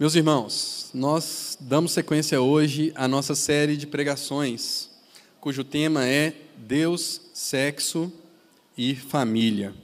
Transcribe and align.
Meus 0.00 0.14
irmãos, 0.14 0.88
nós 0.94 1.58
damos 1.60 1.92
sequência 1.92 2.40
hoje 2.40 2.90
à 2.94 3.06
nossa 3.06 3.34
série 3.34 3.76
de 3.76 3.86
pregações, 3.86 4.88
cujo 5.38 5.62
tema 5.62 6.06
é 6.06 6.34
Deus, 6.56 7.20
Sexo 7.34 8.10
e 8.78 8.96
Família. 8.96 9.74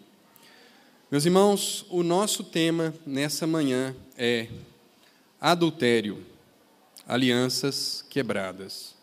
Meus 1.11 1.27
irmãos, 1.27 1.85
o 1.91 2.03
nosso 2.03 2.43
tema 2.43 2.95
nessa 3.07 3.47
manhã 3.47 3.95
é 4.17 4.49
adultério, 5.39 6.25
alianças 7.07 8.03
quebradas. 8.09 8.95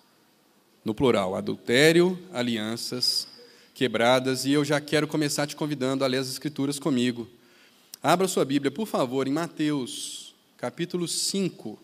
No 0.84 0.95
plural, 0.95 1.35
adultério, 1.35 2.17
alianças 2.34 3.27
quebradas, 3.75 4.45
e 4.45 4.52
eu 4.53 4.66
já 4.66 4.81
quero 4.81 5.07
começar 5.07 5.45
te 5.45 5.55
convidando 5.55 6.03
a 6.03 6.07
ler 6.07 6.17
as 6.17 6.27
Escrituras 6.27 6.80
comigo. 6.80 7.30
Abra 8.02 8.27
sua 8.27 8.43
Bíblia, 8.43 8.71
por 8.71 8.88
favor, 8.88 9.27
em 9.27 9.31
Mateus 9.31 10.23
capítulo 10.63 11.09
5. 11.09 11.77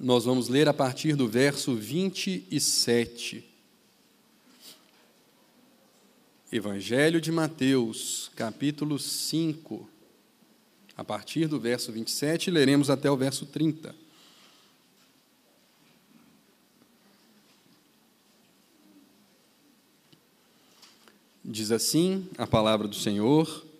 Nós 0.00 0.24
vamos 0.24 0.48
ler 0.48 0.68
a 0.68 0.74
partir 0.74 1.14
do 1.14 1.28
verso 1.28 1.76
27. 1.76 3.48
Evangelho 6.50 7.20
de 7.20 7.30
Mateus, 7.30 8.32
capítulo 8.34 8.98
5. 8.98 9.88
A 10.96 11.04
partir 11.04 11.46
do 11.46 11.60
verso 11.60 11.92
27, 11.92 12.50
leremos 12.50 12.90
até 12.90 13.08
o 13.08 13.16
verso 13.16 13.46
30. 13.46 13.94
Diz 21.44 21.70
assim 21.70 22.28
a 22.36 22.44
palavra 22.44 22.88
do 22.88 22.96
Senhor 22.96 23.72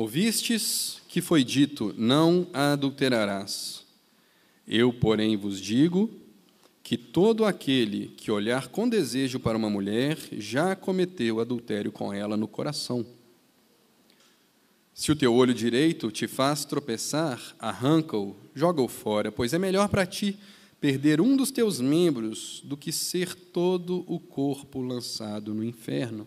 Ouvistes 0.00 1.02
que 1.08 1.20
foi 1.20 1.44
dito: 1.44 1.94
Não 1.94 2.46
adulterarás. 2.54 3.84
Eu, 4.66 4.94
porém, 4.94 5.36
vos 5.36 5.60
digo 5.60 6.08
que 6.82 6.96
todo 6.96 7.44
aquele 7.44 8.06
que 8.16 8.30
olhar 8.30 8.68
com 8.68 8.88
desejo 8.88 9.38
para 9.38 9.58
uma 9.58 9.68
mulher 9.68 10.16
já 10.38 10.74
cometeu 10.74 11.38
adultério 11.38 11.92
com 11.92 12.14
ela 12.14 12.34
no 12.34 12.48
coração. 12.48 13.04
Se 14.94 15.12
o 15.12 15.16
teu 15.16 15.34
olho 15.34 15.52
direito 15.52 16.10
te 16.10 16.26
faz 16.26 16.64
tropeçar, 16.64 17.54
arranca-o, 17.58 18.34
joga-o 18.54 18.88
fora, 18.88 19.30
pois 19.30 19.52
é 19.52 19.58
melhor 19.58 19.90
para 19.90 20.06
ti 20.06 20.38
perder 20.80 21.20
um 21.20 21.36
dos 21.36 21.50
teus 21.50 21.78
membros 21.78 22.62
do 22.64 22.74
que 22.74 22.90
ser 22.90 23.34
todo 23.34 24.02
o 24.06 24.18
corpo 24.18 24.80
lançado 24.80 25.52
no 25.52 25.62
inferno. 25.62 26.26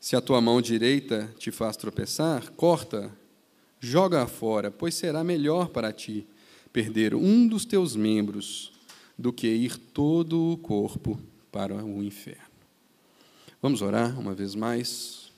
Se 0.00 0.16
a 0.16 0.20
tua 0.20 0.40
mão 0.40 0.62
direita 0.62 1.30
te 1.38 1.50
faz 1.50 1.76
tropeçar, 1.76 2.50
corta, 2.52 3.14
joga-a 3.78 4.26
fora, 4.26 4.70
pois 4.70 4.94
será 4.94 5.22
melhor 5.22 5.68
para 5.68 5.92
ti 5.92 6.26
perder 6.72 7.14
um 7.14 7.46
dos 7.46 7.66
teus 7.66 7.94
membros 7.94 8.72
do 9.18 9.30
que 9.30 9.46
ir 9.46 9.76
todo 9.76 10.52
o 10.52 10.56
corpo 10.56 11.20
para 11.52 11.84
o 11.84 12.02
inferno. 12.02 12.40
Vamos 13.60 13.82
orar 13.82 14.18
uma 14.18 14.32
vez 14.34 14.54
mais. 14.54 15.30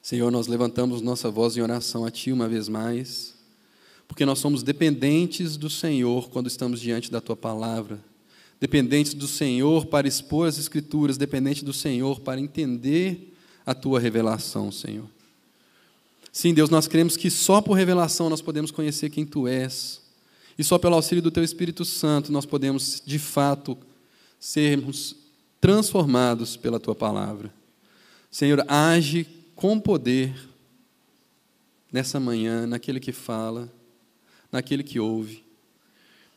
Senhor, 0.00 0.30
nós 0.30 0.46
levantamos 0.46 1.02
nossa 1.02 1.30
voz 1.30 1.58
em 1.58 1.60
oração 1.60 2.06
a 2.06 2.10
Ti 2.10 2.32
uma 2.32 2.48
vez 2.48 2.70
mais, 2.70 3.34
porque 4.08 4.24
nós 4.24 4.38
somos 4.38 4.62
dependentes 4.62 5.58
do 5.58 5.68
Senhor 5.68 6.30
quando 6.30 6.46
estamos 6.46 6.80
diante 6.80 7.10
da 7.10 7.20
Tua 7.20 7.36
palavra 7.36 8.00
dependentes 8.60 9.14
do 9.14 9.28
Senhor 9.28 9.86
para 9.86 10.08
expor 10.08 10.48
as 10.48 10.58
Escrituras, 10.58 11.16
dependente 11.16 11.64
do 11.64 11.72
Senhor 11.72 12.20
para 12.20 12.40
entender 12.40 13.34
a 13.64 13.74
tua 13.74 14.00
revelação, 14.00 14.70
Senhor. 14.70 15.08
Sim, 16.32 16.52
Deus, 16.52 16.68
nós 16.68 16.86
cremos 16.86 17.16
que 17.16 17.30
só 17.30 17.60
por 17.60 17.74
revelação 17.74 18.28
nós 18.28 18.42
podemos 18.42 18.70
conhecer 18.70 19.10
quem 19.10 19.24
Tu 19.24 19.48
és, 19.48 20.02
e 20.58 20.64
só 20.64 20.78
pelo 20.78 20.94
auxílio 20.94 21.22
do 21.22 21.30
Teu 21.30 21.42
Espírito 21.42 21.84
Santo 21.84 22.30
nós 22.30 22.46
podemos, 22.46 23.02
de 23.04 23.18
fato, 23.18 23.76
sermos 24.38 25.16
transformados 25.60 26.56
pela 26.56 26.78
Tua 26.78 26.94
palavra. 26.94 27.52
Senhor, 28.30 28.64
age 28.68 29.26
com 29.54 29.80
poder 29.80 30.34
nessa 31.90 32.20
manhã, 32.20 32.66
naquele 32.66 33.00
que 33.00 33.12
fala, 33.12 33.72
naquele 34.52 34.82
que 34.82 35.00
ouve. 35.00 35.45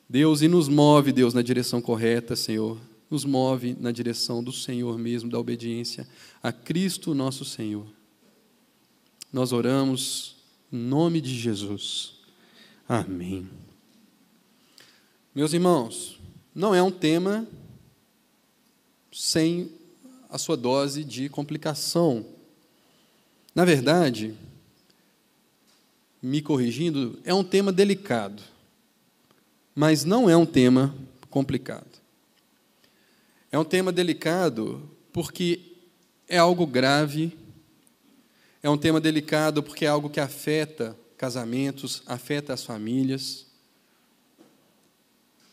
Deus, 0.09 0.41
e 0.41 0.47
nos 0.47 0.67
move, 0.67 1.11
Deus, 1.11 1.35
na 1.35 1.43
direção 1.43 1.79
correta, 1.79 2.35
Senhor. 2.35 2.79
Nos 3.11 3.25
move 3.25 3.77
na 3.79 3.91
direção 3.91 4.43
do 4.43 4.51
Senhor 4.51 4.97
mesmo, 4.97 5.29
da 5.29 5.37
obediência 5.37 6.07
a 6.41 6.51
Cristo 6.51 7.13
nosso 7.13 7.45
Senhor. 7.45 7.85
Nós 9.31 9.51
oramos 9.51 10.35
em 10.71 10.77
nome 10.77 11.21
de 11.21 11.37
Jesus. 11.37 12.15
Amém. 12.87 13.47
Meus 15.35 15.53
irmãos, 15.53 16.19
não 16.55 16.73
é 16.73 16.81
um 16.81 16.91
tema 16.91 17.47
sem 19.11 19.71
a 20.27 20.39
sua 20.39 20.57
dose 20.57 21.03
de 21.03 21.29
complicação. 21.29 22.25
Na 23.53 23.63
verdade, 23.63 24.33
me 26.19 26.41
corrigindo, 26.41 27.19
é 27.23 27.33
um 27.33 27.43
tema 27.43 27.71
delicado 27.71 28.41
mas 29.75 30.03
não 30.03 30.29
é 30.29 30.35
um 30.35 30.45
tema 30.45 30.95
complicado. 31.29 31.99
É 33.51 33.57
um 33.57 33.63
tema 33.63 33.91
delicado 33.91 34.89
porque 35.11 35.59
é 36.27 36.37
algo 36.37 36.67
grave, 36.67 37.37
é 38.61 38.69
um 38.69 38.77
tema 38.77 39.01
delicado 39.01 39.63
porque 39.63 39.85
é 39.85 39.87
algo 39.87 40.09
que 40.09 40.19
afeta 40.19 40.95
casamentos, 41.17 42.03
afeta 42.05 42.53
as 42.53 42.63
famílias. 42.63 43.45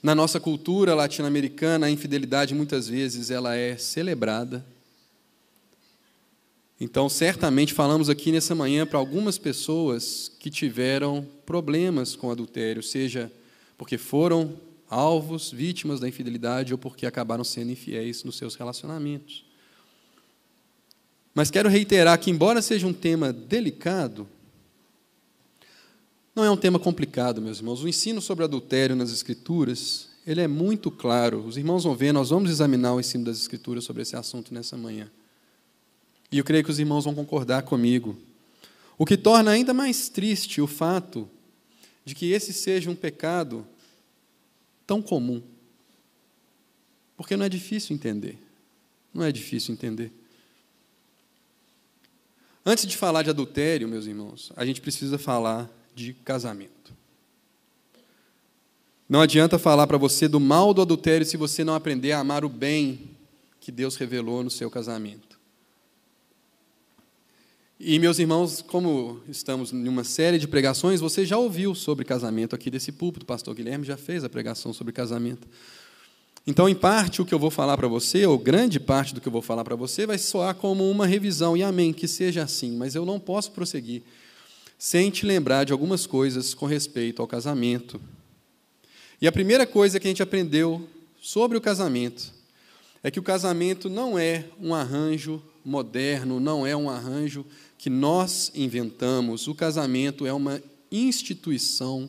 Na 0.03 0.15
nossa 0.15 0.39
cultura 0.39 0.95
latino-americana, 0.95 1.87
a 1.87 1.91
infidelidade 1.91 2.55
muitas 2.55 2.87
vezes 2.87 3.31
ela 3.31 3.57
é 3.57 3.77
celebrada. 3.77 4.65
Então, 6.79 7.09
certamente 7.09 7.73
falamos 7.73 8.11
aqui 8.11 8.31
nessa 8.31 8.55
manhã 8.55 8.87
para 8.87 8.99
algumas 8.99 9.39
pessoas 9.39 10.31
que 10.39 10.51
tiveram 10.51 11.27
problemas 11.47 12.15
com 12.15 12.31
adultério, 12.31 12.83
seja 12.83 13.33
porque 13.77 13.99
foram 13.99 14.57
alvos, 14.89 15.51
vítimas 15.51 16.01
da 16.01 16.09
infidelidade 16.09 16.73
ou 16.73 16.79
porque 16.79 17.07
acabaram 17.07 17.45
sendo 17.45 17.73
infiéis 17.73 18.25
nos 18.25 18.37
seus 18.37 18.55
relacionamentos. 18.55 19.45
Mas 21.35 21.51
quero 21.51 21.69
reiterar 21.69 22.19
que, 22.19 22.31
embora 22.31 22.63
seja 22.63 22.87
um 22.87 22.95
tema 22.95 23.33
delicado, 23.33 24.27
não 26.35 26.45
é 26.45 26.51
um 26.51 26.57
tema 26.57 26.79
complicado, 26.79 27.43
meus 27.43 27.59
irmãos. 27.59 27.83
O 27.83 27.89
ensino 27.89 28.21
sobre 28.21 28.45
adultério 28.45 28.97
nas 28.97 29.11
Escrituras, 29.11 30.09
ele 30.27 30.41
é 30.41 30.49
muito 30.49 30.91
claro. 30.91 31.45
Os 31.45 31.57
irmãos 31.57 31.85
vão 31.85 31.95
ver, 31.95 32.13
nós 32.13 32.31
vamos 32.31 32.51
examinar 32.51 32.95
o 32.95 33.01
ensino 33.01 33.25
das 33.25 33.39
Escrituras 33.39 33.85
sobre 33.85 34.03
esse 34.03 34.17
assunto 34.17 34.53
nessa 34.53 34.77
manhã. 34.77 35.11
E 36.31 36.39
eu 36.39 36.45
creio 36.45 36.65
que 36.65 36.71
os 36.71 36.79
irmãos 36.79 37.05
vão 37.05 37.15
concordar 37.15 37.63
comigo. 37.63 38.17
O 38.99 39.05
que 39.05 39.17
torna 39.17 39.51
ainda 39.51 39.75
mais 39.75 40.09
triste 40.09 40.61
o 40.61 40.67
fato 40.67 41.29
de 42.07 42.15
que 42.15 42.31
esse 42.31 42.53
seja 42.53 42.89
um 42.89 42.95
pecado 42.95 43.67
tão 44.87 45.03
comum. 45.03 45.43
Porque 47.17 47.37
não 47.37 47.45
é 47.45 47.49
difícil 47.49 47.97
entender. 47.97 48.39
Não 49.13 49.25
é 49.25 49.33
difícil 49.33 49.75
entender. 49.75 50.13
Antes 52.65 52.87
de 52.87 52.97
falar 52.97 53.23
de 53.23 53.31
adultério, 53.31 53.89
meus 53.89 54.07
irmãos, 54.07 54.53
a 54.55 54.65
gente 54.65 54.81
precisa 54.81 55.19
falar 55.19 55.69
de 55.97 56.13
casamento. 56.13 56.95
Não 59.09 59.21
adianta 59.21 59.59
falar 59.59 59.87
para 59.89 59.99
você 59.99 60.29
do 60.29 60.39
mal 60.39 60.73
do 60.73 60.83
adultério 60.83 61.27
se 61.27 61.37
você 61.37 61.65
não 61.65 61.75
aprender 61.75 62.13
a 62.13 62.21
amar 62.21 62.45
o 62.45 62.49
bem 62.49 63.11
que 63.61 63.73
Deus 63.73 63.97
revelou 63.97 64.45
no 64.45 64.51
seu 64.51 64.71
casamento. 64.71 65.26
E, 67.79 67.99
meus 67.99 68.19
irmãos, 68.19 68.63
como 68.63 69.21
estamos 69.29 69.71
em 69.71 69.87
uma 69.87 70.03
série 70.03 70.39
de 70.39 70.49
pregações, 70.49 70.99
você 70.99 71.27
já 71.27 71.37
ouviu 71.37 71.75
sobre 71.75 72.07
casamento 72.07 72.55
aqui 72.55 72.71
desse 72.71 72.91
púlpito, 72.91 73.25
o 73.25 73.27
pastor 73.27 73.55
Guilherme 73.55 73.85
já 73.85 73.99
fez 73.99 74.25
a 74.25 74.31
pregação 74.31 74.73
sobre 74.73 74.95
casamento. 74.95 75.47
Então, 76.47 76.67
em 76.71 76.75
parte, 76.75 77.21
o 77.21 77.27
que 77.27 77.35
eu 77.35 77.39
vou 77.39 77.51
falar 77.51 77.77
para 77.77 77.87
você, 77.87 78.25
ou 78.25 78.39
grande 78.39 78.81
parte 78.81 79.15
do 79.15 79.21
que 79.21 79.29
eu 79.29 79.33
vou 79.33 79.43
falar 79.43 79.63
para 79.63 79.77
você, 79.77 80.07
vai 80.07 80.17
soar 80.17 80.55
como 80.55 80.91
uma 80.91 81.07
revisão, 81.07 81.55
e 81.55 81.63
amém, 81.63 81.93
que 81.93 82.09
seja 82.09 82.43
assim, 82.43 82.75
mas 82.75 82.95
eu 82.95 83.05
não 83.05 83.21
posso 83.21 83.53
prosseguir 83.53 84.03
sem 84.79 85.11
te 85.11 85.27
lembrar 85.27 85.65
de 85.65 85.73
algumas 85.73 86.07
coisas 86.07 86.55
com 86.55 86.65
respeito 86.65 87.21
ao 87.21 87.29
casamento. 87.29 88.01
E 89.21 89.29
a 89.29 89.33
primeira 89.33 89.67
coisa 89.67 90.01
que 90.01 90.07
a 90.07 90.11
gente 90.11 90.23
aprendeu 90.23 90.89
sobre 91.21 91.59
o 91.59 91.61
casamento 91.61 92.33
é 93.03 93.11
que 93.11 93.21
o 93.21 93.23
casamento 93.23 93.91
não 93.91 94.19
é 94.19 94.47
um 94.59 94.75
arranjo 94.75 95.43
moderno, 95.67 96.39
não 96.39 96.65
é 96.65 96.77
um 96.77 96.89
arranjo 96.89 97.45
que 97.79 97.91
nós 97.91 98.51
inventamos. 98.55 99.49
O 99.49 99.55
casamento 99.55 100.27
é 100.27 100.33
uma 100.33 100.63
instituição 100.91 102.09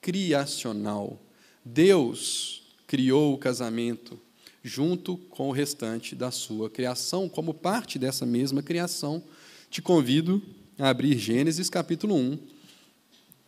criacional. 0.00 1.20
Deus 1.64 2.62
criou 2.86 3.34
o 3.34 3.38
casamento 3.38 4.18
junto 4.62 5.16
com 5.16 5.48
o 5.48 5.52
restante 5.52 6.14
da 6.14 6.30
sua 6.30 6.70
criação, 6.70 7.28
como 7.28 7.52
parte 7.52 7.98
dessa 7.98 8.24
mesma 8.24 8.62
criação. 8.62 9.22
Te 9.70 9.82
convido 9.82 10.42
a 10.78 10.88
abrir 10.88 11.18
Gênesis 11.18 11.68
capítulo 11.68 12.14
1, 12.14 12.38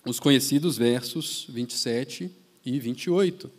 os 0.05 0.21
conhecidos 0.21 0.77
versos 0.77 1.47
27 1.49 2.31
e 2.65 2.79
28. 2.79 3.51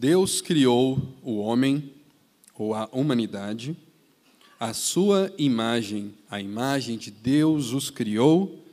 Deus 0.00 0.40
criou 0.40 1.02
o 1.24 1.38
homem, 1.38 1.92
ou 2.54 2.72
a 2.72 2.88
humanidade, 2.92 3.76
a 4.58 4.72
sua 4.72 5.34
imagem, 5.36 6.14
a 6.30 6.40
imagem 6.40 6.96
de 6.96 7.10
Deus 7.10 7.72
os 7.72 7.90
criou, 7.90 8.64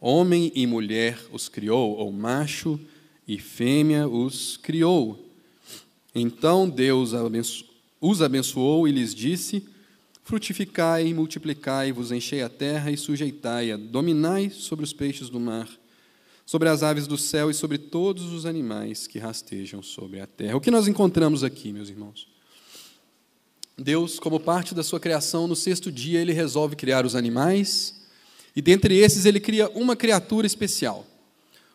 homem 0.00 0.50
e 0.56 0.66
mulher 0.66 1.24
os 1.30 1.48
criou, 1.48 1.96
ou 1.96 2.10
macho 2.10 2.80
e 3.28 3.38
fêmea 3.38 4.08
os 4.08 4.56
criou. 4.56 5.24
Então 6.12 6.68
Deus 6.68 7.12
os 8.00 8.20
abençoou 8.20 8.88
e 8.88 8.90
lhes 8.90 9.14
disse: 9.14 9.64
Frutificai, 10.24 11.14
multiplicai, 11.14 11.92
vos 11.92 12.10
enchei 12.10 12.42
a 12.42 12.48
terra 12.48 12.90
e 12.90 12.96
sujeitai-a, 12.96 13.76
dominai 13.76 14.50
sobre 14.50 14.84
os 14.84 14.92
peixes 14.92 15.28
do 15.28 15.38
mar 15.38 15.68
sobre 16.46 16.68
as 16.68 16.84
aves 16.84 17.08
do 17.08 17.18
céu 17.18 17.50
e 17.50 17.54
sobre 17.54 17.76
todos 17.76 18.32
os 18.32 18.46
animais 18.46 19.08
que 19.08 19.18
rastejam 19.18 19.82
sobre 19.82 20.20
a 20.20 20.26
terra. 20.28 20.56
O 20.56 20.60
que 20.60 20.70
nós 20.70 20.86
encontramos 20.86 21.42
aqui, 21.42 21.72
meus 21.72 21.88
irmãos? 21.88 22.28
Deus, 23.76 24.20
como 24.20 24.38
parte 24.38 24.72
da 24.72 24.84
sua 24.84 25.00
criação, 25.00 25.48
no 25.48 25.56
sexto 25.56 25.90
dia, 25.90 26.20
ele 26.20 26.32
resolve 26.32 26.76
criar 26.76 27.04
os 27.04 27.16
animais, 27.16 28.06
e 28.54 28.62
dentre 28.62 28.96
esses, 28.96 29.26
ele 29.26 29.40
cria 29.40 29.68
uma 29.70 29.96
criatura 29.96 30.46
especial. 30.46 31.04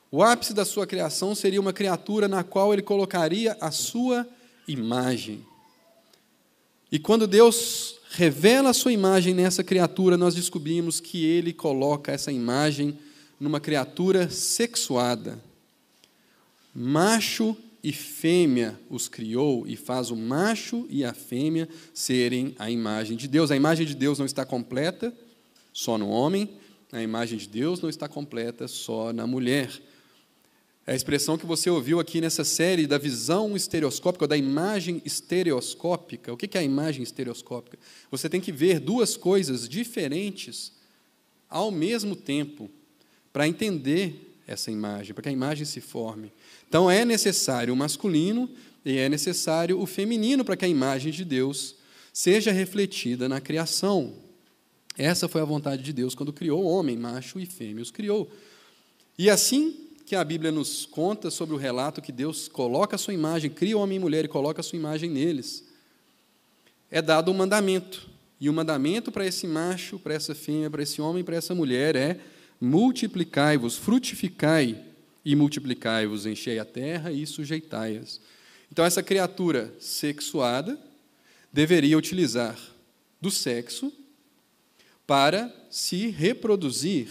O 0.10 0.24
ápice 0.24 0.54
da 0.54 0.66
sua 0.66 0.88
criação 0.88 1.36
seria 1.36 1.62
uma 1.62 1.74
criatura 1.74 2.28
na 2.28 2.44
qual 2.44 2.74
ele 2.74 2.82
colocaria 2.82 3.56
a 3.62 3.72
sua 3.72 4.28
imagem. 4.68 5.46
E 6.92 6.98
quando 6.98 7.28
Deus 7.28 7.98
revela 8.10 8.70
a 8.70 8.74
sua 8.74 8.92
imagem 8.92 9.34
nessa 9.34 9.64
criatura, 9.64 10.18
nós 10.18 10.34
descobrimos 10.34 11.00
que 11.00 11.24
ele 11.24 11.54
coloca 11.54 12.12
essa 12.12 12.32
imagem 12.32 12.98
numa 13.42 13.60
criatura 13.60 14.30
sexuada. 14.30 15.44
Macho 16.76 17.58
e 17.84 17.92
fêmea 17.92 18.80
os 18.88 19.08
criou 19.08 19.66
e 19.66 19.76
faz 19.76 20.12
o 20.12 20.16
macho 20.16 20.86
e 20.88 21.04
a 21.04 21.12
fêmea 21.12 21.68
serem 21.92 22.56
a 22.60 22.70
imagem 22.70 23.18
de 23.18 23.28
Deus. 23.28 23.50
A 23.50 23.56
imagem 23.56 23.88
de 23.88 23.96
Deus 23.96 24.20
não 24.20 24.28
está 24.28 24.46
completa 24.46 25.12
só 25.74 25.98
no 25.98 26.08
homem, 26.08 26.52
a 26.92 27.02
imagem 27.02 27.40
de 27.40 27.50
Deus 27.50 27.82
não 27.82 27.90
está 27.90 28.08
completa 28.08 28.68
só 28.68 29.12
na 29.12 29.26
mulher. 29.26 29.72
É 30.86 30.94
a 30.94 30.96
expressão 30.96 31.36
que 31.36 31.46
você 31.46 31.68
ouviu 31.68 32.00
aqui 32.00 32.22
nessa 32.22 32.44
série 32.44 32.86
da 32.86 33.00
visão 33.00 33.56
estereoscópica, 33.56 34.26
ou 34.26 34.30
da 34.30 34.38
imagem 34.38 35.02
estereoscópica. 35.04 36.32
O 36.32 36.38
que 36.38 36.56
é 36.56 36.62
a 36.62 36.64
imagem 36.64 37.02
estereoscópica? 37.02 37.80
Você 38.12 38.30
tem 38.30 38.40
que 38.40 38.52
ver 38.52 38.80
duas 38.80 39.18
coisas 39.18 39.68
diferentes 39.68 40.74
ao 41.50 41.72
mesmo 41.72 42.16
tempo 42.16 42.70
para 43.32 43.48
entender 43.48 44.36
essa 44.48 44.72
imagem, 44.72 45.14
para 45.14 45.24
que 45.24 45.30
a 45.30 45.32
imagem 45.32 45.66
se 45.66 45.80
forme. 45.80 46.32
Então 46.68 46.90
é 46.90 47.06
necessário 47.06 47.74
o 47.74 47.78
masculino 47.78 48.50
e 48.84 48.98
é 48.98 49.08
necessário 49.08 49.80
o 49.80 49.86
feminino 49.86 50.44
para 50.44 50.58
que 50.58 50.66
a 50.66 50.68
imagem 50.68 51.12
de 51.12 51.24
Deus 51.24 51.76
seja 52.12 52.52
refletida 52.52 53.30
na 53.30 53.40
criação. 53.40 54.14
Essa 54.98 55.28
foi 55.28 55.42
a 55.42 55.46
vontade 55.46 55.84
de 55.84 55.94
Deus 55.94 56.14
quando 56.14 56.34
criou 56.34 56.64
o 56.64 56.68
homem, 56.68 56.98
macho 56.98 57.40
e 57.40 57.46
fêmea 57.46 57.82
os 57.82 57.92
criou. 57.92 58.30
E 59.18 59.30
assim 59.30 59.88
que 60.06 60.16
a 60.16 60.24
Bíblia 60.24 60.52
nos 60.52 60.86
conta 60.86 61.32
sobre 61.32 61.56
o 61.56 61.58
relato 61.58 62.02
que 62.02 62.12
Deus 62.12 62.48
coloca 62.48 62.96
a 62.96 63.00
sua 63.00 63.14
imagem, 63.14 63.50
cria 63.50 63.78
o 63.78 63.82
homem 63.82 63.96
e 63.96 64.00
mulher 64.00 64.26
e 64.26 64.28
coloca 64.28 64.60
a 64.60 64.64
sua 64.64 64.78
imagem 64.78 65.10
neles, 65.10 65.64
é 66.90 67.02
dado 67.02 67.32
um 67.32 67.34
mandamento. 67.34 68.10
E 68.40 68.50
o 68.50 68.54
mandamento 68.54 69.12
para 69.12 69.26
esse 69.26 69.48
macho, 69.48 70.00
para 70.00 70.14
essa 70.14 70.36
fêmea, 70.36 70.70
para 70.70 70.84
esse 70.84 71.02
homem, 71.02 71.24
para 71.24 71.36
essa 71.36 71.56
mulher 71.56 71.96
é 71.96 72.20
multiplicai-vos, 72.62 73.76
frutificai 73.76 74.80
e 75.26 75.36
multiplicai-vos, 75.36 76.28
enchei 76.28 76.60
a 76.60 76.66
terra 76.66 77.12
e 77.12 77.26
sujeitai-as. 77.26 78.22
Então, 78.72 78.86
essa 78.86 79.02
criatura 79.02 79.74
sexuada 79.80 80.80
deveria 81.52 81.98
utilizar 81.98 82.58
do 83.20 83.32
sexo 83.32 83.92
para 85.08 85.54
se 85.70 86.08
reproduzir. 86.08 87.10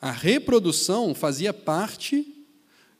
A 0.00 0.12
reprodução 0.12 1.14
fazia 1.14 1.52
parte 1.52 2.46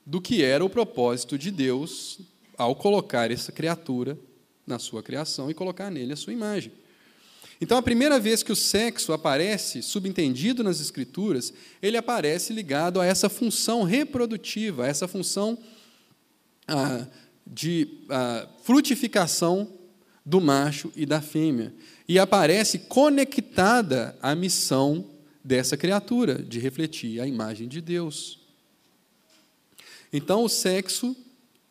do 0.05 0.21
que 0.21 0.43
era 0.43 0.65
o 0.65 0.71
propósito 0.71 1.39
de 1.39 1.51
Deus 1.51 2.19
ao 2.57 2.75
colocar 2.75 3.31
essa 3.31 3.53
criatura 3.53 4.19
na 4.67 4.79
sua 4.79 5.03
criação 5.03 5.51
e 5.51 5.55
colocar 5.55 5.91
nele 5.91 6.15
a 6.15 6.17
sua 6.17 6.33
imagem. 6.33 6.73
Então, 7.61 7.77
a 7.77 7.83
primeira 7.83 8.21
vez 8.21 8.43
que 8.43 8.53
o 8.53 8.57
sexo 8.57 9.13
aparece 9.13 9.83
subentendido 9.83 10.63
nas 10.63 10.81
Escrituras, 10.81 11.53
ele 11.83 11.97
aparece 11.97 12.53
ligado 12.53 13.01
a 13.01 13.07
essa 13.07 13.29
função 13.29 13.83
reprodutiva, 13.83 14.85
a 14.85 14.87
essa 14.87 15.09
função 15.09 15.59
ah, 16.69 17.07
de 17.45 18.05
ah, 18.09 18.49
frutificação 18.63 19.73
do 20.25 20.41
macho 20.41 20.93
e 20.95 21.05
da 21.05 21.21
fêmea. 21.21 21.75
E 22.09 22.17
aparece 22.19 22.79
conectada 22.81 24.17
à 24.23 24.37
missão 24.37 25.05
dessa 25.43 25.77
criatura, 25.77 26.41
de 26.41 26.61
refletir 26.61 27.21
a 27.21 27.27
imagem 27.27 27.67
de 27.67 27.81
Deus. 27.81 28.39
Então, 30.13 30.45
o 30.45 30.49
sexo, 30.49 31.17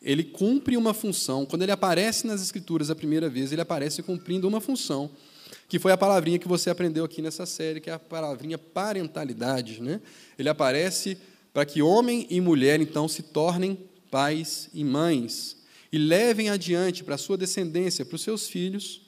ele 0.02 0.22
cumpre 0.22 0.76
uma 0.76 0.92
função. 0.92 1.46
Quando 1.46 1.62
ele 1.62 1.72
aparece 1.72 2.26
nas 2.26 2.42
Escrituras 2.42 2.90
a 2.90 2.94
primeira 2.94 3.30
vez, 3.30 3.52
ele 3.52 3.62
aparece 3.62 4.02
cumprindo 4.02 4.46
uma 4.46 4.60
função 4.60 5.10
que 5.68 5.78
foi 5.78 5.92
a 5.92 5.96
palavrinha 5.96 6.38
que 6.38 6.48
você 6.48 6.70
aprendeu 6.70 7.04
aqui 7.04 7.22
nessa 7.22 7.46
série, 7.46 7.80
que 7.80 7.90
é 7.90 7.92
a 7.92 7.98
palavrinha 7.98 8.58
parentalidade. 8.58 9.82
Né? 9.82 10.00
Ele 10.38 10.48
aparece 10.48 11.18
para 11.52 11.64
que 11.64 11.82
homem 11.82 12.26
e 12.30 12.40
mulher, 12.40 12.80
então, 12.80 13.08
se 13.08 13.22
tornem 13.22 13.78
pais 14.10 14.68
e 14.72 14.84
mães 14.84 15.56
e 15.92 15.98
levem 15.98 16.50
adiante 16.50 17.02
para 17.02 17.14
a 17.14 17.18
sua 17.18 17.36
descendência, 17.36 18.04
para 18.04 18.16
os 18.16 18.22
seus 18.22 18.48
filhos, 18.48 19.02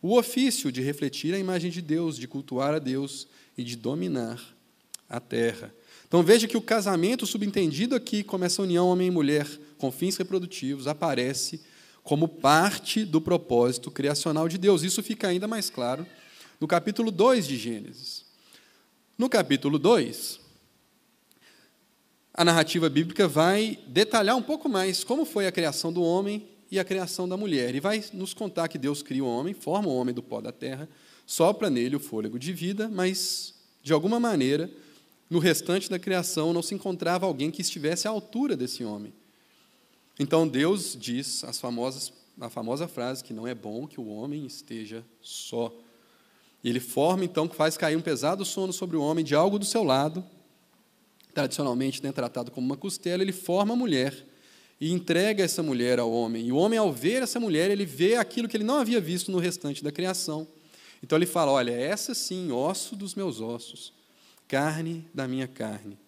o 0.00 0.16
ofício 0.16 0.72
de 0.72 0.80
refletir 0.80 1.34
a 1.34 1.38
imagem 1.38 1.70
de 1.70 1.82
Deus, 1.82 2.16
de 2.16 2.26
cultuar 2.26 2.74
a 2.74 2.78
Deus 2.78 3.28
e 3.56 3.62
de 3.62 3.76
dominar 3.76 4.40
a 5.08 5.20
terra. 5.20 5.74
Então 6.06 6.22
veja 6.22 6.48
que 6.48 6.56
o 6.56 6.62
casamento 6.62 7.26
subentendido 7.26 7.94
aqui, 7.94 8.22
como 8.22 8.44
essa 8.44 8.62
união 8.62 8.88
homem 8.88 9.08
e 9.08 9.10
mulher 9.10 9.46
com 9.78 9.92
fins 9.92 10.16
reprodutivos, 10.16 10.86
aparece 10.86 11.60
como 12.10 12.26
parte 12.26 13.04
do 13.04 13.20
propósito 13.20 13.88
criacional 13.88 14.48
de 14.48 14.58
Deus. 14.58 14.82
Isso 14.82 15.00
fica 15.00 15.28
ainda 15.28 15.46
mais 15.46 15.70
claro 15.70 16.04
no 16.58 16.66
capítulo 16.66 17.08
2 17.08 17.46
de 17.46 17.56
Gênesis. 17.56 18.24
No 19.16 19.28
capítulo 19.28 19.78
2, 19.78 20.40
a 22.34 22.44
narrativa 22.44 22.88
bíblica 22.88 23.28
vai 23.28 23.78
detalhar 23.86 24.34
um 24.34 24.42
pouco 24.42 24.68
mais 24.68 25.04
como 25.04 25.24
foi 25.24 25.46
a 25.46 25.52
criação 25.52 25.92
do 25.92 26.02
homem 26.02 26.48
e 26.68 26.80
a 26.80 26.84
criação 26.84 27.28
da 27.28 27.36
mulher. 27.36 27.76
E 27.76 27.78
vai 27.78 28.02
nos 28.12 28.34
contar 28.34 28.66
que 28.66 28.76
Deus 28.76 29.04
cria 29.04 29.22
o 29.22 29.28
homem, 29.28 29.54
forma 29.54 29.86
o 29.86 29.94
homem 29.94 30.12
do 30.12 30.20
pó 30.20 30.40
da 30.40 30.50
terra, 30.50 30.88
sopra 31.24 31.70
nele 31.70 31.94
o 31.94 32.00
fôlego 32.00 32.40
de 32.40 32.52
vida, 32.52 32.88
mas, 32.88 33.54
de 33.84 33.92
alguma 33.92 34.18
maneira, 34.18 34.68
no 35.30 35.38
restante 35.38 35.88
da 35.88 35.96
criação 35.96 36.52
não 36.52 36.60
se 36.60 36.74
encontrava 36.74 37.24
alguém 37.24 37.52
que 37.52 37.62
estivesse 37.62 38.08
à 38.08 38.10
altura 38.10 38.56
desse 38.56 38.82
homem. 38.82 39.12
Então 40.18 40.46
Deus 40.46 40.96
diz 40.98 41.44
as 41.44 41.58
famosas, 41.58 42.12
a 42.40 42.50
famosa 42.50 42.86
frase 42.86 43.24
que 43.24 43.32
não 43.32 43.46
é 43.46 43.54
bom 43.54 43.86
que 43.86 44.00
o 44.00 44.08
homem 44.08 44.44
esteja 44.46 45.04
só. 45.20 45.72
E 46.62 46.68
ele 46.68 46.80
forma, 46.80 47.24
então, 47.24 47.48
que 47.48 47.56
faz 47.56 47.76
cair 47.76 47.96
um 47.96 48.02
pesado 48.02 48.44
sono 48.44 48.72
sobre 48.72 48.96
o 48.96 49.02
homem 49.02 49.24
de 49.24 49.34
algo 49.34 49.58
do 49.58 49.64
seu 49.64 49.82
lado, 49.82 50.22
tradicionalmente 51.32 52.02
né, 52.02 52.12
tratado 52.12 52.50
como 52.50 52.66
uma 52.66 52.76
costela, 52.76 53.22
ele 53.22 53.32
forma 53.32 53.72
a 53.72 53.76
mulher 53.76 54.26
e 54.80 54.92
entrega 54.92 55.44
essa 55.44 55.62
mulher 55.62 55.98
ao 55.98 56.10
homem. 56.10 56.46
E 56.46 56.52
o 56.52 56.56
homem, 56.56 56.78
ao 56.78 56.92
ver 56.92 57.22
essa 57.22 57.40
mulher, 57.40 57.70
ele 57.70 57.86
vê 57.86 58.16
aquilo 58.16 58.48
que 58.48 58.56
ele 58.56 58.64
não 58.64 58.78
havia 58.78 59.00
visto 59.00 59.30
no 59.30 59.38
restante 59.38 59.82
da 59.82 59.92
criação. 59.92 60.46
Então 61.02 61.16
ele 61.16 61.26
fala: 61.26 61.52
Olha, 61.52 61.72
essa 61.72 62.14
sim, 62.14 62.50
osso 62.50 62.96
dos 62.96 63.14
meus 63.14 63.40
ossos, 63.40 63.92
carne 64.48 65.06
da 65.14 65.26
minha 65.26 65.46
carne. 65.46 65.98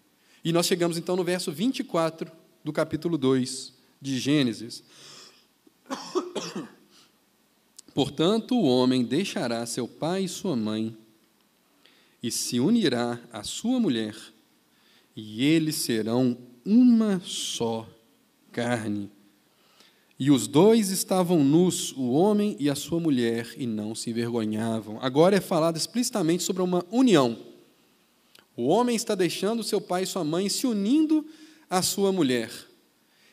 E 0.45 0.53
nós 0.53 0.67
chegamos 0.67 0.99
então 0.99 1.17
no 1.17 1.25
verso 1.25 1.53
24 1.53 2.31
do 2.65 2.73
capítulo 2.73 3.17
2 3.17 3.72
de 4.03 4.19
Gênesis. 4.19 4.83
Portanto, 7.95 8.57
o 8.57 8.65
homem 8.65 9.05
deixará 9.05 9.65
seu 9.65 9.87
pai 9.87 10.25
e 10.25 10.29
sua 10.29 10.57
mãe 10.57 10.97
e 12.21 12.31
se 12.31 12.59
unirá 12.59 13.21
à 13.33 13.43
sua 13.43 13.79
mulher, 13.81 14.17
e 15.15 15.45
eles 15.45 15.77
serão 15.77 16.37
uma 16.65 17.21
só 17.25 17.89
carne. 18.51 19.11
E 20.19 20.31
os 20.31 20.47
dois 20.47 20.91
estavam 20.91 21.43
nus, 21.43 21.93
o 21.93 22.13
homem 22.13 22.57
e 22.61 22.71
a 22.71 22.77
sua 22.77 23.01
mulher, 23.01 23.55
e 23.57 23.67
não 23.67 23.95
se 23.95 24.11
envergonhavam. 24.11 24.99
Agora 25.03 25.37
é 25.37 25.41
falado 25.41 25.77
explicitamente 25.77 26.45
sobre 26.45 26.63
uma 26.63 26.85
união. 26.91 27.37
O 28.57 28.69
homem 28.69 28.95
está 28.95 29.15
deixando 29.15 29.65
seu 29.65 29.81
pai 29.81 30.05
e 30.05 30.07
sua 30.07 30.23
mãe 30.23 30.49
se 30.49 30.67
unindo 30.67 31.27
à 31.69 31.83
sua 31.83 32.13
mulher. 32.13 32.51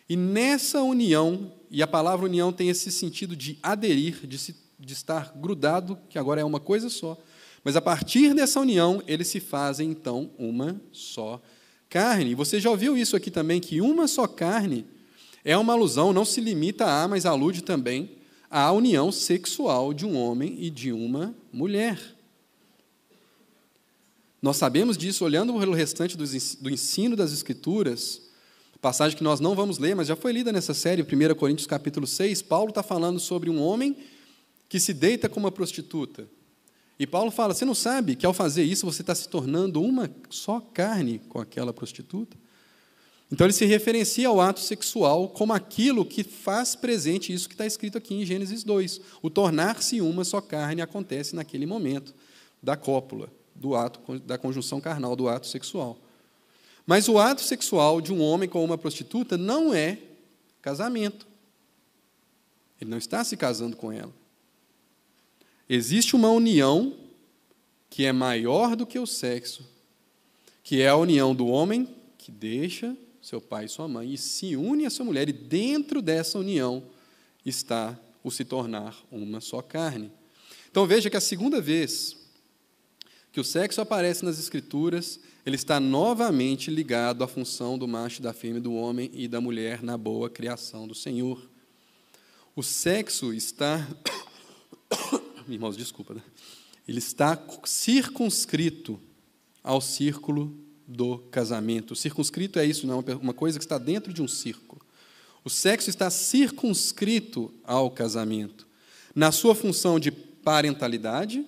E 0.10 0.18
nessa 0.18 0.82
união, 0.82 1.54
e 1.70 1.84
a 1.84 1.88
palavra 1.88 2.26
união 2.26 2.52
tem 2.52 2.68
esse 2.68 2.92
sentido 2.92 3.36
de 3.36 3.60
aderir, 3.62 4.26
de, 4.26 4.40
se, 4.40 4.56
de 4.80 4.94
estar 4.94 5.34
grudado, 5.36 6.00
que 6.10 6.18
agora 6.18 6.42
é 6.42 6.44
uma 6.44 6.60
coisa 6.60 6.90
só. 6.90 7.16
Mas 7.64 7.76
a 7.76 7.82
partir 7.82 8.34
dessa 8.34 8.60
união, 8.60 9.04
eles 9.06 9.28
se 9.28 9.40
fazem 9.40 9.92
então 9.92 10.32
uma 10.40 10.82
só 10.92 11.40
carne. 11.88 12.32
E 12.32 12.36
você 12.36 12.60
já 12.60 12.72
ouviu 12.72 12.98
isso 12.98 13.16
aqui 13.16 13.30
também, 13.30 13.62
que 13.62 13.82
uma 13.82 14.08
só 14.08 14.26
carne 14.26 14.88
é 15.44 15.56
uma 15.56 15.74
alusão, 15.74 16.12
não 16.12 16.26
se 16.26 16.42
limita 16.42 16.86
a, 16.86 17.08
mas 17.08 17.26
alude 17.26 17.64
também 17.64 18.18
à 18.50 18.72
união 18.72 19.12
sexual 19.12 19.94
de 19.94 20.06
um 20.06 20.18
homem 20.18 20.58
e 20.60 20.72
de 20.72 20.92
uma 20.92 21.36
mulher. 21.54 22.00
Nós 24.42 24.58
sabemos 24.58 24.98
disso 24.98 25.24
olhando 25.24 25.54
pelo 25.60 25.74
restante 25.74 26.18
do 26.18 26.70
ensino 26.70 27.16
das 27.16 27.32
Escrituras, 27.32 28.29
passagem 28.82 29.18
que 29.18 29.24
nós 29.24 29.40
não 29.40 29.56
vamos 29.56 29.78
ler, 29.78 29.96
mas 29.96 30.08
já 30.08 30.16
foi 30.16 30.32
lida 30.32 30.52
nessa 30.52 30.74
série, 30.74 31.02
1 31.02 31.36
Coríntios 31.36 31.68
capítulo 31.68 32.08
6, 32.08 32.42
Paulo 32.42 32.70
está 32.70 32.82
falando 32.82 33.20
sobre 33.20 33.50
um 33.50 33.62
homem 33.62 33.96
que 34.68 34.80
se 34.80 34.94
deita 34.94 35.28
com 35.28 35.40
uma 35.40 35.52
prostituta. 35.52 36.28
E 37.00 37.08
Paulo 37.08 37.32
fala: 37.32 37.54
você 37.54 37.66
não 37.66 37.76
sabe 37.76 38.16
que 38.16 38.26
ao 38.26 38.34
fazer 38.34 38.64
isso 38.64 38.86
você 38.86 39.02
está 39.02 39.16
se 39.16 39.28
tornando 39.28 39.82
uma 39.82 40.10
só 40.30 40.60
carne 40.60 41.20
com 41.30 41.40
aquela 41.40 41.74
prostituta? 41.74 42.38
Então 43.32 43.46
ele 43.46 43.54
se 43.54 43.66
referencia 43.66 44.28
ao 44.28 44.42
ato 44.42 44.60
sexual 44.60 45.30
como 45.30 45.54
aquilo 45.54 46.04
que 46.04 46.24
faz 46.24 46.76
presente 46.76 47.32
isso 47.32 47.48
que 47.48 47.54
está 47.54 47.66
escrito 47.66 47.98
aqui 47.98 48.16
em 48.16 48.26
Gênesis 48.26 48.64
2. 48.64 49.02
O 49.22 49.30
tornar-se 49.30 50.02
uma 50.02 50.24
só 50.24 50.42
carne 50.42 50.82
acontece 50.82 51.36
naquele 51.36 51.66
momento 51.66 52.14
da 52.62 52.76
cópula, 52.76 53.32
do 53.54 53.76
ato 53.76 54.20
da 54.20 54.38
conjunção 54.38 54.82
carnal, 54.82 55.16
do 55.16 55.30
ato 55.30 55.46
sexual. 55.46 56.00
Mas 56.90 57.08
o 57.08 57.20
ato 57.20 57.44
sexual 57.44 58.02
de 58.02 58.12
um 58.12 58.20
homem 58.20 58.50
com 58.50 58.66
uma 58.66 58.76
prostituta 58.76 59.38
não 59.38 59.72
é 59.72 60.00
casamento. 60.60 61.28
Ele 62.82 62.90
não 62.90 62.98
está 62.98 63.24
se 63.24 63.38
casando 63.38 63.78
com 63.78 63.92
ela. 63.92 64.12
Existe 65.70 66.16
uma 66.16 66.32
união 66.32 66.98
que 67.92 68.06
é 68.06 68.12
maior 68.12 68.76
do 68.76 68.88
que 68.88 68.98
o 68.98 69.06
sexo, 69.06 69.64
que 70.64 70.82
é 70.82 70.88
a 70.88 70.96
união 70.96 71.36
do 71.36 71.46
homem 71.46 71.88
que 72.18 72.32
deixa 72.32 72.98
seu 73.22 73.40
pai 73.40 73.66
e 73.66 73.70
sua 73.70 73.88
mãe 73.88 74.12
e 74.12 74.18
se 74.18 74.56
une 74.56 74.88
a 74.88 74.90
sua 74.90 75.06
mulher, 75.06 75.30
e 75.30 75.34
dentro 75.34 76.02
dessa 76.02 76.40
união 76.40 76.82
está 77.46 77.96
o 78.24 78.32
se 78.32 78.44
tornar 78.44 78.98
uma 79.12 79.40
só 79.42 79.62
carne. 79.62 80.12
Então 80.72 80.88
veja 80.88 81.08
que 81.08 81.18
a 81.18 81.22
segunda 81.22 81.62
vez 81.62 82.18
que 83.32 83.40
o 83.40 83.44
sexo 83.44 83.80
aparece 83.80 84.26
nas 84.26 84.40
Escrituras, 84.40 85.20
ele 85.50 85.56
está 85.56 85.80
novamente 85.80 86.70
ligado 86.70 87.24
à 87.24 87.28
função 87.28 87.76
do 87.76 87.88
macho, 87.88 88.22
da 88.22 88.32
fêmea, 88.32 88.62
do 88.62 88.72
homem 88.74 89.10
e 89.12 89.28
da 89.28 89.42
mulher 89.42 89.82
na 89.82 89.98
boa 89.98 90.30
criação 90.30 90.88
do 90.88 90.94
Senhor. 90.94 91.50
O 92.56 92.62
sexo 92.62 93.34
está 93.34 93.88
irmãos, 95.50 95.76
desculpa, 95.76 96.14
né? 96.14 96.22
ele 96.88 97.00
está 97.00 97.42
circunscrito 97.66 99.00
ao 99.64 99.82
círculo 99.82 100.56
do 100.88 101.18
casamento. 101.32 101.96
Circunscrito 101.96 102.60
é 102.60 102.66
isso, 102.66 102.86
não 102.86 103.04
é 103.08 103.16
uma 103.16 103.34
coisa 103.34 103.58
que 103.58 103.66
está 103.66 103.80
dentro 103.80 104.14
de 104.14 104.22
um 104.22 104.28
círculo. 104.28 104.80
O 105.44 105.50
sexo 105.50 105.90
está 105.90 106.12
circunscrito 106.12 107.52
ao 107.64 107.90
casamento, 107.90 108.68
na 109.16 109.32
sua 109.32 109.56
função 109.56 110.00
de 110.00 110.12
parentalidade, 110.12 111.44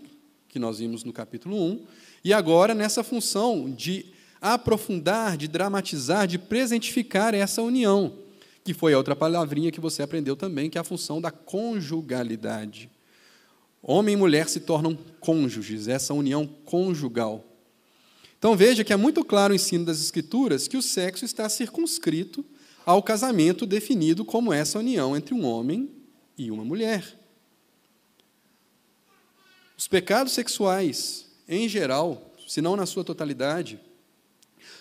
que 0.50 0.58
nós 0.58 0.80
vimos 0.80 1.04
no 1.04 1.14
capítulo 1.14 1.56
1, 1.56 1.86
e 2.24 2.34
agora 2.34 2.74
nessa 2.74 3.04
função 3.04 3.70
de 3.70 4.06
aprofundar, 4.40 5.38
de 5.38 5.48
dramatizar, 5.48 6.28
de 6.28 6.38
presentificar 6.38 7.34
essa 7.34 7.62
união, 7.62 8.18
que 8.64 8.74
foi 8.74 8.94
a 8.94 8.98
outra 8.98 9.16
palavrinha 9.16 9.72
que 9.72 9.80
você 9.80 10.04
aprendeu 10.04 10.36
também, 10.36 10.70
que 10.70 10.78
é 10.78 10.82
a 10.82 10.84
função 10.84 11.22
da 11.22 11.32
conjugalidade. 11.32 12.90
Homem 13.82 14.14
e 14.14 14.18
mulher 14.18 14.48
se 14.48 14.60
tornam 14.60 14.98
cônjuges, 15.20 15.88
essa 15.88 16.14
união 16.14 16.48
conjugal. 16.66 17.46
Então 18.38 18.56
veja 18.56 18.84
que 18.84 18.94
é 18.94 18.98
muito 18.98 19.24
claro 19.24 19.54
o 19.54 19.56
ensino 19.56 19.86
das 19.86 20.02
Escrituras 20.02 20.68
que 20.68 20.78
o 20.78 20.82
sexo 20.82 21.26
está 21.26 21.48
circunscrito 21.48 22.46
ao 22.86 23.02
casamento 23.04 23.66
definido 23.66 24.26
como 24.26 24.52
essa 24.52 24.80
união 24.80 25.16
entre 25.16 25.34
um 25.34 25.46
homem 25.46 25.90
e 26.38 26.50
uma 26.50 26.66
mulher. 26.66 27.20
Os 29.78 29.88
pecados 29.88 30.34
sexuais, 30.34 31.31
em 31.52 31.68
geral, 31.68 32.34
se 32.48 32.62
não 32.62 32.78
na 32.78 32.86
sua 32.86 33.04
totalidade, 33.04 33.78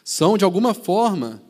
são 0.05 0.39
de 0.39 0.45
alguma 0.45 0.73
forma 0.73 1.43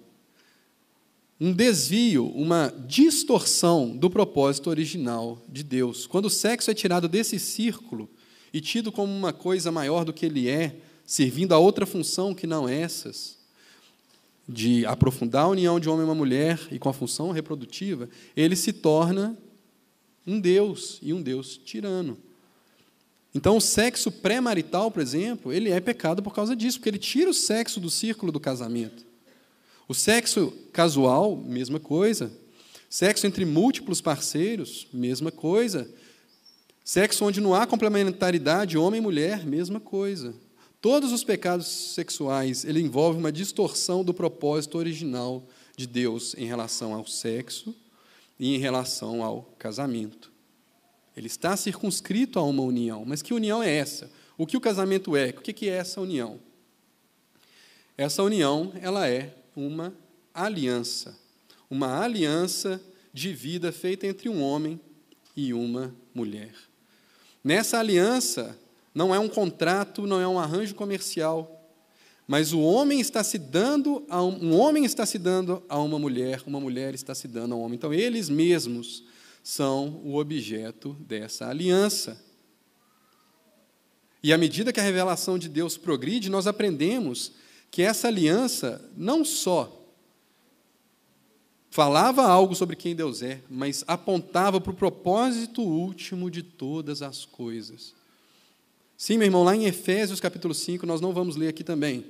um 1.39 1.53
desvio, 1.53 2.27
uma 2.29 2.73
distorção 2.87 3.95
do 3.97 4.11
propósito 4.11 4.71
original 4.71 5.43
de 5.47 5.63
Deus. 5.63 6.07
Quando 6.07 6.25
o 6.25 6.31
sexo 6.31 6.71
é 6.71 6.75
tirado 6.75 7.07
desse 7.07 7.39
círculo 7.39 8.09
e 8.53 8.61
tido 8.61 8.91
como 8.91 9.13
uma 9.13 9.33
coisa 9.33 9.71
maior 9.71 10.05
do 10.05 10.13
que 10.13 10.25
ele 10.25 10.49
é, 10.49 10.77
servindo 11.05 11.53
a 11.53 11.59
outra 11.59 11.85
função 11.85 12.35
que 12.35 12.47
não 12.47 12.69
essas, 12.69 13.39
de 14.49 14.85
aprofundar 14.87 15.45
a 15.45 15.49
união 15.49 15.79
de 15.79 15.89
homem 15.89 16.03
e 16.03 16.09
uma 16.09 16.15
mulher 16.15 16.61
e 16.71 16.79
com 16.79 16.89
a 16.89 16.95
função 16.95 17.31
reprodutiva, 17.31 18.09
ele 18.35 18.57
se 18.57 18.73
torna 18.73 19.37
um 20.27 20.41
Deus 20.41 20.99
e 21.03 21.13
um 21.13 21.23
Deus 21.23 21.59
tirano. 21.59 22.19
Então, 23.35 23.57
o 23.57 23.61
sexo 23.61 24.11
pré-marital, 24.11 24.91
por 24.91 25.01
exemplo, 25.01 25.53
ele 25.53 25.71
é 25.71 25.81
pecado 25.81 26.23
por 26.23 26.35
causa 26.35 26.57
disso, 26.57 26.79
porque 26.79 26.89
ele 26.89 26.99
tira 26.99 27.31
o 27.31 27.35
sexo 27.35 27.79
do 27.79 27.89
círculo 27.89 28.33
do 28.33 28.41
casamento. 28.41 29.05
O 29.87 29.95
sexo 29.95 30.53
casual, 30.73 31.37
mesma 31.37 31.79
coisa. 31.79 32.33
Sexo 32.89 33.27
entre 33.27 33.45
múltiplos 33.45 34.01
parceiros, 34.01 34.89
mesma 34.93 35.31
coisa. 35.31 35.89
Sexo 36.85 37.25
onde 37.25 37.41
não 37.41 37.55
há 37.55 37.67
complementaridade, 37.67 38.77
homem 38.77 38.99
e 38.99 39.03
mulher, 39.03 39.47
mesma 39.47 39.79
coisa. 39.79 40.35
Todos 40.81 41.13
os 41.13 41.23
pecados 41.23 41.67
sexuais, 41.67 42.65
ele 42.65 42.81
envolve 42.81 43.19
uma 43.19 43.31
distorção 43.31 44.03
do 44.03 44.15
propósito 44.15 44.79
original 44.79 45.47
de 45.77 45.87
Deus 45.87 46.35
em 46.37 46.47
relação 46.47 46.95
ao 46.95 47.07
sexo 47.07 47.75
e 48.39 48.55
em 48.57 48.59
relação 48.59 49.23
ao 49.23 49.43
casamento. 49.59 50.33
Ele 51.21 51.27
está 51.27 51.55
circunscrito 51.55 52.39
a 52.39 52.43
uma 52.43 52.63
união, 52.63 53.05
mas 53.05 53.21
que 53.21 53.35
união 53.35 53.63
é 53.63 53.71
essa? 53.71 54.11
O 54.39 54.47
que 54.47 54.57
o 54.57 54.61
casamento 54.61 55.15
é? 55.15 55.29
O 55.29 55.43
que 55.43 55.69
é 55.69 55.75
essa 55.75 56.01
união? 56.01 56.41
Essa 57.95 58.23
união, 58.23 58.73
ela 58.81 59.07
é 59.07 59.35
uma 59.55 59.93
aliança. 60.33 61.15
Uma 61.69 62.03
aliança 62.03 62.81
de 63.13 63.35
vida 63.35 63.71
feita 63.71 64.07
entre 64.07 64.31
um 64.31 64.43
homem 64.43 64.81
e 65.37 65.53
uma 65.53 65.95
mulher. 66.15 66.55
Nessa 67.45 67.79
aliança, 67.79 68.59
não 68.95 69.15
é 69.15 69.19
um 69.19 69.29
contrato, 69.29 70.07
não 70.07 70.19
é 70.23 70.27
um 70.27 70.39
arranjo 70.39 70.75
comercial, 70.75 71.71
mas 72.27 72.55
o 72.55 72.61
homem 72.61 72.99
está 72.99 73.23
se 73.23 73.37
dando 73.37 74.07
a 74.09 74.23
um, 74.23 74.43
um 74.43 74.59
homem 74.59 74.87
está 74.87 75.05
se 75.05 75.19
dando 75.19 75.63
a 75.69 75.79
uma 75.79 75.99
mulher, 75.99 76.43
uma 76.47 76.61
mulher 76.61 76.95
está 76.95 77.15
se 77.15 77.29
dando 77.29 77.53
a 77.53 77.59
um 77.59 77.61
homem. 77.61 77.77
Então 77.77 77.93
eles 77.93 78.31
mesmos 78.31 79.05
são 79.43 80.01
o 80.05 80.17
objeto 80.17 80.95
dessa 81.01 81.49
aliança. 81.49 82.23
E 84.23 84.33
à 84.33 84.39
medida 84.39 84.73
que 84.73 84.81
a 84.81 84.83
revelação 84.83 85.39
de 85.39 85.49
Deus 85.49 85.77
progride, 85.77 86.29
nós 86.29 86.47
aprendemos 86.47 87.33
que 87.71 87.83
essa 87.83 88.09
aliança 88.09 88.91
não 88.97 89.25
só 89.25 89.81
falava 91.71 92.27
algo 92.27 92.55
sobre 92.55 92.75
quem 92.75 92.97
Deus 92.97 93.23
é, 93.23 93.41
mas 93.49 93.85
apontava 93.87 94.61
para 94.61 94.73
o 94.73 94.77
propósito 94.77 95.63
último 95.63 96.31
de 96.31 96.43
todas 96.43 97.01
as 97.01 97.25
coisas. 97.25 97.95
Sim, 98.97 99.17
meu 99.17 99.27
irmão, 99.27 99.45
lá 99.45 99.57
em 99.57 99.65
Efésios 99.65 100.21
capítulo 100.21 100.53
5, 100.53 100.85
nós 100.85 101.01
não 101.01 101.15
vamos 101.15 101.37
ler 101.37 101.49
aqui 101.49 101.65
também. 101.65 102.05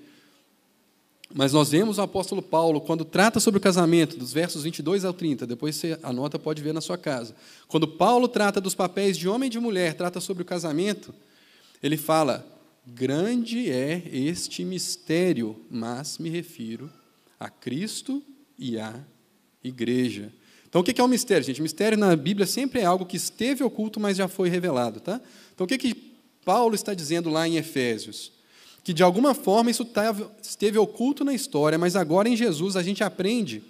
Mas 1.33 1.53
nós 1.53 1.71
vemos 1.71 1.99
o 1.99 2.03
apóstolo 2.03 2.43
Paulo, 2.43 2.81
quando 2.81 3.05
trata 3.05 3.39
sobre 3.39 3.59
o 3.59 3.61
casamento, 3.61 4.17
dos 4.17 4.33
versos 4.33 4.65
22 4.65 5.05
ao 5.05 5.13
30, 5.13 5.47
depois 5.47 5.77
você 5.77 5.97
anota, 6.03 6.39
pode 6.39 6.61
ver 6.61 6.75
na 6.75 6.81
sua 6.81 6.99
casa. 6.99 7.37
Quando 7.69 7.87
Paulo 7.87 8.27
trata 8.27 8.61
dos 8.61 8.75
papéis 8.75 9.17
de 9.17 9.29
homem 9.29 9.47
e 9.47 9.51
de 9.51 9.61
mulher, 9.61 9.95
trata 9.95 10.21
sobre 10.21 10.43
o 10.43 10.47
casamento, 10.47 11.15
ele 11.81 11.97
fala: 11.97 12.45
Grande 12.85 13.71
é 13.71 14.03
este 14.13 14.65
mistério, 14.65 15.57
mas 15.71 16.19
me 16.19 16.29
refiro 16.29 16.91
a 17.39 17.49
Cristo 17.49 18.23
e 18.59 18.79
à 18.79 18.99
igreja. 19.63 20.33
Então, 20.69 20.81
o 20.81 20.85
que 20.85 21.01
é 21.01 21.03
o 21.03 21.07
um 21.07 21.11
mistério, 21.11 21.45
gente? 21.45 21.63
Mistério 21.63 21.97
na 21.97 22.15
Bíblia 22.17 22.47
sempre 22.47 22.81
é 22.81 22.85
algo 22.85 23.07
que 23.07 23.17
esteve 23.17 23.63
oculto, 23.63 24.01
mas 24.01 24.17
já 24.17 24.27
foi 24.29 24.49
revelado. 24.49 25.01
Tá? 25.01 25.21
Então, 25.55 25.65
o 25.65 25.69
que, 25.69 25.79
que 25.79 25.95
Paulo 26.45 26.75
está 26.75 26.93
dizendo 26.95 27.31
lá 27.31 27.47
em 27.47 27.57
Efésios? 27.57 28.33
Que, 28.83 28.93
de 28.93 29.03
alguma 29.03 29.35
forma, 29.35 29.71
isso 29.71 29.87
esteve 30.43 30.79
oculto 30.79 31.25
na 31.25 31.35
história, 31.35 31.79
mas 31.79 31.97
agora 31.97 32.29
em 32.29 32.37
Jesus 32.37 32.77
a 32.77 32.83
gente 32.83 33.05
aprende 33.05 33.63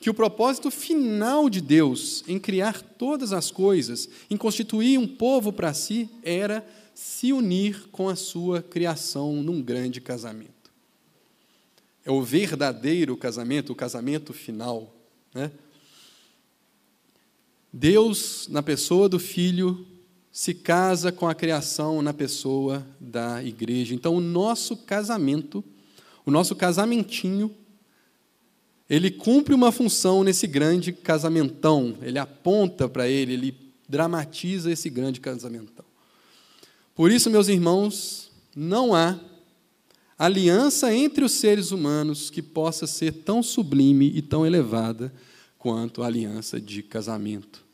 que 0.00 0.10
o 0.10 0.14
propósito 0.14 0.70
final 0.70 1.50
de 1.50 1.60
Deus 1.60 2.22
em 2.28 2.38
criar 2.38 2.80
todas 2.80 3.32
as 3.32 3.50
coisas, 3.50 4.08
em 4.30 4.36
constituir 4.36 4.98
um 4.98 5.06
povo 5.06 5.52
para 5.52 5.74
si, 5.74 6.08
era 6.22 6.66
se 6.94 7.32
unir 7.32 7.88
com 7.92 8.08
a 8.08 8.16
sua 8.16 8.62
criação 8.62 9.42
num 9.42 9.62
grande 9.62 10.00
casamento. 10.00 10.52
é 12.04 12.10
o 12.10 12.22
verdadeiro 12.22 13.16
casamento, 13.16 13.72
o 13.72 13.76
casamento 13.76 14.32
final. 14.32 14.94
Né? 15.34 15.50
Deus, 17.72 18.48
na 18.48 18.62
pessoa 18.62 19.08
do 19.08 19.18
Filho, 19.18 19.86
se 20.38 20.54
casa 20.54 21.10
com 21.10 21.26
a 21.26 21.34
criação 21.34 22.00
na 22.00 22.14
pessoa 22.14 22.86
da 23.00 23.42
igreja. 23.42 23.92
Então, 23.92 24.14
o 24.14 24.20
nosso 24.20 24.76
casamento, 24.76 25.64
o 26.24 26.30
nosso 26.30 26.54
casamentinho, 26.54 27.52
ele 28.88 29.10
cumpre 29.10 29.52
uma 29.52 29.72
função 29.72 30.22
nesse 30.22 30.46
grande 30.46 30.92
casamentão, 30.92 31.96
ele 32.00 32.20
aponta 32.20 32.88
para 32.88 33.08
ele, 33.08 33.32
ele 33.32 33.72
dramatiza 33.88 34.70
esse 34.70 34.88
grande 34.88 35.18
casamentão. 35.18 35.84
Por 36.94 37.10
isso, 37.10 37.28
meus 37.28 37.48
irmãos, 37.48 38.30
não 38.54 38.94
há 38.94 39.18
aliança 40.16 40.94
entre 40.94 41.24
os 41.24 41.32
seres 41.32 41.72
humanos 41.72 42.30
que 42.30 42.42
possa 42.42 42.86
ser 42.86 43.10
tão 43.24 43.42
sublime 43.42 44.12
e 44.14 44.22
tão 44.22 44.46
elevada 44.46 45.12
quanto 45.58 46.00
a 46.00 46.06
aliança 46.06 46.60
de 46.60 46.80
casamento. 46.80 47.66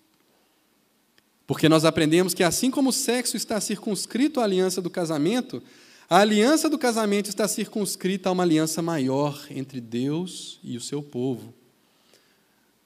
Porque 1.47 1.69
nós 1.69 1.85
aprendemos 1.85 2.33
que, 2.33 2.43
assim 2.43 2.71
como 2.71 2.91
o 2.91 2.93
sexo 2.93 3.37
está 3.37 3.61
circunscrito 3.61 4.41
à 4.41 4.45
aliança 4.45 4.81
do 4.81 4.89
casamento, 4.89 5.63
a 6.09 6.19
aliança 6.19 6.69
do 6.69 6.79
casamento 6.79 7.29
está 7.29 7.49
circunscrita 7.49 8.29
a 8.29 8.33
uma 8.33 8.43
aliança 8.43 8.81
maior 8.83 9.47
entre 9.51 9.81
Deus 9.81 10.59
e 10.63 10.77
o 10.77 10.81
seu 10.81 11.03
povo. 11.03 11.53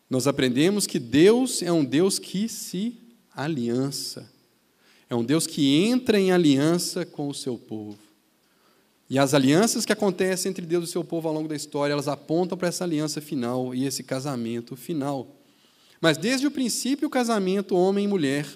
Nós 0.08 0.26
aprendemos 0.26 0.86
que 0.86 0.98
Deus 0.98 1.62
é 1.62 1.72
um 1.72 1.84
Deus 1.84 2.18
que 2.18 2.48
se 2.48 2.96
aliança, 3.34 4.30
é 5.08 5.14
um 5.14 5.24
Deus 5.24 5.46
que 5.46 5.76
entra 5.84 6.18
em 6.18 6.32
aliança 6.32 7.04
com 7.04 7.28
o 7.28 7.34
seu 7.34 7.56
povo. 7.58 7.98
E 9.10 9.18
as 9.18 9.32
alianças 9.32 9.86
que 9.86 9.92
acontecem 9.92 10.50
entre 10.50 10.66
Deus 10.66 10.84
e 10.84 10.88
o 10.88 10.90
seu 10.90 11.04
povo 11.04 11.28
ao 11.28 11.34
longo 11.34 11.48
da 11.48 11.56
história, 11.56 11.92
elas 11.92 12.08
apontam 12.08 12.58
para 12.58 12.68
essa 12.68 12.84
aliança 12.84 13.20
final 13.20 13.74
e 13.74 13.86
esse 13.86 14.02
casamento 14.02 14.76
final. 14.76 15.37
Mas 16.00 16.16
desde 16.16 16.46
o 16.46 16.50
princípio, 16.50 17.08
o 17.08 17.10
casamento 17.10 17.74
homem 17.74 18.04
e 18.04 18.08
mulher 18.08 18.46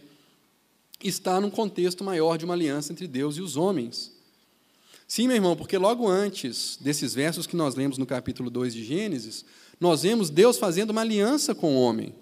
está 1.02 1.40
num 1.40 1.50
contexto 1.50 2.04
maior 2.04 2.38
de 2.38 2.44
uma 2.44 2.54
aliança 2.54 2.92
entre 2.92 3.08
Deus 3.08 3.36
e 3.36 3.42
os 3.42 3.56
homens. 3.56 4.12
Sim, 5.08 5.26
meu 5.26 5.36
irmão, 5.36 5.56
porque 5.56 5.76
logo 5.76 6.08
antes 6.08 6.78
desses 6.80 7.12
versos 7.12 7.46
que 7.46 7.56
nós 7.56 7.74
lemos 7.74 7.98
no 7.98 8.06
capítulo 8.06 8.48
2 8.48 8.72
de 8.72 8.84
Gênesis, 8.84 9.44
nós 9.80 10.02
vemos 10.02 10.30
Deus 10.30 10.56
fazendo 10.56 10.90
uma 10.90 11.00
aliança 11.00 11.54
com 11.54 11.74
o 11.74 11.80
homem. 11.80 12.14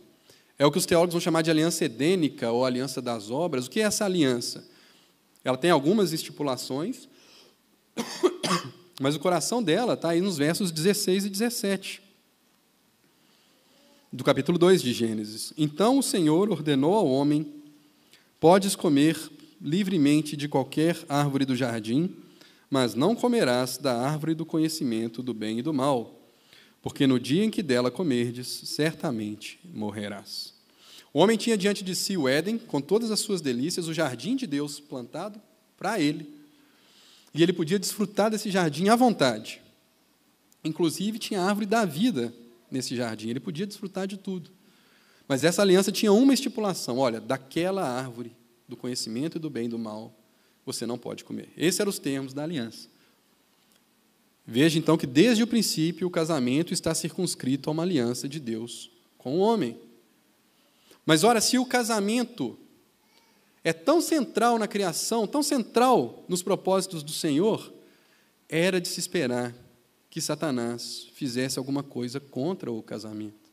É 0.59 0.67
o 0.67 0.73
que 0.73 0.79
os 0.79 0.87
teólogos 0.87 1.12
vão 1.12 1.21
chamar 1.21 1.43
de 1.43 1.50
aliança 1.50 1.85
edênica 1.85 2.50
ou 2.50 2.65
aliança 2.65 3.00
das 3.00 3.31
obras. 3.31 3.67
O 3.67 3.71
que 3.71 3.81
é 3.81 3.85
essa 3.85 4.05
aliança? 4.05 4.67
Ela 5.45 5.57
tem 5.57 5.71
algumas 5.71 6.12
estipulações, 6.12 7.09
mas 9.00 9.15
o 9.15 9.21
coração 9.21 9.62
dela 9.62 9.95
está 9.95 10.11
aí 10.11 10.21
nos 10.21 10.37
versos 10.37 10.71
16 10.71 11.27
e 11.27 11.31
17 11.31 12.10
do 14.12 14.25
capítulo 14.25 14.59
2 14.59 14.83
de 14.83 14.93
Gênesis. 14.93 15.52
Então 15.57 15.99
o 15.99 16.02
Senhor 16.02 16.50
ordenou 16.50 16.95
ao 16.95 17.07
homem: 17.07 17.47
Podes 18.40 18.75
comer 18.75 19.17
livremente 19.61 20.37
de 20.37 20.49
qualquer 20.49 20.99
árvore 21.09 21.45
do 21.45 21.55
jardim, 21.55 22.14
mas 22.69 22.95
não 22.95 23.14
comerás 23.14 23.79
da 23.79 24.00
árvore 24.00 24.35
do 24.35 24.45
conhecimento 24.45 25.23
do 25.23 25.33
bem 25.33 25.59
e 25.59 25.62
do 25.62 25.73
mal, 25.73 26.21
porque 26.83 27.07
no 27.07 27.21
dia 27.21 27.45
em 27.45 27.50
que 27.50 27.62
dela 27.62 27.90
comerdes, 27.90 28.49
certamente 28.49 29.61
morrerás. 29.73 30.55
O 31.12 31.21
homem 31.21 31.37
tinha 31.37 31.59
diante 31.59 31.85
de 31.85 31.95
si 31.95 32.17
o 32.17 32.29
Éden, 32.29 32.59
com 32.59 32.81
todas 32.81 33.11
as 33.11 33.21
suas 33.21 33.40
delícias, 33.40 33.87
o 33.87 33.95
jardim 33.95 34.37
de 34.37 34.47
Deus 34.47 34.79
plantado 34.81 35.40
para 35.76 36.00
ele. 36.00 36.29
E 37.35 37.43
ele 37.43 37.52
podia 37.52 37.79
desfrutar 37.79 38.31
desse 38.31 38.50
jardim 38.50 38.88
à 38.88 38.97
vontade. 38.97 39.61
Inclusive, 40.64 41.19
tinha 41.19 41.40
a 41.40 41.47
árvore 41.47 41.66
da 41.66 41.85
vida 41.85 42.33
nesse 42.70 42.96
jardim, 42.96 43.30
ele 43.30 43.40
podia 43.40 43.66
desfrutar 43.66 44.06
de 44.06 44.16
tudo. 44.16 44.50
Mas 45.26 45.44
essa 45.44 45.62
aliança 45.62 45.92
tinha 45.92 46.12
uma 46.12 46.35
estipulação: 46.35 46.98
olha, 46.98 47.20
daquela 47.20 47.83
árvore 47.88 48.37
do 48.68 48.76
conhecimento 48.76 49.37
e 49.37 49.40
do 49.40 49.50
bem 49.50 49.66
e 49.66 49.68
do 49.68 49.78
mal, 49.78 50.14
você 50.64 50.87
não 50.87 50.98
pode 50.98 51.24
comer. 51.24 51.48
Esses 51.56 51.80
eram 51.80 51.90
os 51.90 51.98
termos 51.98 52.33
da 52.33 52.42
aliança. 52.42 52.88
Veja 54.46 54.78
então 54.78 54.96
que 54.96 55.06
desde 55.06 55.42
o 55.42 55.46
princípio 55.46 56.06
o 56.06 56.11
casamento 56.11 56.72
está 56.72 56.94
circunscrito 56.94 57.70
a 57.70 57.72
uma 57.72 57.83
aliança 57.83 58.28
de 58.28 58.40
Deus 58.40 58.90
com 59.16 59.37
o 59.37 59.38
homem. 59.38 59.78
Mas 61.06 61.24
ora, 61.24 61.40
se 61.40 61.59
o 61.59 61.66
casamento 61.66 62.59
é 63.62 63.72
tão 63.72 64.00
central 64.00 64.59
na 64.59 64.66
criação, 64.66 65.26
tão 65.26 65.42
central 65.42 66.24
nos 66.28 66.42
propósitos 66.42 67.02
do 67.02 67.12
Senhor, 67.12 67.72
era 68.48 68.80
de 68.80 68.88
se 68.88 68.98
esperar 68.98 69.54
que 70.11 70.20
Satanás 70.20 71.09
fizesse 71.14 71.59
alguma 71.59 71.85
coisa 71.85 72.18
contra 72.18 72.70
o 72.70 72.83
casamento. 72.83 73.49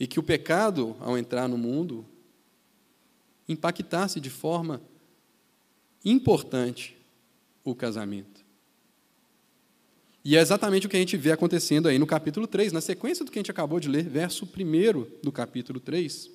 E 0.00 0.06
que 0.06 0.18
o 0.18 0.22
pecado, 0.22 0.96
ao 1.00 1.18
entrar 1.18 1.46
no 1.46 1.58
mundo, 1.58 2.04
impactasse 3.46 4.18
de 4.18 4.30
forma 4.30 4.80
importante 6.02 6.96
o 7.62 7.74
casamento. 7.74 8.42
E 10.24 10.36
é 10.36 10.40
exatamente 10.40 10.86
o 10.86 10.90
que 10.90 10.96
a 10.96 11.00
gente 11.00 11.16
vê 11.16 11.30
acontecendo 11.30 11.88
aí 11.88 11.98
no 11.98 12.06
capítulo 12.06 12.46
3, 12.46 12.72
na 12.72 12.80
sequência 12.80 13.24
do 13.24 13.30
que 13.30 13.38
a 13.38 13.40
gente 13.40 13.50
acabou 13.50 13.78
de 13.78 13.88
ler, 13.88 14.08
verso 14.08 14.46
1 14.46 15.20
do 15.22 15.30
capítulo 15.30 15.78
3. 15.78 16.30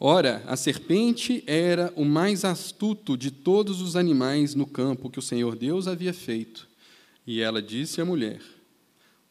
Ora, 0.00 0.44
a 0.46 0.56
serpente 0.56 1.42
era 1.44 1.92
o 1.96 2.04
mais 2.04 2.44
astuto 2.44 3.16
de 3.16 3.32
todos 3.32 3.80
os 3.80 3.96
animais 3.96 4.54
no 4.54 4.64
campo 4.64 5.10
que 5.10 5.18
o 5.18 5.22
Senhor 5.22 5.56
Deus 5.56 5.88
havia 5.88 6.12
feito. 6.12 6.68
E 7.26 7.40
ela 7.40 7.60
disse 7.60 8.00
à 8.00 8.04
mulher: 8.04 8.40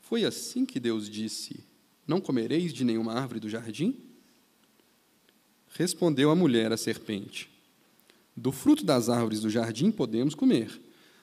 Foi 0.02 0.26
assim 0.26 0.66
que 0.66 0.78
Deus 0.78 1.10
disse: 1.10 1.64
Não 2.06 2.20
comereis 2.20 2.74
de 2.74 2.84
nenhuma 2.84 3.14
árvore 3.14 3.40
do 3.40 3.50
jardim? 3.50 3.96
Respondeu 5.70 6.30
a 6.32 6.36
mulher 6.36 6.74
à 6.74 6.78
serpente: 6.78 7.50
Do 8.36 8.52
fruto 8.52 8.84
das 8.84 9.08
árvores 9.08 9.40
do 9.40 9.50
jardim 9.50 9.90
podemos 9.90 10.36
comer, 10.36 10.82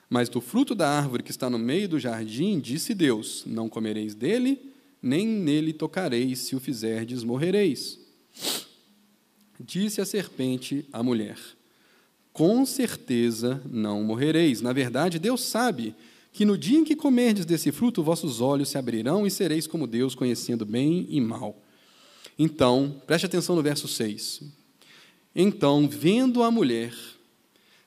mas 0.09 0.27
do 0.27 0.41
fruto 0.41 0.73
da 0.73 0.89
árvore 0.89 1.21
que 1.21 1.29
está 1.29 1.51
no 1.51 1.59
meio 1.59 1.87
do 1.87 1.99
jardim, 1.99 2.59
disse 2.59 2.95
Deus: 2.95 3.43
Não 3.45 3.69
comereis 3.69 4.15
dele, 4.15 4.73
nem 4.99 5.27
nele 5.27 5.71
tocareis, 5.71 6.39
se 6.39 6.55
o 6.55 6.59
fizerdes, 6.59 7.23
morrereis. 7.23 7.99
Disse 9.59 10.01
a 10.01 10.05
serpente 10.05 10.85
à 10.91 11.01
mulher: 11.01 11.37
Com 12.33 12.65
certeza 12.65 13.61
não 13.69 14.03
morrereis. 14.03 14.61
Na 14.61 14.73
verdade, 14.73 15.19
Deus 15.19 15.41
sabe 15.41 15.95
que 16.31 16.43
no 16.43 16.57
dia 16.57 16.77
em 16.77 16.83
que 16.83 16.95
comerdes 16.95 17.45
desse 17.45 17.71
fruto, 17.71 18.03
vossos 18.03 18.41
olhos 18.41 18.69
se 18.69 18.77
abrirão 18.77 19.25
e 19.25 19.31
sereis 19.31 19.65
como 19.65 19.87
Deus, 19.87 20.13
conhecendo 20.13 20.65
bem 20.65 21.07
e 21.09 21.21
mal. 21.21 21.61
Então, 22.37 23.01
preste 23.07 23.25
atenção 23.25 23.55
no 23.55 23.63
verso 23.63 23.87
6. 23.87 24.41
Então, 25.33 25.87
vendo 25.87 26.43
a 26.43 26.51
mulher 26.51 26.93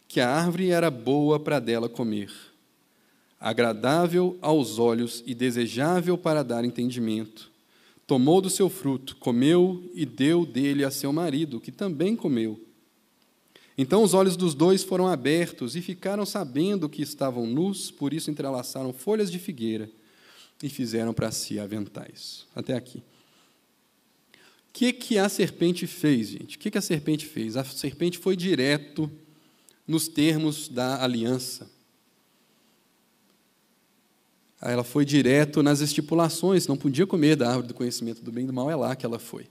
que 0.06 0.20
a 0.20 0.30
árvore 0.30 0.70
era 0.70 0.90
boa 0.90 1.38
para 1.38 1.58
dela 1.58 1.88
comer, 1.88 2.30
agradável 3.38 4.38
aos 4.40 4.78
olhos 4.78 5.22
e 5.26 5.34
desejável 5.34 6.16
para 6.16 6.42
dar 6.42 6.64
entendimento, 6.64 7.50
tomou 8.08 8.40
do 8.40 8.48
seu 8.48 8.70
fruto, 8.70 9.14
comeu 9.16 9.88
e 9.94 10.06
deu 10.06 10.46
dele 10.46 10.82
a 10.82 10.90
seu 10.90 11.12
marido, 11.12 11.60
que 11.60 11.70
também 11.70 12.16
comeu. 12.16 12.58
Então 13.76 14.02
os 14.02 14.14
olhos 14.14 14.34
dos 14.34 14.54
dois 14.54 14.82
foram 14.82 15.06
abertos 15.06 15.76
e 15.76 15.82
ficaram 15.82 16.24
sabendo 16.24 16.88
que 16.88 17.02
estavam 17.02 17.46
nus, 17.46 17.90
por 17.90 18.14
isso 18.14 18.30
entrelaçaram 18.30 18.94
folhas 18.94 19.30
de 19.30 19.38
figueira 19.38 19.90
e 20.62 20.70
fizeram 20.70 21.12
para 21.12 21.30
si 21.30 21.60
aventais. 21.60 22.46
Até 22.56 22.74
aqui. 22.74 22.98
O 22.98 24.72
que, 24.72 24.90
que 24.90 25.18
a 25.18 25.28
serpente 25.28 25.86
fez, 25.86 26.28
gente? 26.28 26.56
O 26.56 26.58
que, 26.58 26.70
que 26.70 26.78
a 26.78 26.82
serpente 26.82 27.26
fez? 27.26 27.58
A 27.58 27.64
serpente 27.64 28.16
foi 28.16 28.34
direto 28.34 29.10
nos 29.86 30.08
termos 30.08 30.66
da 30.66 31.04
aliança. 31.04 31.70
Ela 34.60 34.82
foi 34.82 35.04
direto 35.04 35.62
nas 35.62 35.80
estipulações, 35.80 36.66
não 36.66 36.76
podia 36.76 37.06
comer 37.06 37.36
da 37.36 37.48
árvore 37.48 37.68
do 37.68 37.74
conhecimento 37.74 38.22
do 38.22 38.32
bem 38.32 38.44
e 38.44 38.46
do 38.46 38.52
mal, 38.52 38.70
é 38.70 38.74
lá 38.74 38.96
que 38.96 39.06
ela 39.06 39.18
foi. 39.18 39.46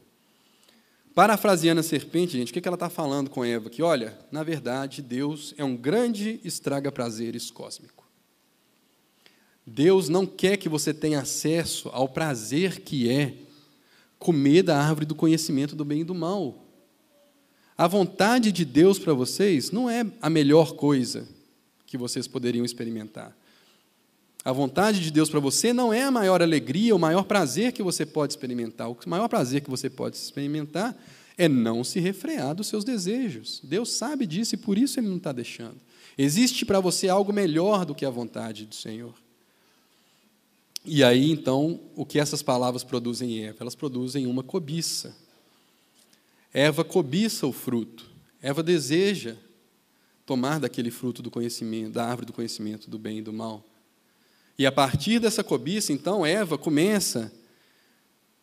Parafraseando 1.16 1.80
a 1.80 1.84
serpente, 1.84 2.34
gente, 2.34 2.52
o 2.52 2.54
que 2.54 2.68
ela 2.68 2.76
está 2.76 2.90
falando 2.90 3.30
com 3.30 3.44
Eva? 3.44 3.70
Que, 3.70 3.82
olha, 3.82 4.18
na 4.32 4.44
verdade, 4.44 5.02
Deus 5.02 5.54
é 5.58 5.64
um 5.64 5.76
grande 5.76 6.40
estraga-prazeres 6.44 7.50
cósmico. 7.50 8.06
Deus 9.66 10.10
não 10.10 10.26
quer 10.26 10.58
que 10.58 10.70
você 10.70 10.94
tenha 10.94 11.20
acesso 11.20 11.90
ao 11.92 12.08
prazer 12.08 12.82
que 12.82 13.10
é 13.10 13.34
comer 14.20 14.64
da 14.64 14.78
árvore 14.78 15.06
do 15.06 15.16
conhecimento 15.16 15.76
do 15.76 15.84
bem 15.84 16.02
e 16.02 16.06
do 16.06 16.14
mal. 16.14 16.64
A 17.78 17.88
vontade 17.88 18.52
de 18.52 18.64
Deus 18.64 18.98
para 19.00 19.14
vocês 19.14 19.72
não 19.72 19.90
é 19.90 20.06
a 20.22 20.30
melhor 20.30 20.74
coisa 20.74 21.28
que 21.86 21.98
vocês 21.98 22.28
poderiam 22.28 22.66
experimentar. 22.66 23.36
A 24.48 24.54
vontade 24.54 25.02
de 25.02 25.12
Deus 25.12 25.30
para 25.30 25.42
você 25.42 25.74
não 25.74 25.92
é 25.92 26.04
a 26.04 26.10
maior 26.10 26.42
alegria, 26.42 26.96
o 26.96 27.00
maior 27.00 27.26
prazer 27.26 27.74
que 27.74 27.84
você 27.84 28.06
pode 28.06 28.32
experimentar. 28.32 28.90
O 28.90 28.98
maior 29.06 29.28
prazer 29.28 29.60
que 29.60 29.70
você 29.70 29.90
pode 29.90 30.16
experimentar 30.16 30.96
é 31.38 31.50
não 31.50 31.84
se 31.84 32.00
refrear 32.00 32.56
dos 32.56 32.68
seus 32.68 32.86
desejos. 32.86 33.60
Deus 33.62 33.92
sabe 33.92 34.26
disso 34.26 34.56
e 34.56 34.58
por 34.58 34.78
isso 34.78 35.02
Ele 35.02 35.10
não 35.10 35.18
está 35.18 35.34
deixando. 35.34 35.76
Existe 36.18 36.66
para 36.66 36.80
você 36.80 37.10
algo 37.10 37.34
melhor 37.34 37.84
do 37.84 37.94
que 37.94 38.06
a 38.06 38.10
vontade 38.10 38.66
do 38.66 38.74
Senhor. 38.74 39.14
E 40.86 41.04
aí, 41.04 41.30
então, 41.30 41.82
o 41.94 42.06
que 42.06 42.18
essas 42.18 42.42
palavras 42.42 42.86
produzem 42.86 43.40
em 43.40 43.46
Eva? 43.48 43.58
Elas 43.60 43.76
produzem 43.76 44.28
uma 44.28 44.44
cobiça. 44.44 45.14
Eva 46.54 46.86
cobiça 46.86 47.46
o 47.46 47.52
fruto. 47.52 48.10
Eva 48.42 48.64
deseja 48.64 49.36
tomar 50.26 50.58
daquele 50.58 50.90
fruto 50.90 51.22
do 51.22 51.30
conhecimento, 51.30 51.92
da 51.92 52.06
árvore 52.06 52.28
do 52.28 52.32
conhecimento 52.32 52.90
do 52.90 52.98
bem 52.98 53.18
e 53.18 53.22
do 53.22 53.34
mal. 53.34 53.62
E 54.58 54.66
a 54.66 54.72
partir 54.72 55.20
dessa 55.20 55.44
cobiça, 55.44 55.94
então, 55.94 56.26
Eva 56.26 56.58
começa 56.58 57.32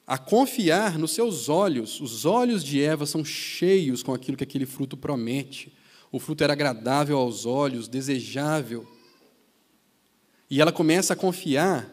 a 0.07 0.17
confiar 0.17 0.97
nos 0.99 1.13
seus 1.13 1.49
olhos. 1.49 2.01
Os 2.01 2.25
olhos 2.25 2.63
de 2.63 2.81
Eva 2.81 3.05
são 3.05 3.25
cheios 3.25 4.03
com 4.03 4.15
aquilo 4.15 4.37
que 4.37 4.45
aquele 4.45 4.67
fruto 4.67 4.97
promete. 4.97 5.73
O 6.13 6.21
fruto 6.21 6.45
era 6.45 6.53
agradável 6.53 7.19
aos 7.19 7.47
olhos, 7.47 7.89
desejável. 7.89 8.87
E 10.49 10.61
ela 10.61 10.71
começa 10.71 11.15
a 11.15 11.17
confiar 11.17 11.91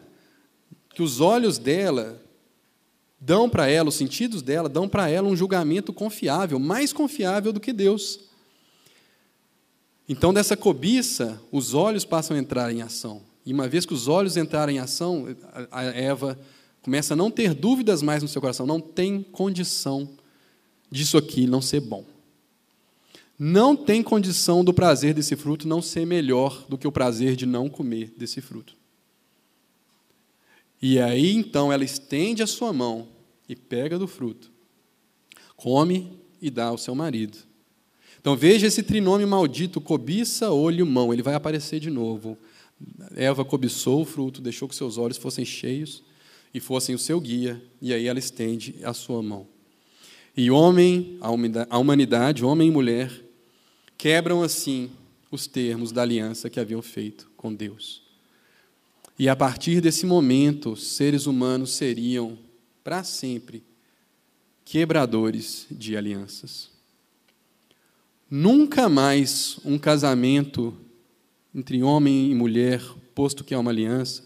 que 0.94 1.02
os 1.02 1.20
olhos 1.20 1.58
dela 1.58 2.22
dão 3.18 3.48
para 3.48 3.66
ela, 3.68 3.88
os 3.88 3.96
sentidos 3.96 4.42
dela 4.42 4.68
dão 4.68 4.88
para 4.88 5.08
ela 5.08 5.28
um 5.28 5.34
julgamento 5.34 5.92
confiável, 5.92 6.58
mais 6.60 6.92
confiável 6.92 7.52
do 7.52 7.58
que 7.58 7.72
Deus. 7.72 8.20
Então, 10.08 10.32
dessa 10.32 10.56
cobiça, 10.56 11.40
os 11.50 11.72
olhos 11.74 12.04
passam 12.04 12.36
a 12.36 12.40
entrar 12.40 12.72
em 12.72 12.82
ação. 12.82 13.31
E 13.44 13.52
uma 13.52 13.68
vez 13.68 13.84
que 13.84 13.94
os 13.94 14.08
olhos 14.08 14.36
entrarem 14.36 14.76
em 14.76 14.78
ação, 14.78 15.26
a 15.70 15.84
Eva 15.84 16.38
começa 16.80 17.14
a 17.14 17.16
não 17.16 17.30
ter 17.30 17.54
dúvidas 17.54 18.02
mais 18.02 18.22
no 18.22 18.28
seu 18.28 18.40
coração, 18.40 18.66
não 18.66 18.80
tem 18.80 19.22
condição 19.22 20.08
disso 20.90 21.16
aqui 21.16 21.46
não 21.46 21.62
ser 21.62 21.80
bom. 21.80 22.04
Não 23.38 23.74
tem 23.74 24.02
condição 24.02 24.64
do 24.64 24.72
prazer 24.72 25.14
desse 25.14 25.34
fruto 25.34 25.66
não 25.66 25.82
ser 25.82 26.06
melhor 26.06 26.64
do 26.68 26.78
que 26.78 26.86
o 26.86 26.92
prazer 26.92 27.34
de 27.34 27.46
não 27.46 27.68
comer 27.68 28.12
desse 28.16 28.40
fruto. 28.40 28.76
E 30.80 30.98
aí 30.98 31.34
então 31.34 31.72
ela 31.72 31.84
estende 31.84 32.42
a 32.42 32.46
sua 32.46 32.72
mão 32.72 33.08
e 33.48 33.56
pega 33.56 33.98
do 33.98 34.06
fruto, 34.06 34.50
come 35.56 36.12
e 36.40 36.50
dá 36.50 36.66
ao 36.66 36.78
seu 36.78 36.94
marido. 36.94 37.38
Então 38.20 38.36
veja 38.36 38.66
esse 38.66 38.82
trinômio 38.82 39.26
maldito, 39.26 39.80
cobiça, 39.80 40.50
olho, 40.50 40.86
mão, 40.86 41.12
ele 41.12 41.22
vai 41.22 41.34
aparecer 41.34 41.80
de 41.80 41.90
novo. 41.90 42.36
Eva 43.14 43.44
cobiçou 43.44 44.02
o 44.02 44.04
fruto, 44.04 44.40
deixou 44.40 44.68
que 44.68 44.74
seus 44.74 44.98
olhos 44.98 45.16
fossem 45.16 45.44
cheios 45.44 46.02
e 46.54 46.60
fossem 46.60 46.94
o 46.94 46.98
seu 46.98 47.20
guia, 47.20 47.62
e 47.80 47.92
aí 47.92 48.06
ela 48.06 48.18
estende 48.18 48.76
a 48.82 48.92
sua 48.92 49.22
mão. 49.22 49.46
E 50.36 50.50
homem, 50.50 51.18
a 51.20 51.78
humanidade, 51.78 52.44
homem 52.44 52.68
e 52.68 52.70
mulher, 52.70 53.12
quebram 53.98 54.42
assim 54.42 54.90
os 55.30 55.46
termos 55.46 55.92
da 55.92 56.02
aliança 56.02 56.50
que 56.50 56.60
haviam 56.60 56.82
feito 56.82 57.30
com 57.36 57.54
Deus. 57.54 58.02
E 59.18 59.28
a 59.28 59.36
partir 59.36 59.80
desse 59.80 60.06
momento, 60.06 60.76
seres 60.76 61.26
humanos 61.26 61.72
seriam, 61.74 62.38
para 62.82 63.04
sempre, 63.04 63.62
quebradores 64.64 65.66
de 65.70 65.96
alianças. 65.96 66.70
Nunca 68.30 68.88
mais 68.88 69.58
um 69.64 69.78
casamento 69.78 70.74
entre 71.54 71.82
homem 71.82 72.30
e 72.30 72.34
mulher, 72.34 72.82
posto 73.14 73.44
que 73.44 73.54
é 73.54 73.58
uma 73.58 73.70
aliança, 73.70 74.24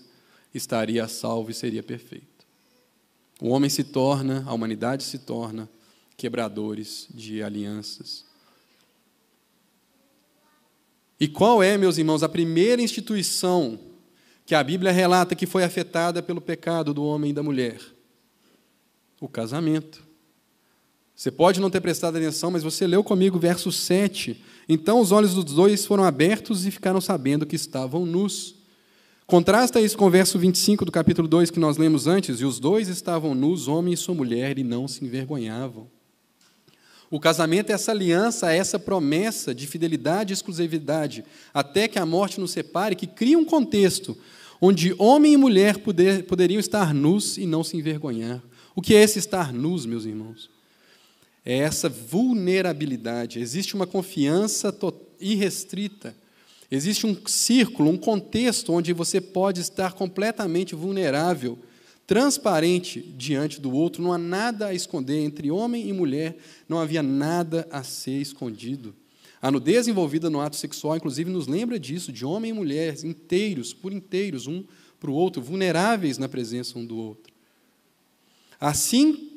estaria 0.54 1.06
salvo 1.08 1.50
e 1.50 1.54
seria 1.54 1.82
perfeito. 1.82 2.46
O 3.40 3.48
homem 3.48 3.68
se 3.68 3.84
torna, 3.84 4.44
a 4.46 4.52
humanidade 4.52 5.02
se 5.02 5.18
torna 5.18 5.68
quebradores 6.16 7.06
de 7.10 7.42
alianças. 7.42 8.24
E 11.18 11.26
qual 11.26 11.62
é, 11.62 11.76
meus 11.76 11.98
irmãos, 11.98 12.22
a 12.22 12.28
primeira 12.28 12.80
instituição 12.80 13.78
que 14.44 14.54
a 14.54 14.62
Bíblia 14.62 14.92
relata 14.92 15.34
que 15.34 15.46
foi 15.46 15.64
afetada 15.64 16.22
pelo 16.22 16.40
pecado 16.40 16.94
do 16.94 17.04
homem 17.04 17.30
e 17.30 17.34
da 17.34 17.42
mulher? 17.42 17.80
O 19.20 19.28
casamento. 19.28 20.05
Você 21.16 21.30
pode 21.30 21.60
não 21.60 21.70
ter 21.70 21.80
prestado 21.80 22.16
atenção, 22.16 22.50
mas 22.50 22.62
você 22.62 22.86
leu 22.86 23.02
comigo 23.02 23.38
o 23.38 23.40
verso 23.40 23.72
7. 23.72 24.38
Então 24.68 25.00
os 25.00 25.12
olhos 25.12 25.32
dos 25.32 25.44
dois 25.44 25.86
foram 25.86 26.04
abertos 26.04 26.66
e 26.66 26.70
ficaram 26.70 27.00
sabendo 27.00 27.46
que 27.46 27.56
estavam 27.56 28.04
nus. 28.04 28.56
Contrasta 29.26 29.80
isso 29.80 29.96
com 29.96 30.06
o 30.06 30.10
verso 30.10 30.38
25 30.38 30.84
do 30.84 30.92
capítulo 30.92 31.26
2 31.26 31.50
que 31.50 31.58
nós 31.58 31.78
lemos 31.78 32.06
antes. 32.06 32.40
E 32.40 32.44
os 32.44 32.60
dois 32.60 32.88
estavam 32.88 33.34
nus, 33.34 33.66
homem 33.66 33.94
e 33.94 33.96
sua 33.96 34.14
mulher, 34.14 34.58
e 34.58 34.62
não 34.62 34.86
se 34.86 35.06
envergonhavam. 35.06 35.88
O 37.10 37.18
casamento 37.18 37.70
é 37.70 37.72
essa 37.72 37.92
aliança, 37.92 38.52
é 38.52 38.58
essa 38.58 38.78
promessa 38.78 39.54
de 39.54 39.66
fidelidade 39.66 40.32
e 40.32 40.34
exclusividade, 40.34 41.24
até 41.54 41.88
que 41.88 41.98
a 41.98 42.04
morte 42.04 42.38
nos 42.38 42.50
separe, 42.50 42.94
que 42.94 43.06
cria 43.06 43.38
um 43.38 43.44
contexto 43.44 44.16
onde 44.60 44.94
homem 44.98 45.32
e 45.32 45.36
mulher 45.36 45.78
poder, 45.78 46.24
poderiam 46.24 46.60
estar 46.60 46.92
nus 46.92 47.38
e 47.38 47.46
não 47.46 47.64
se 47.64 47.76
envergonhar. 47.76 48.42
O 48.74 48.82
que 48.82 48.94
é 48.94 49.02
esse 49.02 49.18
estar 49.18 49.52
nus, 49.52 49.86
meus 49.86 50.04
irmãos? 50.04 50.55
É 51.48 51.58
essa 51.58 51.88
vulnerabilidade. 51.88 53.38
Existe 53.38 53.76
uma 53.76 53.86
confiança 53.86 54.76
irrestrita. 55.20 56.12
Existe 56.68 57.06
um 57.06 57.16
círculo, 57.24 57.88
um 57.88 57.96
contexto 57.96 58.72
onde 58.72 58.92
você 58.92 59.20
pode 59.20 59.60
estar 59.60 59.92
completamente 59.92 60.74
vulnerável, 60.74 61.56
transparente 62.04 63.00
diante 63.00 63.60
do 63.60 63.72
outro. 63.72 64.02
Não 64.02 64.12
há 64.12 64.18
nada 64.18 64.66
a 64.66 64.74
esconder 64.74 65.20
entre 65.20 65.48
homem 65.48 65.88
e 65.88 65.92
mulher, 65.92 66.36
não 66.68 66.80
havia 66.80 67.04
nada 67.04 67.68
a 67.70 67.84
ser 67.84 68.20
escondido. 68.20 68.92
A 69.40 69.48
nudez 69.48 69.86
envolvida 69.86 70.28
no 70.28 70.40
ato 70.40 70.56
sexual, 70.56 70.96
inclusive, 70.96 71.30
nos 71.30 71.46
lembra 71.46 71.78
disso, 71.78 72.10
de 72.10 72.24
homem 72.24 72.50
e 72.50 72.54
mulher 72.54 72.96
inteiros, 73.04 73.72
por 73.72 73.92
inteiros, 73.92 74.48
um 74.48 74.64
para 74.98 75.10
o 75.10 75.14
outro, 75.14 75.40
vulneráveis 75.40 76.18
na 76.18 76.28
presença 76.28 76.76
um 76.76 76.84
do 76.84 76.96
outro. 76.96 77.32
Assim 78.58 79.35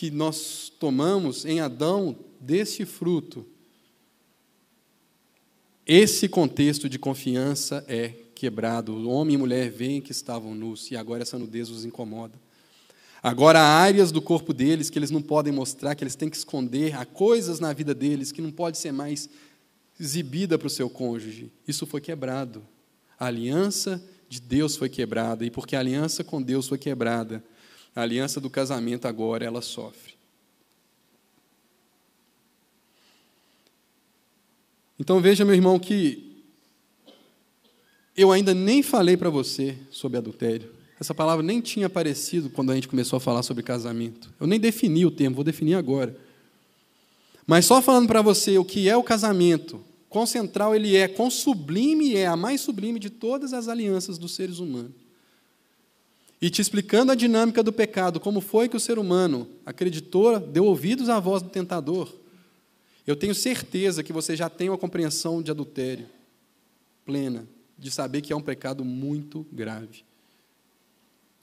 que 0.00 0.10
nós 0.10 0.72
tomamos 0.80 1.44
em 1.44 1.60
Adão 1.60 2.16
desse 2.40 2.86
fruto, 2.86 3.46
esse 5.86 6.26
contexto 6.26 6.88
de 6.88 6.98
confiança 6.98 7.84
é 7.86 8.08
quebrado. 8.34 8.94
O 8.94 9.10
homem 9.10 9.34
e 9.34 9.36
mulher 9.36 9.70
veem 9.70 10.00
que 10.00 10.10
estavam 10.10 10.54
nus 10.54 10.90
e 10.90 10.96
agora 10.96 11.20
essa 11.20 11.38
nudez 11.38 11.68
os 11.68 11.84
incomoda. 11.84 12.32
Agora 13.22 13.60
há 13.60 13.76
áreas 13.76 14.10
do 14.10 14.22
corpo 14.22 14.54
deles 14.54 14.88
que 14.88 14.98
eles 14.98 15.10
não 15.10 15.20
podem 15.20 15.52
mostrar, 15.52 15.94
que 15.94 16.02
eles 16.02 16.14
têm 16.14 16.30
que 16.30 16.36
esconder, 16.38 16.96
há 16.96 17.04
coisas 17.04 17.60
na 17.60 17.70
vida 17.74 17.92
deles 17.92 18.32
que 18.32 18.40
não 18.40 18.50
pode 18.50 18.78
ser 18.78 18.92
mais 18.92 19.28
exibida 20.00 20.58
para 20.58 20.68
o 20.68 20.70
seu 20.70 20.88
cônjuge. 20.88 21.52
Isso 21.68 21.84
foi 21.84 22.00
quebrado. 22.00 22.66
A 23.18 23.26
aliança 23.26 24.02
de 24.30 24.40
Deus 24.40 24.78
foi 24.78 24.88
quebrada, 24.88 25.44
e 25.44 25.50
porque 25.50 25.76
a 25.76 25.80
aliança 25.80 26.24
com 26.24 26.40
Deus 26.40 26.68
foi 26.68 26.78
quebrada, 26.78 27.44
a 27.94 28.02
aliança 28.02 28.40
do 28.40 28.48
casamento 28.48 29.06
agora 29.06 29.44
ela 29.44 29.62
sofre. 29.62 30.14
Então 34.98 35.20
veja, 35.20 35.44
meu 35.44 35.54
irmão, 35.54 35.78
que 35.78 36.44
eu 38.16 38.30
ainda 38.30 38.52
nem 38.52 38.82
falei 38.82 39.16
para 39.16 39.30
você 39.30 39.76
sobre 39.90 40.18
adultério. 40.18 40.70
Essa 41.00 41.14
palavra 41.14 41.42
nem 41.42 41.62
tinha 41.62 41.86
aparecido 41.86 42.50
quando 42.50 42.70
a 42.70 42.74
gente 42.74 42.86
começou 42.86 43.16
a 43.16 43.20
falar 43.20 43.42
sobre 43.42 43.62
casamento. 43.62 44.30
Eu 44.38 44.46
nem 44.46 44.60
defini 44.60 45.06
o 45.06 45.10
termo, 45.10 45.36
vou 45.36 45.44
definir 45.44 45.74
agora. 45.74 46.14
Mas 47.46 47.64
só 47.64 47.80
falando 47.80 48.06
para 48.06 48.20
você 48.20 48.58
o 48.58 48.64
que 48.64 48.88
é 48.88 48.96
o 48.96 49.02
casamento, 49.02 49.82
quão 50.10 50.26
central 50.26 50.76
ele 50.76 50.94
é, 50.94 51.08
quão 51.08 51.30
sublime 51.30 52.14
é, 52.14 52.26
a 52.26 52.36
mais 52.36 52.60
sublime 52.60 52.98
de 52.98 53.08
todas 53.08 53.54
as 53.54 53.68
alianças 53.68 54.18
dos 54.18 54.34
seres 54.34 54.58
humanos. 54.58 54.92
E 56.40 56.48
te 56.48 56.62
explicando 56.62 57.12
a 57.12 57.14
dinâmica 57.14 57.62
do 57.62 57.72
pecado, 57.72 58.18
como 58.18 58.40
foi 58.40 58.68
que 58.68 58.76
o 58.76 58.80
ser 58.80 58.98
humano 58.98 59.46
acreditou, 59.64 60.40
deu 60.40 60.64
ouvidos 60.64 61.08
à 61.08 61.20
voz 61.20 61.42
do 61.42 61.50
tentador. 61.50 62.12
Eu 63.06 63.14
tenho 63.14 63.34
certeza 63.34 64.02
que 64.02 64.12
você 64.12 64.34
já 64.34 64.48
tem 64.48 64.70
uma 64.70 64.78
compreensão 64.78 65.42
de 65.42 65.50
adultério 65.50 66.06
plena, 67.04 67.46
de 67.78 67.90
saber 67.90 68.20
que 68.22 68.32
é 68.32 68.36
um 68.36 68.40
pecado 68.40 68.84
muito 68.84 69.46
grave. 69.52 70.04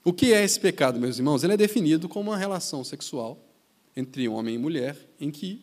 O 0.04 0.12
que 0.12 0.32
é 0.32 0.42
esse 0.42 0.58
pecado, 0.58 0.98
meus 0.98 1.18
irmãos? 1.18 1.44
Ele 1.44 1.52
é 1.52 1.56
definido 1.56 2.08
como 2.08 2.30
uma 2.30 2.36
relação 2.36 2.82
sexual 2.82 3.38
entre 3.94 4.28
homem 4.28 4.54
e 4.54 4.58
mulher, 4.58 4.96
em 5.20 5.30
que 5.30 5.60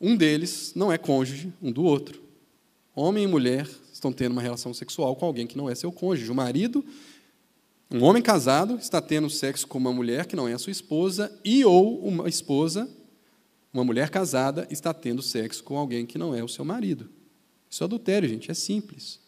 um 0.00 0.14
deles 0.16 0.72
não 0.74 0.92
é 0.92 0.98
cônjuge 0.98 1.52
um 1.62 1.72
do 1.72 1.82
outro. 1.82 2.22
Homem 2.94 3.24
e 3.24 3.26
mulher 3.26 3.68
estão 3.92 4.12
tendo 4.12 4.32
uma 4.32 4.42
relação 4.42 4.74
sexual 4.74 5.16
com 5.16 5.24
alguém 5.24 5.46
que 5.46 5.56
não 5.56 5.70
é 5.70 5.74
seu 5.74 5.90
cônjuge. 5.90 6.30
O 6.30 6.34
marido, 6.34 6.84
um 7.90 8.02
homem 8.02 8.22
casado, 8.22 8.76
está 8.76 9.00
tendo 9.00 9.30
sexo 9.30 9.66
com 9.66 9.78
uma 9.78 9.92
mulher 9.92 10.26
que 10.26 10.34
não 10.34 10.48
é 10.48 10.52
a 10.52 10.58
sua 10.58 10.72
esposa, 10.72 11.32
e 11.44 11.64
ou 11.64 12.04
uma 12.04 12.28
esposa, 12.28 12.90
uma 13.72 13.84
mulher 13.84 14.10
casada, 14.10 14.66
está 14.70 14.92
tendo 14.92 15.22
sexo 15.22 15.62
com 15.62 15.78
alguém 15.78 16.04
que 16.04 16.18
não 16.18 16.34
é 16.34 16.42
o 16.42 16.48
seu 16.48 16.64
marido. 16.64 17.08
Isso 17.70 17.84
é 17.84 17.86
adultério, 17.86 18.28
gente, 18.28 18.50
é 18.50 18.54
simples. 18.54 19.20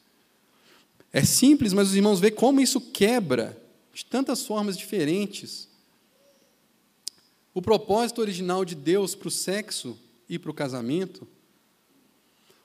É 1.12 1.22
simples, 1.22 1.72
mas 1.72 1.88
os 1.88 1.94
irmãos 1.94 2.20
veem 2.20 2.34
como 2.34 2.60
isso 2.60 2.80
quebra 2.80 3.56
de 3.94 4.04
tantas 4.04 4.44
formas 4.44 4.76
diferentes. 4.76 5.68
O 7.54 7.62
propósito 7.62 8.20
original 8.20 8.64
de 8.64 8.74
Deus 8.74 9.14
para 9.14 9.28
o 9.28 9.30
sexo 9.30 9.98
e 10.28 10.38
para 10.38 10.50
o 10.50 10.54
casamento, 10.54 11.26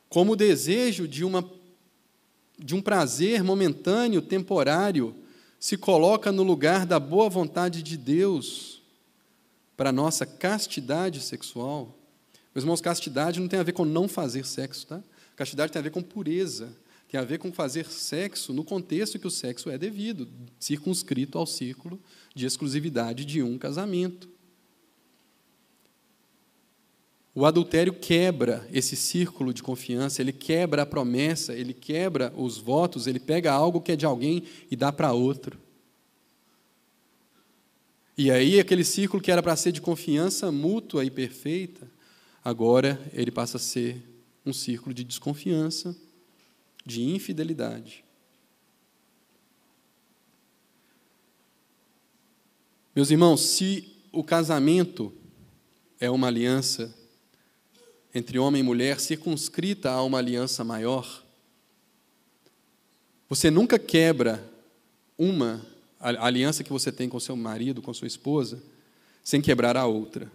como 0.10 0.34
o 0.34 0.36
desejo 0.36 1.08
de, 1.08 1.24
uma, 1.24 1.50
de 2.58 2.76
um 2.76 2.82
prazer 2.82 3.44
momentâneo, 3.44 4.22
temporário, 4.22 5.16
se 5.63 5.78
coloca 5.78 6.30
no 6.30 6.43
lugar 6.43 6.86
da 6.86 6.99
boa 6.99 7.30
vontade 7.30 7.82
de 7.82 7.95
Deus 7.95 8.82
para 9.78 9.91
a 9.91 9.93
nossa 9.93 10.26
castidade 10.26 11.21
sexual. 11.21 11.97
Meus 12.54 12.65
irmãos, 12.65 12.82
castidade 12.82 13.39
não 13.39 13.47
tem 13.47 13.58
a 13.58 13.63
ver 13.63 13.71
com 13.71 13.86
não 13.86 14.06
fazer 14.10 14.45
sexo, 14.45 14.86
tá? 14.86 15.02
Castidade 15.38 15.71
tem 15.71 15.80
a 15.80 15.84
ver 15.84 15.91
com 15.91 16.02
pureza, 16.02 16.76
tem 17.08 17.17
a 17.17 17.23
ver 17.23 17.38
com 17.38 17.49
fazer 17.49 17.86
sexo 17.86 18.52
no 18.52 18.65
contexto 18.65 19.17
que 19.17 19.26
o 19.26 19.32
sexo 19.32 19.69
é 19.69 19.78
devido, 19.78 20.28
circunscrito 20.60 21.38
ao 21.38 21.45
círculo 21.45 21.97
de 22.36 22.45
exclusividade 22.45 23.23
de 23.23 23.41
um 23.41 23.58
casamento. 23.58 24.28
O 27.36 27.46
adultério 27.48 27.93
quebra 27.93 28.67
esse 28.72 28.96
círculo 28.96 29.54
de 29.54 29.63
confiança, 29.63 30.22
ele 30.22 30.32
quebra 30.32 30.84
a 30.84 30.86
promessa, 30.86 31.54
ele 31.56 31.74
quebra 31.74 32.32
os 32.38 32.60
votos, 32.60 33.08
ele 33.08 33.19
pega 33.19 33.52
algo 33.52 33.82
que 33.82 33.91
é 33.91 33.96
de 33.96 34.06
alguém 34.06 34.43
e 34.69 34.76
dá 34.76 34.91
para 34.91 35.13
outro. 35.13 35.58
E 38.15 38.30
aí, 38.30 38.60
aquele 38.60 38.84
círculo 38.84 39.22
que 39.22 39.32
era 39.32 39.41
para 39.41 39.56
ser 39.56 39.72
de 39.72 39.82
confiança 39.82 40.52
mútua 40.52 41.04
e 41.04 41.10
perfeita, 41.10 41.89
agora 42.43 43.02
ele 43.12 43.32
passa 43.32 43.58
a 43.58 43.60
ser 43.60 44.04
um 44.46 44.54
círculo 44.54 44.93
de 44.93 45.04
desconfiança, 45.04 45.96
de 46.86 47.02
infidelidade. 47.02 48.04
Meus 52.96 53.10
irmãos, 53.10 53.41
se 53.41 53.91
o 54.12 54.24
casamento 54.24 55.12
é 56.00 56.12
uma 56.12 56.28
aliança 56.28 56.93
entre 58.13 58.38
homem 58.38 58.62
e 58.62 58.63
mulher 58.63 58.99
circunscrita 58.99 59.91
a 59.91 60.04
uma 60.04 60.19
aliança 60.19 60.63
maior, 60.63 61.23
você 63.28 63.49
nunca 63.49 63.80
quebra 63.80 64.43
uma 65.17 65.65
a 65.99 66.26
aliança 66.26 66.65
que 66.65 66.71
você 66.71 66.91
tem 66.91 67.08
com 67.08 67.17
seu 67.17 67.36
marido, 67.36 67.82
com 67.82 67.93
sua 67.93 68.08
esposa, 68.08 68.62
sem 69.23 69.41
quebrar 69.41 69.78
a 69.78 69.86
outra. 69.86 70.30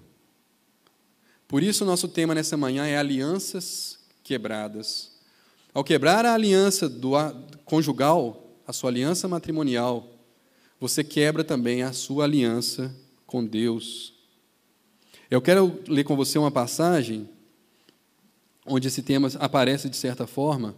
Por 1.46 1.62
isso, 1.62 1.84
nosso 1.84 2.08
tema 2.08 2.34
nessa 2.34 2.56
manhã 2.56 2.86
é 2.86 2.96
alianças 2.96 3.98
quebradas. 4.24 5.12
Ao 5.74 5.84
quebrar 5.84 6.24
a 6.24 6.32
aliança 6.32 6.88
do 6.88 7.12
conjugal, 7.66 8.50
a 8.66 8.72
sua 8.72 8.88
aliança 8.88 9.28
matrimonial, 9.28 10.08
você 10.80 11.04
quebra 11.04 11.44
também 11.44 11.82
a 11.82 11.92
sua 11.92 12.24
aliança 12.24 12.94
com 13.26 13.44
Deus. 13.44 14.14
Eu 15.30 15.42
quero 15.42 15.78
ler 15.86 16.04
com 16.04 16.16
você 16.16 16.38
uma 16.38 16.50
passagem 16.50 17.28
onde 18.68 18.88
esse 18.88 19.02
tema 19.02 19.28
aparece 19.40 19.88
de 19.88 19.96
certa 19.96 20.26
forma. 20.26 20.74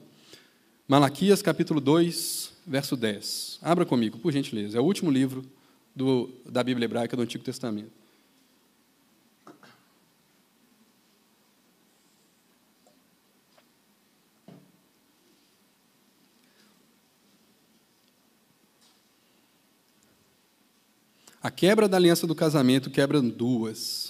Malaquias 0.86 1.42
capítulo 1.42 1.80
2, 1.80 2.52
verso 2.66 2.96
10. 2.96 3.58
Abra 3.62 3.84
comigo, 3.84 4.18
por 4.18 4.32
gentileza. 4.32 4.78
É 4.78 4.80
o 4.80 4.84
último 4.84 5.10
livro 5.10 5.44
do, 5.94 6.30
da 6.48 6.62
Bíblia 6.62 6.84
hebraica 6.84 7.16
do 7.16 7.22
Antigo 7.22 7.44
Testamento. 7.44 8.00
A 21.42 21.50
quebra 21.50 21.88
da 21.88 21.96
aliança 21.96 22.26
do 22.26 22.34
casamento 22.34 22.90
quebra 22.90 23.20
duas. 23.22 24.09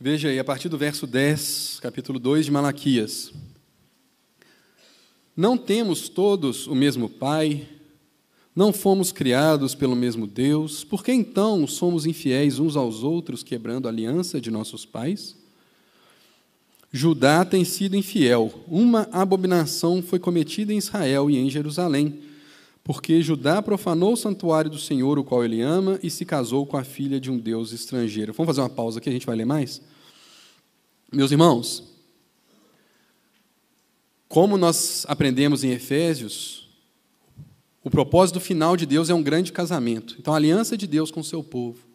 Veja 0.00 0.28
aí, 0.28 0.38
a 0.38 0.44
partir 0.44 0.68
do 0.68 0.78
verso 0.78 1.08
10, 1.08 1.80
capítulo 1.82 2.20
2 2.20 2.44
de 2.44 2.52
Malaquias. 2.52 3.32
Não 5.36 5.58
temos 5.58 6.08
todos 6.08 6.68
o 6.68 6.74
mesmo 6.74 7.08
Pai, 7.08 7.66
não 8.54 8.72
fomos 8.72 9.10
criados 9.10 9.74
pelo 9.74 9.96
mesmo 9.96 10.24
Deus, 10.24 10.84
por 10.84 11.02
que 11.02 11.12
então 11.12 11.66
somos 11.66 12.06
infiéis 12.06 12.60
uns 12.60 12.76
aos 12.76 13.02
outros, 13.02 13.42
quebrando 13.42 13.88
a 13.88 13.90
aliança 13.90 14.40
de 14.40 14.52
nossos 14.52 14.86
pais? 14.86 15.36
Judá 16.92 17.44
tem 17.44 17.64
sido 17.64 17.96
infiel, 17.96 18.54
uma 18.68 19.08
abominação 19.10 20.00
foi 20.00 20.20
cometida 20.20 20.72
em 20.72 20.78
Israel 20.78 21.28
e 21.28 21.36
em 21.38 21.50
Jerusalém, 21.50 22.20
porque 22.88 23.20
Judá 23.20 23.60
profanou 23.60 24.14
o 24.14 24.16
santuário 24.16 24.70
do 24.70 24.78
Senhor, 24.78 25.18
o 25.18 25.22
qual 25.22 25.44
ele 25.44 25.60
ama, 25.60 26.00
e 26.02 26.08
se 26.08 26.24
casou 26.24 26.64
com 26.64 26.74
a 26.74 26.82
filha 26.82 27.20
de 27.20 27.30
um 27.30 27.36
Deus 27.36 27.70
estrangeiro. 27.70 28.32
Vamos 28.32 28.48
fazer 28.48 28.62
uma 28.62 28.70
pausa 28.70 28.98
aqui, 28.98 29.10
a 29.10 29.12
gente 29.12 29.26
vai 29.26 29.36
ler 29.36 29.44
mais? 29.44 29.82
Meus 31.12 31.30
irmãos, 31.30 31.84
como 34.26 34.56
nós 34.56 35.04
aprendemos 35.06 35.64
em 35.64 35.70
Efésios, 35.70 36.70
o 37.84 37.90
propósito 37.90 38.40
final 38.40 38.74
de 38.74 38.86
Deus 38.86 39.10
é 39.10 39.14
um 39.14 39.22
grande 39.22 39.52
casamento. 39.52 40.16
Então, 40.18 40.32
a 40.32 40.38
aliança 40.38 40.74
de 40.74 40.86
Deus 40.86 41.10
com 41.10 41.20
o 41.20 41.24
seu 41.24 41.44
povo 41.44 41.86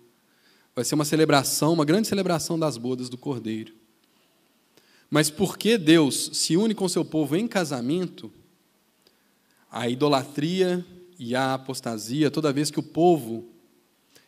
vai 0.76 0.86
ser 0.86 0.94
uma 0.94 1.06
celebração, 1.06 1.74
uma 1.74 1.86
grande 1.86 2.08
celebração 2.08 2.60
das 2.60 2.78
bodas 2.78 3.10
do 3.10 3.18
Cordeiro. 3.18 3.74
Mas 5.10 5.32
porque 5.32 5.76
Deus 5.76 6.30
se 6.34 6.56
une 6.56 6.76
com 6.76 6.86
o 6.86 6.90
seu 6.90 7.04
povo 7.04 7.36
em 7.36 7.48
casamento, 7.48 8.32
a 9.74 9.90
idolatria 9.90 10.86
e 11.18 11.36
a 11.36 11.56
apostasia, 11.56 12.30
toda 12.30 12.54
vez 12.54 12.70
que 12.70 12.80
o 12.80 12.84
povo 12.84 13.50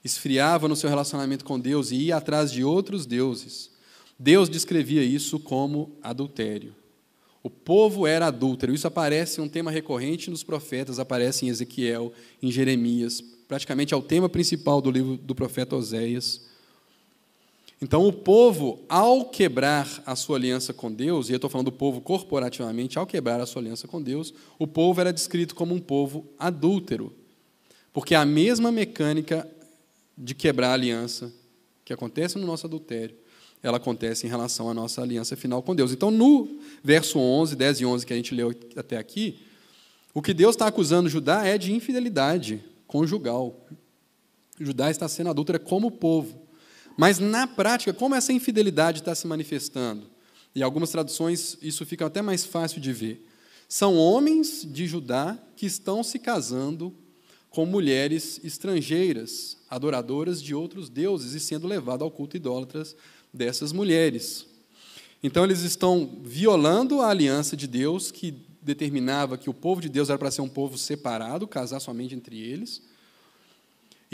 esfriava 0.03 0.67
no 0.67 0.75
seu 0.75 0.89
relacionamento 0.89 1.45
com 1.45 1.60
Deus 1.60 1.91
e 1.91 1.95
ia 1.95 2.17
atrás 2.17 2.51
de 2.51 2.63
outros 2.63 3.05
deuses, 3.05 3.69
Deus 4.17 4.49
descrevia 4.49 5.03
isso 5.03 5.39
como 5.39 5.95
adultério. 6.01 6.75
O 7.43 7.49
povo 7.49 8.08
era 8.08 8.25
adúltero. 8.25 8.73
Isso 8.73 8.88
aparece 8.88 9.39
um 9.39 9.47
tema 9.47 9.69
recorrente 9.69 10.31
nos 10.31 10.41
profetas, 10.41 10.97
aparece 10.97 11.45
em 11.45 11.49
Ezequiel, 11.49 12.12
em 12.41 12.51
Jeremias. 12.51 13.21
Praticamente 13.47 13.93
é 13.93 13.97
o 13.97 14.01
tema 14.01 14.27
principal 14.27 14.81
do 14.81 14.89
livro 14.89 15.15
do 15.15 15.36
profeta 15.36 15.75
Oséias. 15.75 16.41
Então, 17.81 18.07
o 18.07 18.13
povo, 18.13 18.83
ao 18.88 19.25
quebrar 19.25 20.01
a 20.05 20.15
sua 20.15 20.38
aliança 20.38 20.73
com 20.73 20.91
Deus, 20.91 21.29
e 21.29 21.33
eu 21.33 21.35
estou 21.35 21.49
falando 21.49 21.65
do 21.65 21.71
povo 21.71 22.01
corporativamente, 22.01 22.97
ao 22.97 23.05
quebrar 23.05 23.39
a 23.39 23.45
sua 23.45 23.61
aliança 23.61 23.88
com 23.88 24.01
Deus, 24.01 24.33
o 24.57 24.65
povo 24.65 25.01
era 25.01 25.11
descrito 25.11 25.53
como 25.53 25.75
um 25.75 25.79
povo 25.79 26.25
adúltero. 26.39 27.13
Porque 27.91 28.15
a 28.15 28.25
mesma 28.25 28.71
mecânica 28.71 29.47
de 30.17 30.33
quebrar 30.33 30.69
a 30.69 30.73
aliança 30.73 31.33
que 31.83 31.93
acontece 31.93 32.38
no 32.38 32.47
nosso 32.47 32.65
adultério 32.65 33.15
ela 33.67 33.77
acontece 33.77 34.27
em 34.27 34.29
relação 34.29 34.69
à 34.69 34.73
nossa 34.73 35.01
aliança 35.01 35.35
final 35.35 35.61
com 35.63 35.75
Deus. 35.75 35.91
Então, 35.91 36.11
no 36.11 36.59
verso 36.83 37.17
11, 37.17 37.55
10 37.55 37.79
e 37.79 37.85
11 37.85 38.05
que 38.05 38.13
a 38.13 38.15
gente 38.15 38.35
leu 38.35 38.53
até 38.75 38.95
aqui, 38.95 39.39
o 40.13 40.21
que 40.21 40.33
Deus 40.33 40.55
está 40.55 40.67
acusando 40.67 41.09
Judá 41.09 41.45
é 41.45 41.57
de 41.57 41.73
infidelidade 41.73 42.63
conjugal. 42.85 43.65
Judá 44.59 44.91
está 44.91 45.07
sendo 45.07 45.31
adúltera 45.31 45.57
como 45.57 45.89
povo. 45.89 46.44
Mas, 46.97 47.19
na 47.19 47.45
prática, 47.45 47.93
como 47.93 48.15
essa 48.15 48.31
infidelidade 48.31 48.99
está 48.99 49.13
se 49.13 49.27
manifestando? 49.27 50.08
Em 50.55 50.62
algumas 50.62 50.89
traduções, 50.89 51.58
isso 51.62 51.86
fica 51.86 52.05
até 52.05 52.21
mais 52.21 52.45
fácil 52.45 52.79
de 52.79 52.93
ver. 52.93 53.27
São 53.67 53.97
homens 53.97 54.65
de 54.65 54.88
Judá 54.88 55.38
que 55.55 55.65
estão 55.65 56.03
se 56.03 56.17
casando 56.19 56.93
com 57.49 57.65
mulheres 57.65 58.39
estrangeiras, 58.43 59.58
adoradoras 59.69 60.41
de 60.41 60.53
outros 60.53 60.89
deuses 60.89 61.34
e 61.34 61.39
sendo 61.39 61.67
levados 61.67 62.03
ao 62.03 62.12
culto 62.12 62.38
idólatras 62.38 62.95
dessas 63.34 63.71
mulheres. 63.71 64.45
Então, 65.21 65.43
eles 65.43 65.62
estão 65.62 66.19
violando 66.23 67.01
a 67.01 67.10
aliança 67.10 67.58
de 67.58 67.67
Deus, 67.67 68.12
que 68.12 68.34
determinava 68.62 69.38
que 69.38 69.49
o 69.49 69.53
povo 69.53 69.81
de 69.81 69.89
Deus 69.89 70.10
era 70.10 70.17
para 70.17 70.31
ser 70.31 70.41
um 70.41 70.49
povo 70.49 70.77
separado, 70.77 71.47
casar 71.47 71.79
somente 71.79 72.15
entre 72.15 72.39
eles. 72.39 72.81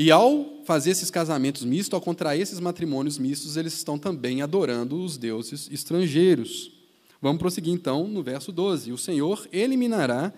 E 0.01 0.09
ao 0.09 0.63
fazer 0.65 0.89
esses 0.89 1.11
casamentos 1.11 1.63
mistos, 1.63 1.93
ao 1.93 2.01
contrair 2.01 2.41
esses 2.41 2.59
matrimônios 2.59 3.19
mistos, 3.19 3.55
eles 3.55 3.73
estão 3.73 3.99
também 3.99 4.41
adorando 4.41 4.99
os 4.99 5.15
deuses 5.15 5.69
estrangeiros. 5.71 6.71
Vamos 7.21 7.37
prosseguir 7.37 7.71
então 7.71 8.07
no 8.07 8.23
verso 8.23 8.51
12: 8.51 8.91
O 8.91 8.97
Senhor 8.97 9.47
eliminará 9.51 10.33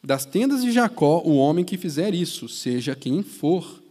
das 0.00 0.24
tendas 0.24 0.62
de 0.62 0.70
Jacó 0.70 1.20
o 1.24 1.34
homem 1.34 1.64
que 1.64 1.76
fizer 1.76 2.14
isso, 2.14 2.48
seja 2.48 2.94
quem 2.94 3.24
for, 3.24 3.82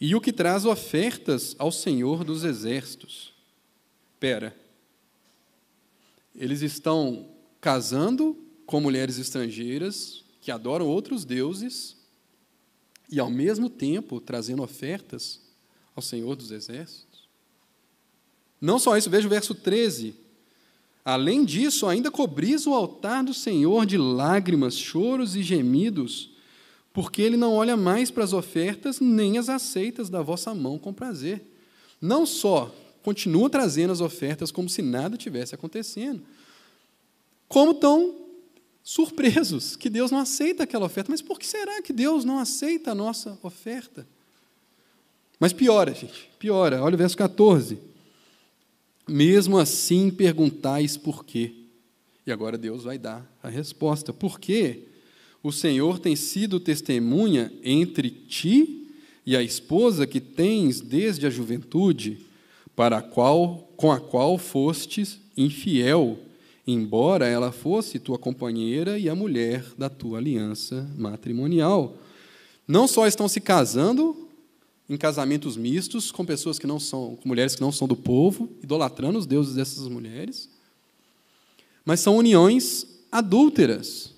e 0.00 0.14
o 0.14 0.22
que 0.22 0.32
traz 0.32 0.64
ofertas 0.64 1.54
ao 1.58 1.70
Senhor 1.70 2.24
dos 2.24 2.42
exércitos. 2.42 3.34
Pera, 4.18 4.56
eles 6.34 6.62
estão 6.62 7.26
casando 7.60 8.34
com 8.64 8.80
mulheres 8.80 9.18
estrangeiras 9.18 10.24
que 10.40 10.50
adoram 10.50 10.86
outros 10.86 11.26
deuses 11.26 11.99
e, 13.10 13.18
ao 13.18 13.30
mesmo 13.30 13.68
tempo, 13.68 14.20
trazendo 14.20 14.62
ofertas 14.62 15.40
ao 15.94 16.02
Senhor 16.02 16.36
dos 16.36 16.50
Exércitos? 16.50 17.28
Não 18.60 18.78
só 18.78 18.96
isso, 18.96 19.10
veja 19.10 19.26
o 19.26 19.30
verso 19.30 19.54
13. 19.54 20.14
Além 21.04 21.44
disso, 21.44 21.86
ainda 21.86 22.10
cobris 22.10 22.66
o 22.66 22.74
altar 22.74 23.24
do 23.24 23.32
Senhor 23.32 23.86
de 23.86 23.96
lágrimas, 23.96 24.76
choros 24.76 25.34
e 25.34 25.42
gemidos, 25.42 26.30
porque 26.92 27.22
ele 27.22 27.36
não 27.36 27.54
olha 27.54 27.76
mais 27.76 28.10
para 28.10 28.24
as 28.24 28.32
ofertas 28.32 29.00
nem 29.00 29.38
as 29.38 29.48
aceitas 29.48 30.10
da 30.10 30.20
vossa 30.20 30.54
mão 30.54 30.78
com 30.78 30.92
prazer. 30.92 31.42
Não 32.00 32.26
só 32.26 32.74
continua 33.02 33.48
trazendo 33.48 33.92
as 33.92 34.00
ofertas 34.00 34.50
como 34.50 34.68
se 34.68 34.82
nada 34.82 35.16
tivesse 35.16 35.54
acontecendo. 35.54 36.22
Como 37.48 37.72
estão 37.72 38.14
surpresos 38.90 39.76
que 39.76 39.88
Deus 39.88 40.10
não 40.10 40.18
aceita 40.18 40.64
aquela 40.64 40.86
oferta. 40.86 41.12
Mas 41.12 41.22
por 41.22 41.38
que 41.38 41.46
será 41.46 41.80
que 41.80 41.92
Deus 41.92 42.24
não 42.24 42.40
aceita 42.40 42.90
a 42.90 42.94
nossa 42.94 43.38
oferta? 43.40 44.04
Mas 45.38 45.52
piora, 45.52 45.94
gente, 45.94 46.28
piora. 46.40 46.82
Olha 46.82 46.96
o 46.96 46.98
verso 46.98 47.16
14. 47.16 47.78
Mesmo 49.06 49.58
assim 49.58 50.10
perguntais 50.10 50.96
por 50.96 51.24
quê. 51.24 51.52
E 52.26 52.32
agora 52.32 52.58
Deus 52.58 52.82
vai 52.82 52.98
dar 52.98 53.24
a 53.40 53.48
resposta. 53.48 54.12
Por 54.12 54.40
quê? 54.40 54.88
O 55.40 55.52
Senhor 55.52 56.00
tem 56.00 56.16
sido 56.16 56.58
testemunha 56.58 57.52
entre 57.62 58.10
ti 58.10 58.88
e 59.24 59.36
a 59.36 59.42
esposa 59.42 60.04
que 60.04 60.20
tens 60.20 60.80
desde 60.80 61.28
a 61.28 61.30
juventude, 61.30 62.26
para 62.74 62.98
a 62.98 63.02
qual, 63.02 63.70
com 63.76 63.92
a 63.92 64.00
qual 64.00 64.36
fostes 64.36 65.20
infiel, 65.36 66.18
embora 66.72 67.26
ela 67.26 67.52
fosse 67.52 67.98
tua 67.98 68.18
companheira 68.18 68.98
e 68.98 69.08
a 69.08 69.14
mulher 69.14 69.64
da 69.76 69.88
tua 69.88 70.18
aliança 70.18 70.88
matrimonial. 70.96 71.96
Não 72.66 72.86
só 72.86 73.06
estão 73.06 73.28
se 73.28 73.40
casando 73.40 74.28
em 74.88 74.96
casamentos 74.96 75.56
mistos 75.56 76.10
com 76.10 76.24
pessoas 76.24 76.58
que 76.58 76.66
não 76.66 76.80
são, 76.80 77.16
com 77.16 77.28
mulheres 77.28 77.54
que 77.54 77.60
não 77.60 77.70
são 77.70 77.86
do 77.86 77.96
povo, 77.96 78.48
idolatrando 78.62 79.18
os 79.18 79.26
deuses 79.26 79.54
dessas 79.54 79.86
mulheres, 79.88 80.48
mas 81.84 82.00
são 82.00 82.16
uniões 82.16 82.86
adúlteras. 83.10 84.12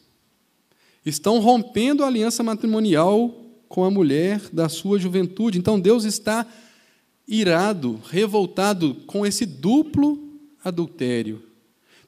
Estão 1.04 1.40
rompendo 1.40 2.04
a 2.04 2.06
aliança 2.06 2.42
matrimonial 2.42 3.34
com 3.68 3.84
a 3.84 3.90
mulher 3.90 4.40
da 4.52 4.68
sua 4.68 4.98
juventude. 4.98 5.58
Então 5.58 5.80
Deus 5.80 6.04
está 6.04 6.46
irado, 7.26 8.00
revoltado 8.08 8.94
com 9.06 9.24
esse 9.24 9.46
duplo 9.46 10.18
adultério. 10.62 11.42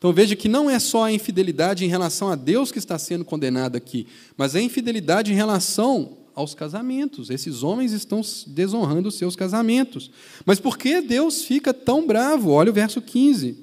Então 0.04 0.12
veja 0.12 0.36
que 0.36 0.50
não 0.50 0.68
é 0.68 0.78
só 0.78 1.04
a 1.04 1.12
infidelidade 1.12 1.82
em 1.82 1.88
relação 1.88 2.28
a 2.28 2.34
Deus 2.34 2.70
que 2.70 2.78
está 2.78 2.98
sendo 2.98 3.24
condenada 3.24 3.78
aqui, 3.78 4.06
mas 4.36 4.54
a 4.54 4.60
infidelidade 4.60 5.32
em 5.32 5.34
relação 5.34 6.18
aos 6.34 6.54
casamentos. 6.54 7.30
Esses 7.30 7.62
homens 7.62 7.90
estão 7.92 8.20
desonrando 8.48 9.08
os 9.08 9.14
seus 9.14 9.34
casamentos. 9.34 10.10
Mas 10.44 10.60
por 10.60 10.76
que 10.76 11.00
Deus 11.00 11.44
fica 11.44 11.72
tão 11.72 12.06
bravo? 12.06 12.50
Olha 12.50 12.70
o 12.70 12.74
verso 12.74 13.00
15. 13.00 13.56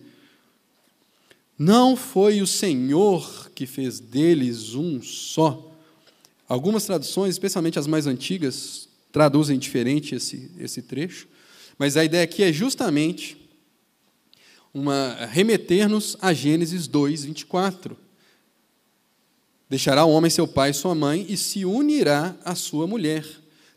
Não 1.60 1.96
foi 1.96 2.42
o 2.42 2.48
Senhor 2.48 3.52
que 3.54 3.68
fez 3.68 4.00
deles 4.00 4.74
um 4.74 5.00
só. 5.00 5.72
Algumas 6.50 6.86
traduções, 6.86 7.36
especialmente 7.36 7.78
as 7.78 7.86
mais 7.86 8.08
antigas, 8.08 8.90
traduzem 9.12 9.60
diferente 9.60 10.16
esse, 10.16 10.50
esse 10.58 10.82
trecho, 10.82 11.28
mas 11.78 11.96
a 11.96 12.04
ideia 12.04 12.24
aqui 12.24 12.42
é 12.42 12.52
justamente 12.52 13.41
uma 14.74 15.26
remeter-nos 15.26 16.18
a 16.22 16.34
Gênesis 16.34 16.88
2, 16.88 17.26
24 17.26 17.98
Deixará 19.72 20.04
o 20.04 20.12
homem 20.12 20.30
seu 20.30 20.46
pai 20.46 20.72
e 20.72 20.74
sua 20.74 20.94
mãe 20.94 21.26
e 21.30 21.38
se 21.38 21.64
unirá 21.64 22.36
à 22.44 22.56
sua 22.56 22.86
mulher. 22.86 23.26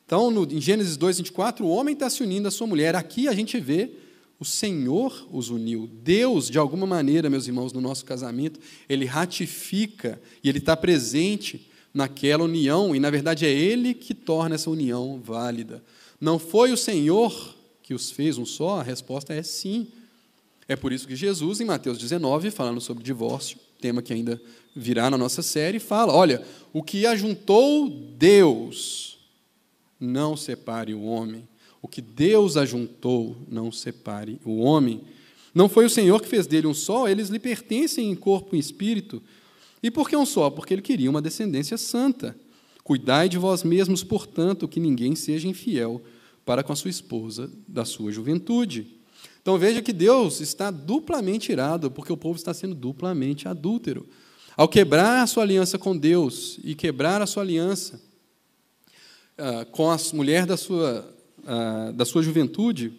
Então, 0.04 0.28
no, 0.28 0.42
em 0.42 0.60
Gênesis 0.60 0.96
2, 0.96 1.18
24, 1.18 1.64
o 1.64 1.68
homem 1.68 1.94
está 1.94 2.10
se 2.10 2.20
unindo 2.20 2.48
à 2.48 2.50
sua 2.50 2.66
mulher. 2.66 2.96
Aqui 2.96 3.28
a 3.28 3.32
gente 3.32 3.60
vê 3.60 3.92
o 4.40 4.44
Senhor 4.44 5.24
os 5.30 5.50
uniu. 5.50 5.88
Deus, 6.02 6.50
de 6.50 6.58
alguma 6.58 6.84
maneira, 6.84 7.30
meus 7.30 7.46
irmãos, 7.46 7.72
no 7.72 7.80
nosso 7.80 8.04
casamento, 8.04 8.58
ele 8.88 9.04
ratifica 9.04 10.20
e 10.42 10.48
ele 10.48 10.58
está 10.58 10.76
presente 10.76 11.70
naquela 11.94 12.42
união, 12.42 12.92
e 12.96 12.98
na 12.98 13.08
verdade 13.08 13.46
é 13.46 13.50
ele 13.52 13.94
que 13.94 14.14
torna 14.14 14.56
essa 14.56 14.68
união 14.68 15.20
válida. 15.22 15.80
Não 16.20 16.40
foi 16.40 16.72
o 16.72 16.76
Senhor 16.76 17.54
que 17.84 17.94
os 17.94 18.10
fez 18.10 18.36
um 18.36 18.44
só? 18.44 18.80
A 18.80 18.82
resposta 18.82 19.32
é 19.32 19.44
sim. 19.44 19.86
É 20.68 20.76
por 20.76 20.92
isso 20.92 21.06
que 21.06 21.14
Jesus, 21.14 21.60
em 21.60 21.64
Mateus 21.64 21.98
19, 21.98 22.50
falando 22.50 22.80
sobre 22.80 23.04
divórcio, 23.04 23.58
tema 23.80 24.00
que 24.00 24.12
ainda 24.12 24.40
virá 24.74 25.10
na 25.10 25.18
nossa 25.18 25.42
série, 25.42 25.78
fala: 25.78 26.12
olha, 26.12 26.42
o 26.72 26.82
que 26.82 27.06
ajuntou 27.06 27.90
Deus, 28.16 29.18
não 30.00 30.36
separe 30.36 30.94
o 30.94 31.04
homem. 31.04 31.46
O 31.82 31.88
que 31.88 32.00
Deus 32.00 32.56
ajuntou, 32.56 33.36
não 33.46 33.70
separe 33.70 34.40
o 34.42 34.56
homem. 34.60 35.02
Não 35.54 35.68
foi 35.68 35.84
o 35.84 35.90
Senhor 35.90 36.20
que 36.20 36.28
fez 36.28 36.46
dele 36.46 36.66
um 36.66 36.74
só, 36.74 37.08
eles 37.08 37.28
lhe 37.28 37.38
pertencem 37.38 38.10
em 38.10 38.14
corpo 38.14 38.56
e 38.56 38.58
espírito. 38.58 39.22
E 39.82 39.90
por 39.90 40.08
que 40.08 40.16
um 40.16 40.24
só? 40.24 40.48
Porque 40.48 40.72
ele 40.72 40.82
queria 40.82 41.10
uma 41.10 41.20
descendência 41.20 41.76
santa. 41.76 42.34
Cuidai 42.82 43.28
de 43.28 43.38
vós 43.38 43.62
mesmos, 43.62 44.02
portanto, 44.02 44.66
que 44.66 44.80
ninguém 44.80 45.14
seja 45.14 45.46
infiel 45.46 46.02
para 46.44 46.62
com 46.62 46.72
a 46.72 46.76
sua 46.76 46.90
esposa 46.90 47.50
da 47.68 47.84
sua 47.84 48.10
juventude. 48.10 48.86
Então 49.40 49.58
veja 49.58 49.82
que 49.82 49.92
Deus 49.92 50.40
está 50.40 50.70
duplamente 50.70 51.52
irado, 51.52 51.90
porque 51.90 52.12
o 52.12 52.16
povo 52.16 52.36
está 52.36 52.54
sendo 52.54 52.74
duplamente 52.74 53.46
adúltero. 53.46 54.08
Ao 54.56 54.68
quebrar 54.68 55.22
a 55.22 55.26
sua 55.26 55.42
aliança 55.42 55.78
com 55.78 55.96
Deus 55.96 56.58
e 56.62 56.74
quebrar 56.74 57.20
a 57.20 57.26
sua 57.26 57.42
aliança 57.42 58.00
uh, 59.38 59.66
com 59.70 59.90
a 59.90 59.96
mulher 60.12 60.46
da 60.46 60.56
sua, 60.56 61.12
uh, 61.40 61.92
da 61.92 62.04
sua 62.04 62.22
juventude, 62.22 62.92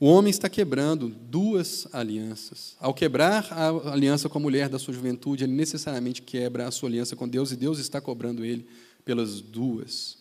o 0.00 0.06
homem 0.06 0.30
está 0.30 0.48
quebrando 0.48 1.08
duas 1.08 1.86
alianças. 1.92 2.74
Ao 2.80 2.92
quebrar 2.92 3.46
a 3.52 3.92
aliança 3.92 4.28
com 4.28 4.38
a 4.38 4.40
mulher 4.40 4.68
da 4.68 4.76
sua 4.76 4.92
juventude, 4.92 5.44
ele 5.44 5.52
necessariamente 5.52 6.22
quebra 6.22 6.66
a 6.66 6.72
sua 6.72 6.88
aliança 6.88 7.14
com 7.14 7.28
Deus 7.28 7.52
e 7.52 7.56
Deus 7.56 7.78
está 7.78 8.00
cobrando 8.00 8.44
ele 8.44 8.66
pelas 9.04 9.40
duas. 9.40 10.18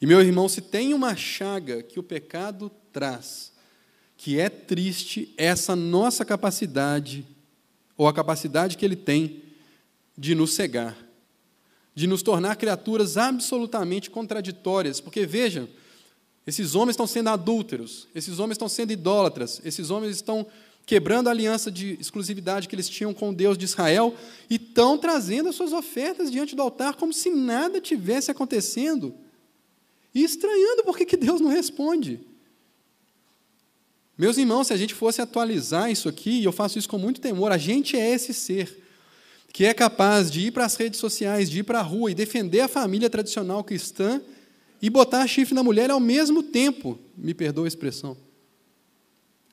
E 0.00 0.06
meu 0.06 0.20
irmão, 0.20 0.48
se 0.48 0.60
tem 0.60 0.94
uma 0.94 1.16
chaga 1.16 1.82
que 1.82 1.98
o 1.98 2.04
pecado 2.04 2.70
traz, 2.98 3.52
que 4.16 4.40
é 4.40 4.48
triste, 4.48 5.32
essa 5.36 5.76
nossa 5.76 6.24
capacidade 6.24 7.24
ou 7.96 8.08
a 8.08 8.12
capacidade 8.12 8.76
que 8.76 8.84
ele 8.84 8.96
tem 8.96 9.40
de 10.16 10.34
nos 10.34 10.52
cegar, 10.52 10.98
de 11.94 12.08
nos 12.08 12.24
tornar 12.24 12.56
criaturas 12.56 13.16
absolutamente 13.16 14.10
contraditórias. 14.10 15.00
Porque 15.00 15.24
vejam, 15.24 15.68
esses 16.44 16.74
homens 16.74 16.94
estão 16.94 17.06
sendo 17.06 17.28
adúlteros, 17.28 18.08
esses 18.16 18.40
homens 18.40 18.54
estão 18.54 18.68
sendo 18.68 18.92
idólatras, 18.92 19.60
esses 19.64 19.90
homens 19.90 20.16
estão 20.16 20.44
quebrando 20.84 21.28
a 21.28 21.30
aliança 21.30 21.70
de 21.70 21.96
exclusividade 22.00 22.66
que 22.66 22.74
eles 22.74 22.88
tinham 22.88 23.14
com 23.14 23.30
o 23.30 23.34
Deus 23.34 23.56
de 23.56 23.64
Israel 23.64 24.12
e 24.50 24.56
estão 24.56 24.98
trazendo 24.98 25.50
as 25.50 25.54
suas 25.54 25.72
ofertas 25.72 26.32
diante 26.32 26.56
do 26.56 26.62
altar 26.62 26.96
como 26.96 27.12
se 27.12 27.30
nada 27.30 27.80
tivesse 27.80 28.32
acontecendo 28.32 29.14
e 30.12 30.24
estranhando 30.24 30.82
por 30.82 30.98
que 30.98 31.16
Deus 31.16 31.40
não 31.40 31.50
responde. 31.50 32.26
Meus 34.18 34.36
irmãos, 34.36 34.66
se 34.66 34.72
a 34.72 34.76
gente 34.76 34.94
fosse 34.94 35.22
atualizar 35.22 35.92
isso 35.92 36.08
aqui, 36.08 36.40
e 36.40 36.44
eu 36.44 36.50
faço 36.50 36.76
isso 36.76 36.88
com 36.88 36.98
muito 36.98 37.20
temor, 37.20 37.52
a 37.52 37.56
gente 37.56 37.96
é 37.96 38.10
esse 38.12 38.34
ser 38.34 38.84
que 39.52 39.64
é 39.64 39.72
capaz 39.72 40.28
de 40.28 40.48
ir 40.48 40.50
para 40.50 40.64
as 40.64 40.74
redes 40.74 40.98
sociais, 40.98 41.48
de 41.48 41.60
ir 41.60 41.62
para 41.62 41.78
a 41.78 41.82
rua 41.82 42.10
e 42.10 42.14
defender 42.14 42.60
a 42.60 42.68
família 42.68 43.08
tradicional 43.08 43.62
cristã 43.62 44.20
e 44.82 44.90
botar 44.90 45.26
chifre 45.28 45.54
na 45.54 45.62
mulher 45.62 45.88
ao 45.90 46.00
mesmo 46.00 46.42
tempo, 46.42 46.98
me 47.16 47.32
perdoa 47.32 47.64
a 47.64 47.68
expressão. 47.68 48.16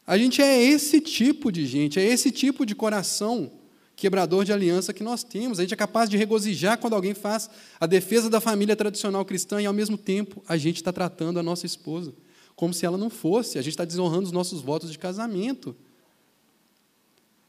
A 0.05 0.17
gente 0.17 0.41
é 0.41 0.61
esse 0.61 0.99
tipo 0.99 1.51
de 1.51 1.65
gente, 1.65 1.99
é 1.99 2.03
esse 2.03 2.31
tipo 2.31 2.65
de 2.65 2.73
coração 2.73 3.51
quebrador 3.95 4.43
de 4.43 4.51
aliança 4.51 4.93
que 4.93 5.03
nós 5.03 5.23
temos. 5.23 5.59
A 5.59 5.61
gente 5.63 5.73
é 5.73 5.77
capaz 5.77 6.09
de 6.09 6.17
regozijar 6.17 6.77
quando 6.79 6.93
alguém 6.93 7.13
faz 7.13 7.49
a 7.79 7.85
defesa 7.85 8.29
da 8.29 8.41
família 8.41 8.75
tradicional 8.75 9.23
cristã 9.23 9.61
e, 9.61 9.65
ao 9.65 9.73
mesmo 9.73 9.97
tempo, 9.97 10.43
a 10.47 10.57
gente 10.57 10.77
está 10.77 10.91
tratando 10.91 11.39
a 11.39 11.43
nossa 11.43 11.65
esposa 11.65 12.13
como 12.55 12.73
se 12.73 12.85
ela 12.85 12.97
não 12.97 13.09
fosse. 13.09 13.57
A 13.57 13.61
gente 13.61 13.73
está 13.73 13.85
desonrando 13.85 14.23
os 14.23 14.31
nossos 14.31 14.61
votos 14.61 14.91
de 14.91 14.97
casamento. 14.97 15.75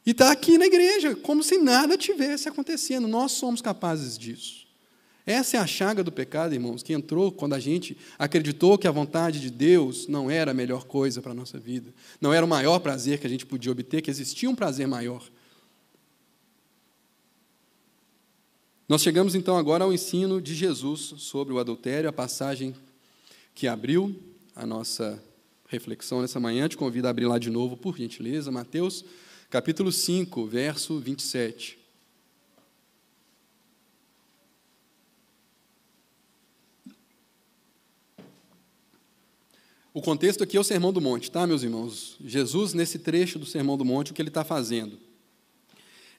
E 0.05 0.11
está 0.11 0.31
aqui 0.31 0.57
na 0.57 0.65
igreja, 0.65 1.15
como 1.15 1.43
se 1.43 1.57
nada 1.57 1.97
tivesse 1.97 2.47
acontecendo. 2.47 3.07
Nós 3.07 3.33
somos 3.33 3.61
capazes 3.61 4.17
disso. 4.17 4.67
Essa 5.25 5.57
é 5.57 5.59
a 5.59 5.67
chaga 5.67 6.01
do 6.01 6.11
pecado, 6.13 6.53
irmãos, 6.53 6.81
que 6.81 6.93
entrou 6.93 7.33
quando 7.33 7.53
a 7.53 7.59
gente 7.59 7.97
acreditou 8.17 8.77
que 8.77 8.87
a 8.87 8.91
vontade 8.91 9.41
de 9.41 9.49
Deus 9.51 10.07
não 10.07 10.31
era 10.31 10.51
a 10.51 10.53
melhor 10.53 10.85
coisa 10.85 11.21
para 11.21 11.33
a 11.33 11.35
nossa 11.35 11.59
vida, 11.59 11.93
não 12.21 12.31
era 12.31 12.45
o 12.45 12.47
maior 12.47 12.79
prazer 12.79 13.19
que 13.19 13.27
a 13.27 13.29
gente 13.29 13.45
podia 13.45 13.69
obter, 13.69 14.01
que 14.01 14.09
existia 14.09 14.49
um 14.49 14.55
prazer 14.55 14.87
maior. 14.87 15.21
Nós 18.87 19.01
chegamos 19.01 19.35
então 19.35 19.57
agora 19.57 19.83
ao 19.83 19.91
ensino 19.91 20.41
de 20.41 20.55
Jesus 20.55 21.15
sobre 21.17 21.53
o 21.53 21.59
adultério, 21.59 22.09
a 22.09 22.13
passagem 22.13 22.73
que 23.53 23.67
abriu 23.67 24.15
a 24.57 24.65
nossa 24.65 25.23
reflexão 25.67 26.21
nessa 26.21 26.39
manhã. 26.39 26.67
Te 26.67 26.75
convido 26.75 27.07
a 27.07 27.11
abrir 27.11 27.27
lá 27.27 27.37
de 27.37 27.49
novo, 27.49 27.77
por 27.77 27.95
gentileza, 27.95 28.51
Mateus, 28.51 29.05
capítulo 29.51 29.91
5, 29.91 30.47
verso 30.47 30.99
27. 30.99 31.77
O 39.93 40.01
contexto 40.01 40.43
aqui 40.43 40.57
é 40.57 40.59
o 40.59 40.63
Sermão 40.63 40.91
do 40.91 41.01
Monte, 41.01 41.29
tá, 41.29 41.45
meus 41.45 41.61
irmãos? 41.61 42.17
Jesus, 42.23 42.73
nesse 42.73 42.99
trecho 42.99 43.37
do 43.37 43.45
Sermão 43.45 43.77
do 43.77 43.85
Monte, 43.85 44.11
o 44.11 44.13
que 44.13 44.21
ele 44.21 44.29
está 44.29 44.43
fazendo? 44.43 44.97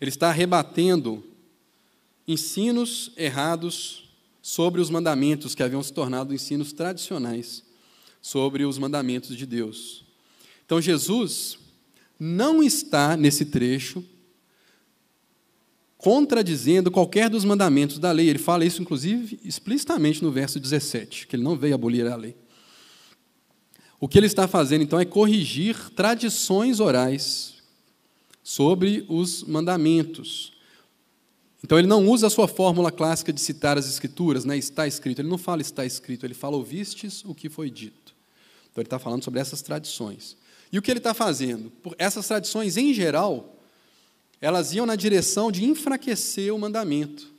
Ele 0.01 0.11
está 0.11 0.30
rebatendo 0.30 1.24
ensinos 2.26 3.12
errados 3.16 4.09
sobre 4.41 4.80
os 4.80 4.91
mandamentos 4.91 5.57
que 5.57 5.62
haviam 5.62 5.82
se 5.82 5.93
tornado 5.93 6.32
ensinos 6.32 6.72
tradicionais 6.72 7.68
sobre 8.21 8.64
os 8.64 8.79
mandamentos 8.79 9.37
de 9.37 9.47
Deus. 9.47 10.05
Então, 10.64 10.81
Jesus 10.81 11.59
não 12.19 12.62
está 12.62 13.16
nesse 13.16 13.45
trecho 13.45 14.05
contradizendo 15.99 16.91
qualquer 16.91 17.29
dos 17.29 17.45
mandamentos 17.45 17.99
da 17.99 18.12
lei. 18.12 18.29
Ele 18.29 18.39
fala 18.39 18.64
isso, 18.64 18.81
inclusive, 18.81 19.39
explicitamente 19.45 20.23
no 20.23 20.31
verso 20.31 20.61
17, 20.61 21.27
que 21.27 21.35
ele 21.35 21.43
não 21.43 21.57
veio 21.57 21.75
abolir 21.75 22.07
a 22.07 22.14
lei. 22.14 22.37
O 24.01 24.07
que 24.07 24.16
ele 24.16 24.27
está 24.27 24.47
fazendo, 24.47 24.83
então, 24.83 25.01
é 25.01 25.05
corrigir 25.05 25.77
tradições 25.91 26.79
orais 26.79 27.55
sobre 28.45 29.05
os 29.09 29.43
mandamentos. 29.43 30.53
Então, 31.64 31.77
ele 31.77 31.89
não 31.89 32.09
usa 32.09 32.29
a 32.29 32.31
sua 32.31 32.47
fórmula 32.47 32.93
clássica 32.93 33.33
de 33.33 33.41
citar 33.41 33.77
as 33.77 33.89
Escrituras, 33.89 34.45
né? 34.45 34.57
está 34.57 34.87
escrito. 34.87 35.21
Ele 35.21 35.29
não 35.29 35.37
fala 35.37 35.61
está 35.61 35.85
escrito, 35.85 36.25
ele 36.25 36.35
fala 36.35 36.57
ouvistes 36.57 37.25
o 37.25 37.35
que 37.35 37.49
foi 37.49 37.69
dito. 37.71 37.97
Então, 38.71 38.83
ele 38.83 38.87
está 38.87 38.99
falando 38.99 39.25
sobre 39.25 39.41
essas 39.41 39.62
tradições. 39.62 40.37
E 40.71 40.79
o 40.79 40.83
que 40.83 40.91
ele 40.91 40.99
está 40.99 41.14
fazendo? 41.14 41.73
Essas 41.97 42.27
tradições, 42.27 42.77
em 42.77 42.93
geral, 42.93 43.57
elas 44.41 44.73
iam 44.73 44.87
na 44.87 44.97
direção 44.97 45.51
de 45.51 45.64
enfraquecer 45.64 46.55
o 46.55 46.59
mandamento, 46.59 47.33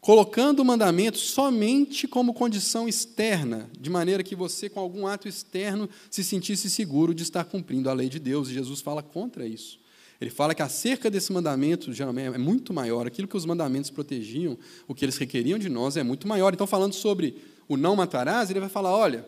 colocando 0.00 0.60
o 0.60 0.64
mandamento 0.64 1.18
somente 1.18 2.06
como 2.06 2.34
condição 2.34 2.88
externa, 2.88 3.70
de 3.78 3.88
maneira 3.88 4.22
que 4.22 4.34
você, 4.34 4.68
com 4.68 4.80
algum 4.80 5.06
ato 5.06 5.28
externo, 5.28 5.88
se 6.10 6.22
sentisse 6.22 6.68
seguro 6.68 7.14
de 7.14 7.22
estar 7.22 7.44
cumprindo 7.44 7.88
a 7.88 7.94
lei 7.94 8.08
de 8.08 8.18
Deus. 8.18 8.48
E 8.48 8.54
Jesus 8.54 8.80
fala 8.80 9.02
contra 9.02 9.46
isso. 9.46 9.78
Ele 10.20 10.30
fala 10.30 10.54
que 10.54 10.62
acerca 10.62 11.10
desse 11.10 11.32
mandamento, 11.32 11.92
geralmente, 11.92 12.34
é 12.34 12.38
muito 12.38 12.72
maior. 12.72 13.06
Aquilo 13.06 13.26
que 13.26 13.36
os 13.36 13.44
mandamentos 13.44 13.90
protegiam, 13.90 14.58
o 14.86 14.94
que 14.94 15.04
eles 15.04 15.16
requeriam 15.16 15.58
de 15.58 15.68
nós, 15.68 15.96
é 15.96 16.02
muito 16.02 16.28
maior. 16.28 16.52
Então, 16.54 16.66
falando 16.66 16.92
sobre 16.92 17.42
o 17.68 17.76
não 17.76 17.96
matarás, 17.96 18.50
ele 18.50 18.60
vai 18.60 18.68
falar: 18.68 18.94
olha, 18.94 19.26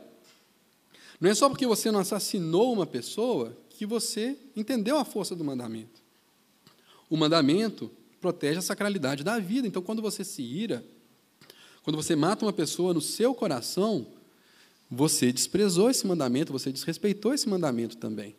não 1.20 1.30
é 1.30 1.34
só 1.34 1.48
porque 1.48 1.66
você 1.66 1.90
não 1.90 2.00
assassinou 2.00 2.72
uma 2.72 2.86
pessoa 2.86 3.56
que 3.70 3.86
você 3.86 4.36
entendeu 4.54 4.98
a 4.98 5.04
força 5.04 5.34
do 5.34 5.44
mandamento. 5.44 6.02
O 7.08 7.16
mandamento 7.16 7.90
protege 8.20 8.58
a 8.58 8.62
sacralidade 8.62 9.22
da 9.22 9.38
vida. 9.38 9.66
Então, 9.66 9.82
quando 9.82 10.02
você 10.02 10.24
se 10.24 10.42
ira, 10.42 10.84
quando 11.82 11.96
você 11.96 12.16
mata 12.16 12.44
uma 12.44 12.52
pessoa 12.52 12.92
no 12.92 13.00
seu 13.00 13.34
coração, 13.34 14.06
você 14.90 15.32
desprezou 15.32 15.90
esse 15.90 16.06
mandamento, 16.06 16.52
você 16.52 16.72
desrespeitou 16.72 17.32
esse 17.32 17.48
mandamento 17.48 17.96
também. 17.96 18.34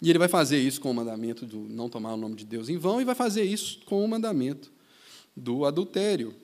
E 0.00 0.10
ele 0.10 0.18
vai 0.18 0.28
fazer 0.28 0.58
isso 0.58 0.80
com 0.80 0.90
o 0.90 0.94
mandamento 0.94 1.46
do 1.46 1.58
não 1.58 1.88
tomar 1.88 2.14
o 2.14 2.16
nome 2.16 2.36
de 2.36 2.44
Deus 2.44 2.68
em 2.68 2.76
vão, 2.76 3.00
e 3.00 3.04
vai 3.04 3.14
fazer 3.14 3.44
isso 3.44 3.80
com 3.86 4.04
o 4.04 4.08
mandamento 4.08 4.70
do 5.34 5.64
adultério. 5.64 6.34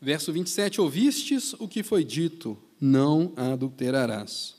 Verso 0.00 0.32
27: 0.32 0.80
Ouvistes 0.80 1.52
o 1.54 1.68
que 1.68 1.82
foi 1.82 2.04
dito, 2.04 2.58
não 2.80 3.32
adulterarás. 3.36 4.56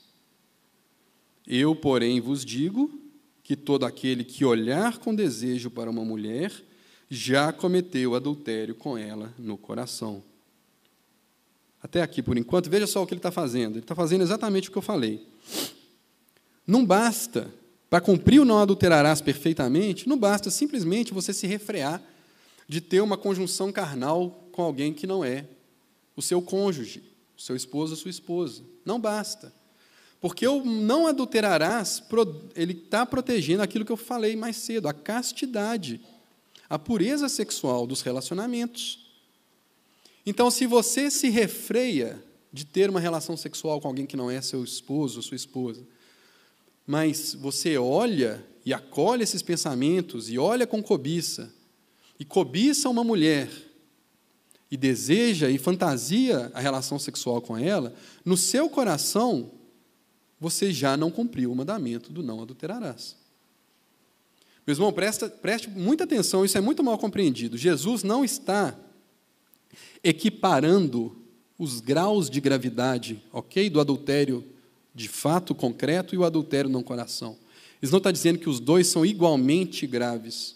Eu, 1.46 1.76
porém, 1.76 2.20
vos 2.20 2.44
digo 2.44 3.00
que 3.42 3.54
todo 3.54 3.86
aquele 3.86 4.24
que 4.24 4.44
olhar 4.44 4.98
com 4.98 5.14
desejo 5.14 5.70
para 5.70 5.88
uma 5.88 6.04
mulher 6.04 6.52
já 7.08 7.52
cometeu 7.52 8.14
adultério 8.14 8.74
com 8.74 8.98
ela 8.98 9.32
no 9.38 9.56
coração. 9.56 10.22
Até 11.80 12.02
aqui, 12.02 12.20
por 12.20 12.36
enquanto, 12.36 12.68
veja 12.68 12.86
só 12.86 13.02
o 13.02 13.06
que 13.06 13.14
ele 13.14 13.20
está 13.20 13.30
fazendo. 13.30 13.74
Ele 13.74 13.84
está 13.84 13.94
fazendo 13.94 14.22
exatamente 14.22 14.68
o 14.68 14.72
que 14.72 14.78
eu 14.78 14.82
falei. 14.82 15.24
Não 16.66 16.84
basta, 16.84 17.48
para 17.88 18.00
cumprir 18.00 18.40
o 18.40 18.44
não 18.44 18.58
adulterarás 18.58 19.20
perfeitamente, 19.20 20.08
não 20.08 20.18
basta 20.18 20.50
simplesmente 20.50 21.14
você 21.14 21.32
se 21.32 21.46
refrear 21.46 22.02
de 22.68 22.80
ter 22.80 23.00
uma 23.00 23.16
conjunção 23.16 23.70
carnal 23.70 24.48
com 24.50 24.62
alguém 24.62 24.92
que 24.92 25.06
não 25.06 25.24
é 25.24 25.46
o 26.16 26.22
seu 26.22 26.42
cônjuge, 26.42 27.04
seu 27.36 27.56
esposo 27.56 27.92
ou 27.92 27.96
sua 27.96 28.10
esposa. 28.10 28.62
Não 28.84 29.00
basta. 29.00 29.52
Porque 30.20 30.46
o 30.46 30.64
não 30.64 31.06
adulterarás, 31.06 32.02
ele 32.54 32.72
está 32.72 33.04
protegendo 33.04 33.62
aquilo 33.62 33.84
que 33.84 33.92
eu 33.92 33.96
falei 33.96 34.34
mais 34.34 34.56
cedo, 34.56 34.88
a 34.88 34.94
castidade, 34.94 36.00
a 36.68 36.78
pureza 36.78 37.28
sexual 37.28 37.86
dos 37.86 38.00
relacionamentos. 38.00 39.06
Então, 40.24 40.50
se 40.50 40.66
você 40.66 41.10
se 41.10 41.28
refreia 41.28 42.22
de 42.52 42.64
ter 42.64 42.88
uma 42.88 42.98
relação 42.98 43.36
sexual 43.36 43.80
com 43.80 43.88
alguém 43.88 44.06
que 44.06 44.16
não 44.16 44.30
é 44.30 44.40
seu 44.40 44.64
esposo 44.64 45.18
ou 45.18 45.22
sua 45.22 45.36
esposa, 45.36 45.86
mas 46.86 47.34
você 47.34 47.76
olha 47.76 48.44
e 48.64 48.72
acolhe 48.72 49.22
esses 49.22 49.42
pensamentos 49.42 50.30
e 50.30 50.38
olha 50.38 50.66
com 50.66 50.82
cobiça, 50.82 51.54
e 52.18 52.24
cobiça 52.24 52.88
uma 52.88 53.04
mulher, 53.04 53.50
e 54.70 54.76
deseja 54.76 55.48
e 55.48 55.58
fantasia 55.58 56.50
a 56.54 56.60
relação 56.60 56.98
sexual 56.98 57.40
com 57.40 57.56
ela, 57.56 57.94
no 58.24 58.36
seu 58.36 58.68
coração 58.68 59.52
você 60.38 60.72
já 60.72 60.96
não 60.96 61.10
cumpriu 61.10 61.50
o 61.50 61.56
mandamento 61.56 62.12
do 62.12 62.22
não 62.22 62.42
adulterarás. 62.42 63.16
Meu 64.66 64.74
irmão, 64.74 64.92
presta, 64.92 65.28
preste 65.28 65.70
muita 65.70 66.04
atenção, 66.04 66.44
isso 66.44 66.58
é 66.58 66.60
muito 66.60 66.82
mal 66.82 66.98
compreendido. 66.98 67.56
Jesus 67.56 68.02
não 68.02 68.24
está 68.24 68.76
equiparando 70.02 71.16
os 71.58 71.80
graus 71.80 72.28
de 72.28 72.40
gravidade, 72.40 73.22
ok, 73.32 73.70
do 73.70 73.80
adultério 73.80 74.44
de 74.94 75.08
fato 75.08 75.54
concreto 75.54 76.14
e 76.14 76.18
o 76.18 76.24
adultério 76.24 76.68
no 76.68 76.82
coração. 76.82 77.36
Ele 77.80 77.92
não 77.92 77.98
está 77.98 78.10
dizendo 78.10 78.38
que 78.38 78.48
os 78.48 78.58
dois 78.58 78.88
são 78.88 79.06
igualmente 79.06 79.86
graves. 79.86 80.55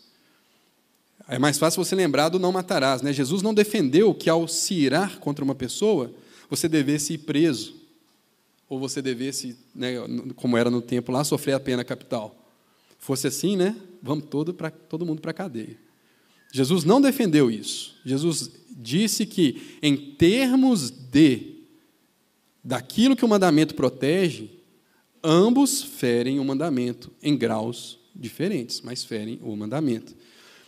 É 1.30 1.38
mais 1.38 1.58
fácil 1.58 1.82
você 1.84 1.94
lembrar 1.94 2.28
do 2.28 2.40
não 2.40 2.50
matarás. 2.50 3.02
Né? 3.02 3.12
Jesus 3.12 3.40
não 3.40 3.54
defendeu 3.54 4.12
que 4.12 4.28
ao 4.28 4.48
se 4.48 4.74
irar 4.74 5.20
contra 5.20 5.44
uma 5.44 5.54
pessoa, 5.54 6.12
você 6.50 6.68
devesse 6.68 7.14
ir 7.14 7.18
preso 7.18 7.76
ou 8.68 8.80
você 8.80 9.00
devesse, 9.00 9.56
né, 9.74 9.94
como 10.34 10.56
era 10.56 10.68
no 10.68 10.82
tempo 10.82 11.12
lá, 11.12 11.22
sofrer 11.22 11.52
a 11.52 11.60
pena 11.60 11.84
capital. 11.84 12.36
Fosse 12.98 13.28
assim, 13.28 13.56
né? 13.56 13.76
Vamos 14.02 14.26
todo, 14.26 14.52
pra, 14.52 14.70
todo 14.70 15.06
mundo 15.06 15.20
para 15.20 15.30
a 15.30 15.34
cadeia. 15.34 15.76
Jesus 16.52 16.82
não 16.82 17.00
defendeu 17.00 17.48
isso. 17.48 17.96
Jesus 18.04 18.50
disse 18.68 19.24
que, 19.24 19.78
em 19.80 19.96
termos 19.96 20.90
de 20.90 21.56
daquilo 22.62 23.16
que 23.16 23.24
o 23.24 23.28
mandamento 23.28 23.74
protege, 23.74 24.50
ambos 25.22 25.82
ferem 25.82 26.40
o 26.40 26.44
mandamento 26.44 27.10
em 27.22 27.36
graus 27.36 27.98
diferentes, 28.14 28.80
mas 28.80 29.04
ferem 29.04 29.38
o 29.42 29.56
mandamento. 29.56 30.14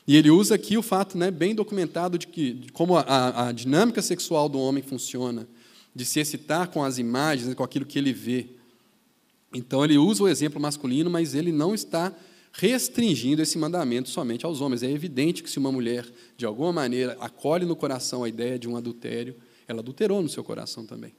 E 0.07 0.17
ele 0.17 0.31
usa 0.31 0.55
aqui 0.57 0.77
o 0.77 0.83
fato 0.83 1.17
né, 1.17 1.31
bem 1.31 1.55
documentado 1.55 2.19
de, 2.19 2.27
que, 2.27 2.53
de 2.55 2.73
como 2.73 2.97
a, 2.97 3.49
a 3.49 3.53
dinâmica 3.53 4.03
sexual 4.03 4.49
do 4.49 4.59
homem 4.59 4.83
funciona 4.83 5.47
de 5.95 6.05
se 6.05 6.19
excitar 6.19 6.69
com 6.69 6.83
as 6.83 6.99
imagens, 6.99 7.49
né, 7.49 7.55
com 7.55 7.63
aquilo 7.63 7.87
que 7.87 7.99
ele 7.99 8.13
vê. 8.13 8.47
Então, 9.55 9.85
ele 9.85 9.99
usa 9.99 10.25
o 10.25 10.29
exemplo 10.29 10.61
masculino, 10.61 11.11
mas 11.11 11.35
ele 11.35 11.53
não 11.53 11.75
está 11.75 12.13
restringindo 12.53 13.43
esse 13.43 13.57
mandamento 13.59 14.09
somente 14.09 14.45
aos 14.45 14.61
homens. 14.61 14.83
É 14.83 14.91
evidente 14.91 15.43
que 15.43 15.51
se 15.51 15.59
uma 15.59 15.71
mulher, 15.71 16.07
de 16.37 16.45
alguma 16.45 16.73
maneira, 16.73 17.17
acolhe 17.21 17.65
no 17.65 17.77
coração 17.77 18.25
a 18.25 18.29
ideia 18.29 18.59
de 18.59 18.69
um 18.69 18.77
adultério, 18.77 19.37
ela 19.69 19.81
adulterou 19.81 20.23
no 20.23 20.29
seu 20.29 20.43
coração 20.43 20.85
também. 20.85 21.15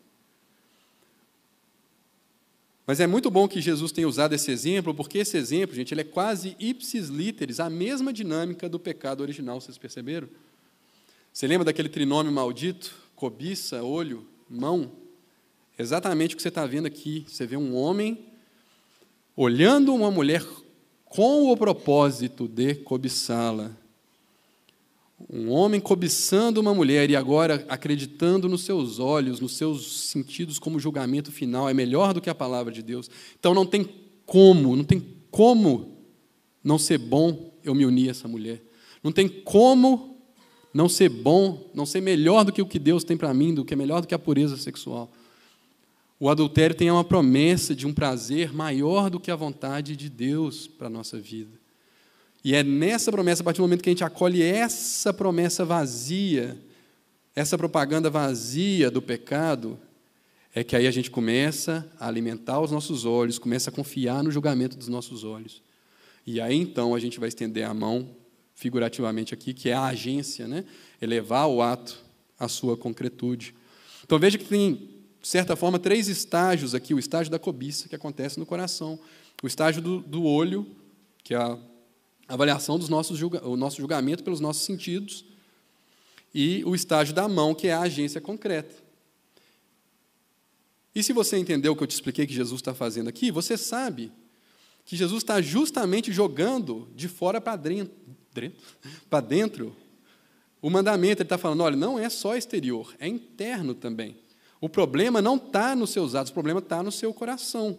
Mas 2.85 2.99
é 2.99 3.07
muito 3.07 3.31
bom 3.31 3.47
que 3.47 3.61
Jesus 3.61 3.91
tenha 3.91 4.07
usado 4.07 4.33
esse 4.33 4.51
exemplo, 4.51 4.93
porque 4.93 5.19
esse 5.19 5.37
exemplo, 5.37 5.75
gente, 5.75 5.93
ele 5.93 6.01
é 6.01 6.05
quase 6.05 6.55
ipsis 6.59 7.07
literis, 7.07 7.59
a 7.59 7.69
mesma 7.69 8.11
dinâmica 8.11 8.67
do 8.67 8.77
pecado 8.77 9.21
original, 9.21 9.61
vocês 9.61 9.77
perceberam? 9.77 10.27
Você 11.31 11.47
lembra 11.47 11.65
daquele 11.65 11.87
trinômio 11.87 12.31
maldito? 12.31 12.93
Cobiça, 13.15 13.81
olho, 13.83 14.27
mão, 14.49 14.91
exatamente 15.79 16.33
o 16.33 16.37
que 16.37 16.43
você 16.43 16.49
está 16.49 16.65
vendo 16.65 16.85
aqui. 16.85 17.25
Você 17.27 17.47
vê 17.47 17.55
um 17.55 17.75
homem 17.75 18.25
olhando 19.35 19.95
uma 19.95 20.11
mulher 20.11 20.45
com 21.05 21.51
o 21.51 21.57
propósito 21.57 22.47
de 22.47 22.75
cobiçá-la. 22.75 23.71
Um 25.29 25.49
homem 25.49 25.79
cobiçando 25.79 26.59
uma 26.59 26.73
mulher 26.73 27.09
e 27.09 27.15
agora 27.15 27.65
acreditando 27.69 28.49
nos 28.49 28.63
seus 28.63 28.99
olhos, 28.99 29.39
nos 29.39 29.55
seus 29.55 30.09
sentidos 30.09 30.59
como 30.59 30.79
julgamento 30.79 31.31
final 31.31 31.69
é 31.69 31.73
melhor 31.73 32.13
do 32.13 32.21
que 32.21 32.29
a 32.29 32.35
palavra 32.35 32.71
de 32.71 32.81
Deus. 32.81 33.09
Então 33.39 33.53
não 33.53 33.65
tem 33.65 33.87
como, 34.25 34.75
não 34.75 34.83
tem 34.83 35.03
como 35.31 35.97
não 36.63 36.77
ser 36.77 36.97
bom 36.97 37.53
eu 37.63 37.73
me 37.73 37.85
unir 37.85 38.09
a 38.09 38.11
essa 38.11 38.27
mulher. 38.27 38.61
Não 39.03 39.11
tem 39.11 39.27
como 39.27 40.17
não 40.73 40.89
ser 40.89 41.09
bom, 41.09 41.69
não 41.73 41.85
ser 41.85 42.01
melhor 42.01 42.43
do 42.43 42.51
que 42.51 42.61
o 42.61 42.65
que 42.65 42.79
Deus 42.79 43.03
tem 43.03 43.15
para 43.15 43.33
mim, 43.33 43.53
do 43.53 43.63
que 43.63 43.73
é 43.73 43.77
melhor 43.77 44.01
do 44.01 44.07
que 44.07 44.15
a 44.15 44.19
pureza 44.19 44.57
sexual. 44.57 45.11
O 46.19 46.29
adultério 46.29 46.75
tem 46.75 46.89
uma 46.89 47.03
promessa 47.03 47.75
de 47.75 47.85
um 47.85 47.93
prazer 47.93 48.53
maior 48.53 49.09
do 49.09 49.19
que 49.19 49.29
a 49.29 49.35
vontade 49.35 49.95
de 49.95 50.09
Deus 50.09 50.67
para 50.67 50.87
a 50.87 50.89
nossa 50.89 51.19
vida. 51.19 51.62
E 52.43 52.53
é 52.53 52.61
nessa 52.61 53.11
promessa, 53.11 53.41
a 53.41 53.45
partir 53.45 53.59
do 53.59 53.63
momento 53.63 53.81
que 53.81 53.89
a 53.89 53.91
gente 53.91 54.03
acolhe 54.03 54.41
essa 54.41 55.13
promessa 55.13 55.63
vazia, 55.63 56.57
essa 57.33 57.57
propaganda 57.57 58.09
vazia 58.09 58.91
do 58.91 59.01
pecado, 59.01 59.79
é 60.53 60.63
que 60.63 60.75
aí 60.75 60.85
a 60.85 60.91
gente 60.91 61.09
começa 61.09 61.89
a 61.99 62.07
alimentar 62.07 62.59
os 62.59 62.69
nossos 62.69 63.05
olhos, 63.05 63.39
começa 63.39 63.69
a 63.69 63.73
confiar 63.73 64.23
no 64.23 64.29
julgamento 64.29 64.77
dos 64.77 64.87
nossos 64.87 65.23
olhos. 65.23 65.61
E 66.27 66.41
aí 66.41 66.55
então 66.55 66.93
a 66.93 66.99
gente 66.99 67.19
vai 67.19 67.29
estender 67.29 67.65
a 67.65 67.73
mão 67.73 68.09
figurativamente 68.53 69.33
aqui, 69.33 69.53
que 69.53 69.69
é 69.69 69.73
a 69.73 69.85
agência, 69.85 70.47
né? 70.47 70.65
elevar 71.01 71.47
o 71.47 71.61
ato 71.61 71.97
à 72.37 72.47
sua 72.47 72.77
concretude. 72.77 73.55
Então 74.03 74.19
veja 74.19 74.37
que 74.37 74.45
tem, 74.45 74.89
de 75.21 75.27
certa 75.27 75.55
forma, 75.55 75.79
três 75.79 76.07
estágios 76.07 76.75
aqui: 76.75 76.93
o 76.93 76.99
estágio 76.99 77.31
da 77.31 77.39
cobiça, 77.39 77.89
que 77.89 77.95
acontece 77.95 78.39
no 78.39 78.45
coração, 78.45 78.99
o 79.41 79.47
estágio 79.47 79.81
do, 79.81 79.99
do 80.01 80.23
olho, 80.23 80.67
que 81.23 81.33
é 81.33 81.37
a, 81.37 81.57
avaliação 82.33 82.79
dos 82.79 82.89
nossos 82.89 83.17
julga 83.17 83.47
o 83.47 83.55
nosso 83.55 83.77
julgamento 83.77 84.23
pelos 84.23 84.39
nossos 84.39 84.63
sentidos 84.63 85.25
e 86.33 86.63
o 86.65 86.73
estágio 86.73 87.13
da 87.13 87.27
mão, 87.27 87.53
que 87.53 87.67
é 87.67 87.73
a 87.73 87.81
agência 87.81 88.19
concreta. 88.19 88.73
E 90.95 91.03
se 91.03 91.13
você 91.13 91.37
entendeu 91.37 91.73
o 91.73 91.75
que 91.75 91.83
eu 91.83 91.87
te 91.87 91.91
expliquei 91.91 92.25
que 92.25 92.33
Jesus 92.33 92.59
está 92.59 92.73
fazendo 92.73 93.07
aqui, 93.07 93.31
você 93.31 93.57
sabe 93.57 94.11
que 94.85 94.95
Jesus 94.95 95.23
está 95.23 95.41
justamente 95.41 96.11
jogando 96.11 96.87
de 96.95 97.07
fora 97.07 97.39
para 97.39 97.55
dentro, 97.55 97.93
para 99.09 99.21
dentro 99.21 99.75
o 100.61 100.69
mandamento. 100.69 101.21
Ele 101.21 101.25
está 101.25 101.37
falando: 101.37 101.61
olha, 101.61 101.75
não 101.75 101.97
é 101.97 102.09
só 102.09 102.35
exterior, 102.35 102.93
é 102.99 103.07
interno 103.07 103.73
também. 103.73 104.17
O 104.59 104.69
problema 104.69 105.21
não 105.21 105.35
está 105.35 105.75
nos 105.75 105.91
seus 105.91 106.15
atos, 106.15 106.31
o 106.31 106.33
problema 106.33 106.59
está 106.59 106.81
no 106.81 106.91
seu 106.91 107.13
coração. 107.13 107.77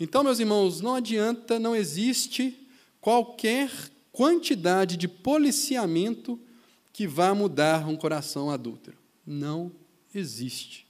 Então, 0.00 0.22
meus 0.22 0.38
irmãos, 0.38 0.80
não 0.80 0.94
adianta, 0.94 1.58
não 1.58 1.74
existe 1.74 2.57
qualquer 3.00 3.70
quantidade 4.12 4.96
de 4.96 5.06
policiamento 5.06 6.40
que 6.92 7.06
vá 7.06 7.34
mudar 7.34 7.88
um 7.88 7.96
coração 7.96 8.50
adúltero. 8.50 8.96
Não 9.26 9.70
existe. 10.14 10.86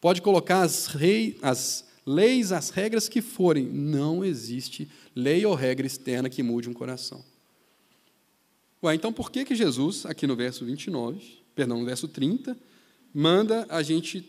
Pode 0.00 0.20
colocar 0.20 0.62
as, 0.62 0.86
rei, 0.86 1.38
as 1.40 1.86
leis, 2.04 2.52
as 2.52 2.68
regras 2.68 3.08
que 3.08 3.22
forem, 3.22 3.64
não 3.64 4.22
existe 4.24 4.86
lei 5.16 5.46
ou 5.46 5.54
regra 5.54 5.86
externa 5.86 6.28
que 6.28 6.42
mude 6.42 6.68
um 6.68 6.74
coração. 6.74 7.24
Ué, 8.82 8.94
então 8.94 9.12
por 9.12 9.30
que, 9.30 9.44
que 9.44 9.54
Jesus, 9.54 10.04
aqui 10.04 10.26
no 10.26 10.36
verso 10.36 10.64
29, 10.66 11.38
perdão, 11.54 11.78
no 11.78 11.86
verso 11.86 12.06
30, 12.06 12.54
manda 13.14 13.66
a 13.70 13.82
gente 13.82 14.28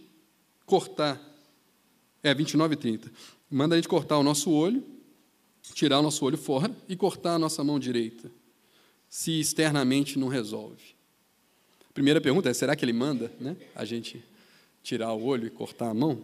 cortar, 0.65 1.21
é, 2.23 2.33
29 2.33 2.73
e 2.73 2.77
30, 2.77 3.11
manda 3.51 3.75
a 3.75 3.77
gente 3.77 3.89
cortar 3.89 4.17
o 4.17 4.23
nosso 4.23 4.49
olho, 4.49 4.81
tirar 5.73 5.99
o 5.99 6.01
nosso 6.01 6.23
olho 6.25 6.37
fora 6.37 6.75
e 6.87 6.95
cortar 6.95 7.35
a 7.35 7.39
nossa 7.39 7.63
mão 7.63 7.79
direita, 7.79 8.31
se 9.09 9.39
externamente 9.39 10.19
não 10.19 10.27
resolve. 10.27 10.95
Primeira 11.93 12.19
pergunta 12.19 12.49
é: 12.49 12.53
será 12.53 12.75
que 12.75 12.83
ele 12.83 12.93
manda 12.93 13.31
né, 13.39 13.55
a 13.73 13.85
gente 13.85 14.23
tirar 14.83 15.13
o 15.13 15.23
olho 15.23 15.47
e 15.47 15.49
cortar 15.49 15.89
a 15.89 15.93
mão? 15.93 16.21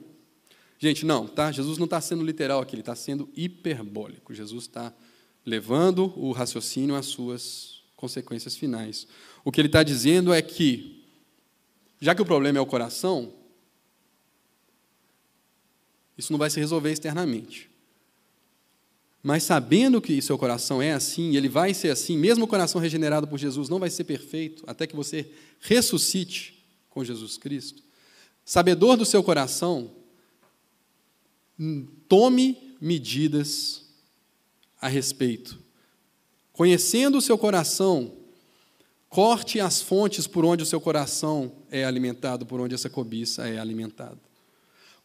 Gente, 0.77 1.05
não, 1.05 1.27
tá? 1.27 1.51
Jesus 1.51 1.77
não 1.77 1.85
está 1.85 2.01
sendo 2.01 2.23
literal 2.23 2.59
aqui, 2.59 2.75
ele 2.75 2.81
está 2.81 2.95
sendo 2.95 3.29
hiperbólico. 3.35 4.33
Jesus 4.33 4.63
está 4.63 4.93
levando 5.45 6.11
o 6.19 6.31
raciocínio 6.31 6.95
às 6.95 7.05
suas 7.05 7.83
consequências 7.95 8.57
finais. 8.57 9.07
O 9.45 9.51
que 9.51 9.61
ele 9.61 9.67
está 9.69 9.83
dizendo 9.83 10.33
é 10.33 10.41
que, 10.41 11.05
já 12.01 12.13
que 12.13 12.21
o 12.21 12.25
problema 12.25 12.57
é 12.57 12.61
o 12.61 12.65
coração, 12.65 13.31
isso 16.17 16.33
não 16.33 16.37
vai 16.37 16.49
se 16.49 16.59
resolver 16.59 16.91
externamente. 16.91 17.70
Mas 19.23 19.43
sabendo 19.43 20.01
que 20.01 20.19
seu 20.21 20.37
coração 20.37 20.81
é 20.81 20.93
assim, 20.93 21.35
ele 21.35 21.47
vai 21.47 21.73
ser 21.73 21.91
assim, 21.91 22.17
mesmo 22.17 22.45
o 22.45 22.47
coração 22.47 22.81
regenerado 22.81 23.27
por 23.27 23.37
Jesus 23.37 23.69
não 23.69 23.79
vai 23.79 23.89
ser 23.89 24.03
perfeito, 24.03 24.63
até 24.65 24.87
que 24.87 24.95
você 24.95 25.29
ressuscite 25.59 26.65
com 26.89 27.03
Jesus 27.03 27.37
Cristo. 27.37 27.83
Sabedor 28.43 28.97
do 28.97 29.05
seu 29.05 29.23
coração, 29.23 29.91
tome 32.07 32.75
medidas 32.81 33.83
a 34.81 34.87
respeito. 34.87 35.59
Conhecendo 36.51 37.19
o 37.19 37.21
seu 37.21 37.37
coração, 37.37 38.13
corte 39.07 39.59
as 39.59 39.81
fontes 39.81 40.25
por 40.25 40.43
onde 40.43 40.63
o 40.63 40.65
seu 40.65 40.81
coração 40.81 41.51
é 41.69 41.85
alimentado, 41.85 42.45
por 42.45 42.59
onde 42.59 42.73
essa 42.73 42.89
cobiça 42.89 43.47
é 43.47 43.59
alimentada. 43.59 44.19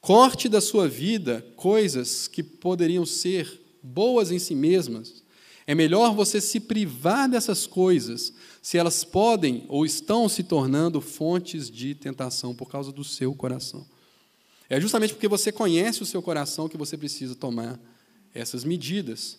Corte 0.01 0.49
da 0.49 0.61
sua 0.61 0.89
vida 0.89 1.47
coisas 1.57 2.27
que 2.27 2.43
poderiam 2.43 3.05
ser 3.05 3.66
boas 3.87 4.31
em 4.31 4.39
si 4.39 4.55
mesmas. 4.55 5.23
É 5.67 5.75
melhor 5.75 6.15
você 6.15 6.41
se 6.41 6.61
privar 6.61 7.29
dessas 7.29 7.67
coisas 7.67 8.33
se 8.63 8.79
elas 8.79 9.05
podem 9.05 9.65
ou 9.69 9.85
estão 9.85 10.29
se 10.29 10.43
tornando 10.43 11.01
fontes 11.01 11.71
de 11.71 11.95
tentação 11.95 12.55
por 12.55 12.71
causa 12.71 12.93
do 12.93 13.03
seu 13.03 13.35
coração. 13.35 13.87
É 14.69 14.81
justamente 14.81 15.15
porque 15.15 15.29
você 15.29 15.51
conhece 15.51 16.03
o 16.03 16.07
seu 16.07 16.23
coração 16.23 16.69
que 16.69 16.77
você 16.77 16.97
precisa 16.97 17.35
tomar 17.35 17.81
essas 18.35 18.65
medidas. 18.65 19.39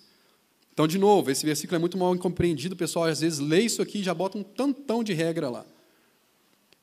Então, 0.73 0.87
de 0.87 0.97
novo, 0.97 1.31
esse 1.31 1.45
versículo 1.45 1.75
é 1.75 1.79
muito 1.79 1.97
mal 1.97 2.15
compreendido, 2.17 2.75
o 2.75 2.77
pessoal 2.77 3.05
às 3.05 3.21
vezes 3.21 3.39
lê 3.39 3.61
isso 3.61 3.81
aqui 3.81 3.99
e 3.99 4.03
já 4.03 4.13
bota 4.13 4.37
um 4.37 4.43
tantão 4.43 5.03
de 5.03 5.13
regra 5.13 5.49
lá. 5.49 5.65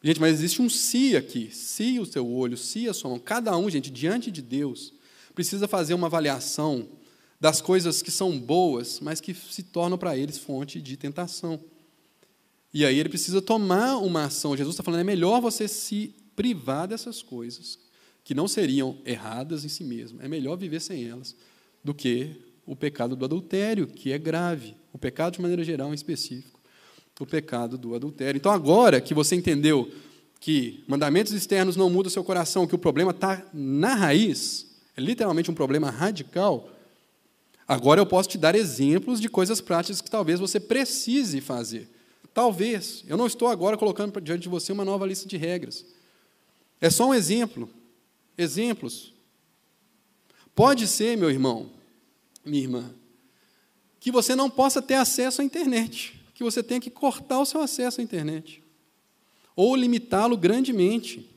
Gente, 0.02 0.20
mas 0.20 0.34
existe 0.34 0.60
um 0.60 0.68
si 0.68 1.16
aqui, 1.16 1.48
si 1.50 1.98
o 1.98 2.04
seu 2.04 2.28
olho, 2.28 2.58
si 2.58 2.88
a 2.88 2.92
sua 2.92 3.10
mão. 3.10 3.18
Cada 3.18 3.56
um, 3.56 3.70
gente, 3.70 3.90
diante 3.90 4.30
de 4.30 4.42
Deus, 4.42 4.92
precisa 5.34 5.66
fazer 5.66 5.94
uma 5.94 6.08
avaliação 6.08 6.88
das 7.44 7.60
coisas 7.60 8.00
que 8.00 8.10
são 8.10 8.38
boas, 8.38 9.00
mas 9.00 9.20
que 9.20 9.34
se 9.34 9.64
tornam 9.64 9.98
para 9.98 10.16
eles 10.16 10.38
fonte 10.38 10.80
de 10.80 10.96
tentação. 10.96 11.60
E 12.72 12.86
aí 12.86 12.98
ele 12.98 13.10
precisa 13.10 13.42
tomar 13.42 13.98
uma 13.98 14.24
ação. 14.24 14.56
Jesus 14.56 14.72
está 14.72 14.82
falando, 14.82 15.00
é 15.00 15.04
melhor 15.04 15.42
você 15.42 15.68
se 15.68 16.14
privar 16.34 16.88
dessas 16.88 17.20
coisas 17.20 17.78
que 18.24 18.34
não 18.34 18.48
seriam 18.48 18.96
erradas 19.04 19.62
em 19.62 19.68
si 19.68 19.84
mesmo. 19.84 20.22
É 20.22 20.26
melhor 20.26 20.56
viver 20.56 20.80
sem 20.80 21.06
elas 21.06 21.36
do 21.84 21.92
que 21.92 22.34
o 22.64 22.74
pecado 22.74 23.14
do 23.14 23.26
adultério, 23.26 23.88
que 23.88 24.10
é 24.10 24.16
grave. 24.16 24.74
O 24.90 24.96
pecado, 24.96 25.34
de 25.34 25.42
maneira 25.42 25.62
geral, 25.62 25.90
em 25.90 25.94
específico. 25.94 26.58
O 27.20 27.26
pecado 27.26 27.76
do 27.76 27.94
adultério. 27.94 28.38
Então, 28.38 28.52
agora 28.52 29.02
que 29.02 29.12
você 29.12 29.36
entendeu 29.36 29.92
que 30.40 30.82
mandamentos 30.88 31.34
externos 31.34 31.76
não 31.76 31.90
mudam 31.90 32.08
o 32.08 32.10
seu 32.10 32.24
coração, 32.24 32.66
que 32.66 32.74
o 32.74 32.78
problema 32.78 33.10
está 33.10 33.46
na 33.52 33.94
raiz, 33.94 34.66
é 34.96 35.00
literalmente 35.02 35.50
um 35.50 35.54
problema 35.54 35.90
radical, 35.90 36.70
agora 37.66 38.00
eu 38.00 38.06
posso 38.06 38.28
te 38.28 38.38
dar 38.38 38.54
exemplos 38.54 39.20
de 39.20 39.28
coisas 39.28 39.60
práticas 39.60 40.00
que 40.00 40.10
talvez 40.10 40.40
você 40.40 40.58
precise 40.60 41.40
fazer. 41.40 41.88
Talvez. 42.32 43.04
Eu 43.06 43.16
não 43.16 43.26
estou 43.26 43.48
agora 43.48 43.76
colocando 43.76 44.20
diante 44.20 44.42
de 44.42 44.48
você 44.48 44.72
uma 44.72 44.84
nova 44.84 45.06
lista 45.06 45.28
de 45.28 45.36
regras. 45.36 45.84
É 46.80 46.90
só 46.90 47.08
um 47.08 47.14
exemplo 47.14 47.70
exemplos. 48.36 49.12
Pode 50.54 50.86
ser, 50.86 51.16
meu 51.16 51.30
irmão, 51.30 51.70
minha 52.44 52.62
irmã, 52.62 52.94
que 53.98 54.10
você 54.10 54.36
não 54.36 54.50
possa 54.50 54.82
ter 54.82 54.94
acesso 54.94 55.40
à 55.40 55.44
internet, 55.44 56.20
que 56.34 56.44
você 56.44 56.62
tenha 56.62 56.80
que 56.80 56.90
cortar 56.90 57.40
o 57.40 57.46
seu 57.46 57.60
acesso 57.60 58.00
à 58.00 58.04
internet, 58.04 58.62
ou 59.56 59.74
limitá-lo 59.74 60.36
grandemente. 60.36 61.28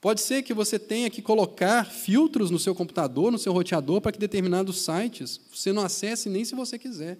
Pode 0.00 0.22
ser 0.22 0.42
que 0.42 0.54
você 0.54 0.78
tenha 0.78 1.10
que 1.10 1.20
colocar 1.20 1.84
filtros 1.84 2.50
no 2.50 2.58
seu 2.58 2.74
computador, 2.74 3.30
no 3.30 3.38
seu 3.38 3.52
roteador, 3.52 4.00
para 4.00 4.12
que 4.12 4.18
determinados 4.18 4.80
sites 4.80 5.38
você 5.52 5.72
não 5.72 5.82
acesse 5.82 6.30
nem 6.30 6.42
se 6.42 6.54
você 6.54 6.78
quiser. 6.78 7.18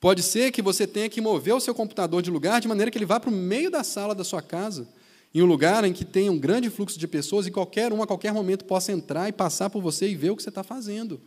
Pode 0.00 0.22
ser 0.22 0.52
que 0.52 0.62
você 0.62 0.86
tenha 0.86 1.08
que 1.08 1.20
mover 1.20 1.54
o 1.54 1.60
seu 1.60 1.74
computador 1.74 2.22
de 2.22 2.30
lugar 2.30 2.60
de 2.60 2.68
maneira 2.68 2.88
que 2.88 2.96
ele 2.96 3.04
vá 3.04 3.18
para 3.18 3.30
o 3.30 3.32
meio 3.32 3.68
da 3.68 3.82
sala 3.82 4.14
da 4.14 4.22
sua 4.22 4.40
casa, 4.40 4.88
em 5.34 5.42
um 5.42 5.46
lugar 5.46 5.82
em 5.82 5.92
que 5.92 6.04
tem 6.04 6.30
um 6.30 6.38
grande 6.38 6.70
fluxo 6.70 6.96
de 6.96 7.08
pessoas 7.08 7.48
e 7.48 7.50
qualquer 7.50 7.92
um 7.92 8.00
a 8.00 8.06
qualquer 8.06 8.32
momento 8.32 8.64
possa 8.64 8.92
entrar 8.92 9.28
e 9.28 9.32
passar 9.32 9.70
por 9.70 9.82
você 9.82 10.08
e 10.08 10.14
ver 10.14 10.30
o 10.30 10.36
que 10.36 10.42
você 10.42 10.50
está 10.50 10.62
fazendo. 10.62 11.20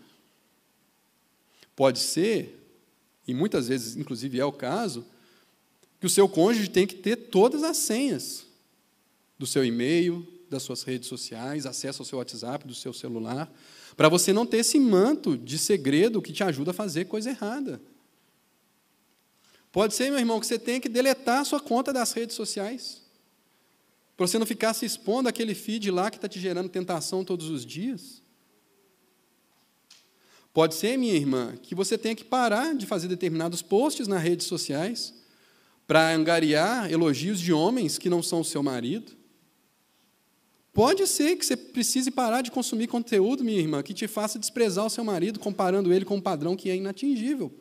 Pode 1.76 2.00
ser, 2.00 2.58
e 3.28 3.34
muitas 3.34 3.68
vezes, 3.68 3.98
inclusive, 3.98 4.40
é 4.40 4.46
o 4.46 4.54
caso, 4.54 5.06
que 6.00 6.06
o 6.06 6.10
seu 6.10 6.30
cônjuge 6.30 6.70
tem 6.70 6.88
que 6.88 6.96
ter 6.96 7.18
todas 7.18 7.62
as 7.62 7.76
senhas 7.76 8.51
do 9.42 9.48
seu 9.48 9.66
e-mail, 9.66 10.24
das 10.48 10.62
suas 10.62 10.84
redes 10.84 11.10
sociais, 11.10 11.66
acesso 11.66 12.04
ao 12.04 12.06
seu 12.06 12.20
WhatsApp, 12.20 12.68
do 12.68 12.76
seu 12.76 12.94
celular, 12.94 13.52
para 13.98 14.08
você 14.08 14.32
não 14.32 14.46
ter 14.46 14.58
esse 14.58 14.80
manto 14.80 15.36
de 15.36 15.58
segredo 15.58 16.22
que 16.22 16.32
te 16.32 16.44
ajuda 16.44 16.70
a 16.70 16.74
fazer 16.76 17.06
coisa 17.06 17.32
errada. 17.32 17.82
Pode 19.72 19.96
ser, 19.96 20.12
meu 20.12 20.20
irmão, 20.20 20.40
que 20.40 20.46
você 20.46 20.60
tenha 20.60 20.80
que 20.80 20.88
deletar 20.88 21.40
a 21.40 21.44
sua 21.44 21.60
conta 21.60 21.92
das 21.92 22.14
redes 22.14 22.36
sociais. 22.36 23.02
Para 24.16 24.28
você 24.28 24.38
não 24.38 24.46
ficar 24.46 24.76
se 24.76 24.86
expondo 24.86 25.28
àquele 25.28 25.56
feed 25.56 25.90
lá 25.90 26.12
que 26.12 26.18
está 26.18 26.28
te 26.28 26.40
gerando 26.40 26.70
tentação 26.70 27.26
todos 27.26 27.50
os 27.50 27.66
dias. 27.66 28.22
Pode 30.54 30.76
ser, 30.76 30.98
minha 30.98 31.16
irmã, 31.16 31.58
que 31.64 31.74
você 31.74 31.98
tenha 31.98 32.14
que 32.14 32.24
parar 32.24 32.76
de 32.76 32.86
fazer 32.86 33.08
determinados 33.08 33.64
posts 33.64 34.08
nas 34.08 34.22
redes 34.22 34.46
sociais 34.46 35.16
para 35.88 36.14
angariar 36.14 36.92
elogios 36.92 37.40
de 37.40 37.52
homens 37.52 37.98
que 37.98 38.08
não 38.08 38.22
são 38.22 38.42
o 38.42 38.46
seu 38.46 38.62
marido. 38.62 39.20
Pode 40.74 41.06
ser 41.06 41.36
que 41.36 41.46
você 41.46 41.58
precise 41.58 42.10
parar 42.10 42.42
de 42.42 42.50
consumir 42.50 42.88
conteúdo, 42.88 43.44
minha 43.44 43.60
irmã, 43.60 43.84
que 43.84 43.94
te 43.94 44.08
faça 44.08 44.40
desprezar 44.40 44.86
o 44.86 44.90
seu 44.90 45.04
marido, 45.04 45.40
comparando 45.40 45.92
ele 45.92 46.06
com 46.06 46.16
um 46.16 46.22
padrão 46.22 46.56
que 46.56 46.70
é 46.70 46.76
inatingível. 46.76 47.52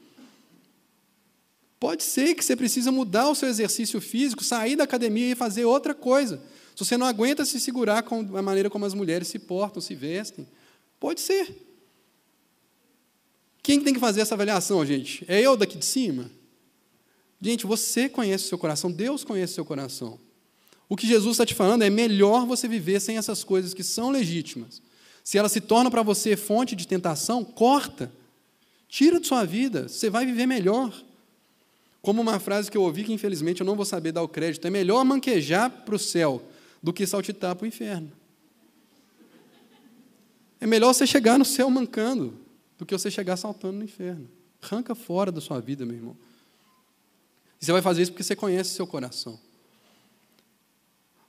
Pode 1.80 2.04
ser 2.04 2.34
que 2.34 2.44
você 2.44 2.54
precisa 2.54 2.92
mudar 2.92 3.28
o 3.28 3.34
seu 3.34 3.48
exercício 3.48 4.00
físico, 4.00 4.44
sair 4.44 4.76
da 4.76 4.84
academia 4.84 5.32
e 5.32 5.34
fazer 5.34 5.64
outra 5.64 5.94
coisa. 5.94 6.40
Se 6.76 6.84
você 6.84 6.96
não 6.96 7.06
aguenta 7.06 7.44
se 7.44 7.58
segurar 7.58 8.02
com 8.02 8.36
a 8.36 8.42
maneira 8.42 8.70
como 8.70 8.84
as 8.84 8.94
mulheres 8.94 9.28
se 9.28 9.38
portam, 9.38 9.80
se 9.80 9.94
vestem, 9.94 10.46
pode 11.00 11.20
ser. 11.20 11.66
Quem 13.62 13.80
tem 13.80 13.92
que 13.92 14.00
fazer 14.00 14.20
essa 14.20 14.34
avaliação, 14.34 14.84
gente? 14.86 15.24
É 15.26 15.40
eu 15.40 15.56
daqui 15.56 15.78
de 15.78 15.84
cima? 15.84 16.30
Gente, 17.40 17.66
você 17.66 18.08
conhece 18.08 18.44
o 18.44 18.48
seu 18.48 18.58
coração, 18.58 18.92
Deus 18.92 19.24
conhece 19.24 19.52
o 19.52 19.54
seu 19.56 19.64
coração. 19.64 20.18
O 20.90 20.96
que 20.96 21.06
Jesus 21.06 21.34
está 21.34 21.46
te 21.46 21.54
falando 21.54 21.82
é 21.82 21.88
melhor 21.88 22.44
você 22.44 22.66
viver 22.66 22.98
sem 22.98 23.16
essas 23.16 23.44
coisas 23.44 23.72
que 23.72 23.84
são 23.84 24.10
legítimas. 24.10 24.82
Se 25.22 25.38
elas 25.38 25.52
se 25.52 25.60
tornam 25.60 25.88
para 25.88 26.02
você 26.02 26.36
fonte 26.36 26.74
de 26.74 26.84
tentação, 26.84 27.44
corta. 27.44 28.12
Tira 28.88 29.20
de 29.20 29.26
sua 29.28 29.44
vida, 29.44 29.88
você 29.88 30.10
vai 30.10 30.26
viver 30.26 30.46
melhor. 30.46 30.92
Como 32.02 32.20
uma 32.20 32.40
frase 32.40 32.68
que 32.68 32.76
eu 32.76 32.82
ouvi 32.82 33.04
que 33.04 33.12
infelizmente 33.12 33.60
eu 33.60 33.66
não 33.66 33.76
vou 33.76 33.84
saber 33.84 34.10
dar 34.10 34.20
o 34.20 34.28
crédito, 34.28 34.66
é 34.66 34.70
melhor 34.70 35.04
manquejar 35.04 35.70
para 35.70 35.94
o 35.94 35.98
céu 35.98 36.42
do 36.82 36.92
que 36.92 37.06
saltitar 37.06 37.54
para 37.54 37.66
o 37.66 37.68
inferno. 37.68 38.10
É 40.60 40.66
melhor 40.66 40.92
você 40.92 41.06
chegar 41.06 41.38
no 41.38 41.44
céu 41.44 41.70
mancando 41.70 42.36
do 42.76 42.84
que 42.84 42.98
você 42.98 43.12
chegar 43.12 43.36
saltando 43.36 43.78
no 43.78 43.84
inferno. 43.84 44.28
Arranca 44.60 44.96
fora 44.96 45.30
da 45.30 45.40
sua 45.40 45.60
vida, 45.60 45.86
meu 45.86 45.94
irmão. 45.94 46.16
E 47.62 47.64
você 47.64 47.70
vai 47.70 47.80
fazer 47.80 48.02
isso 48.02 48.10
porque 48.10 48.24
você 48.24 48.34
conhece 48.34 48.70
seu 48.70 48.88
coração. 48.88 49.38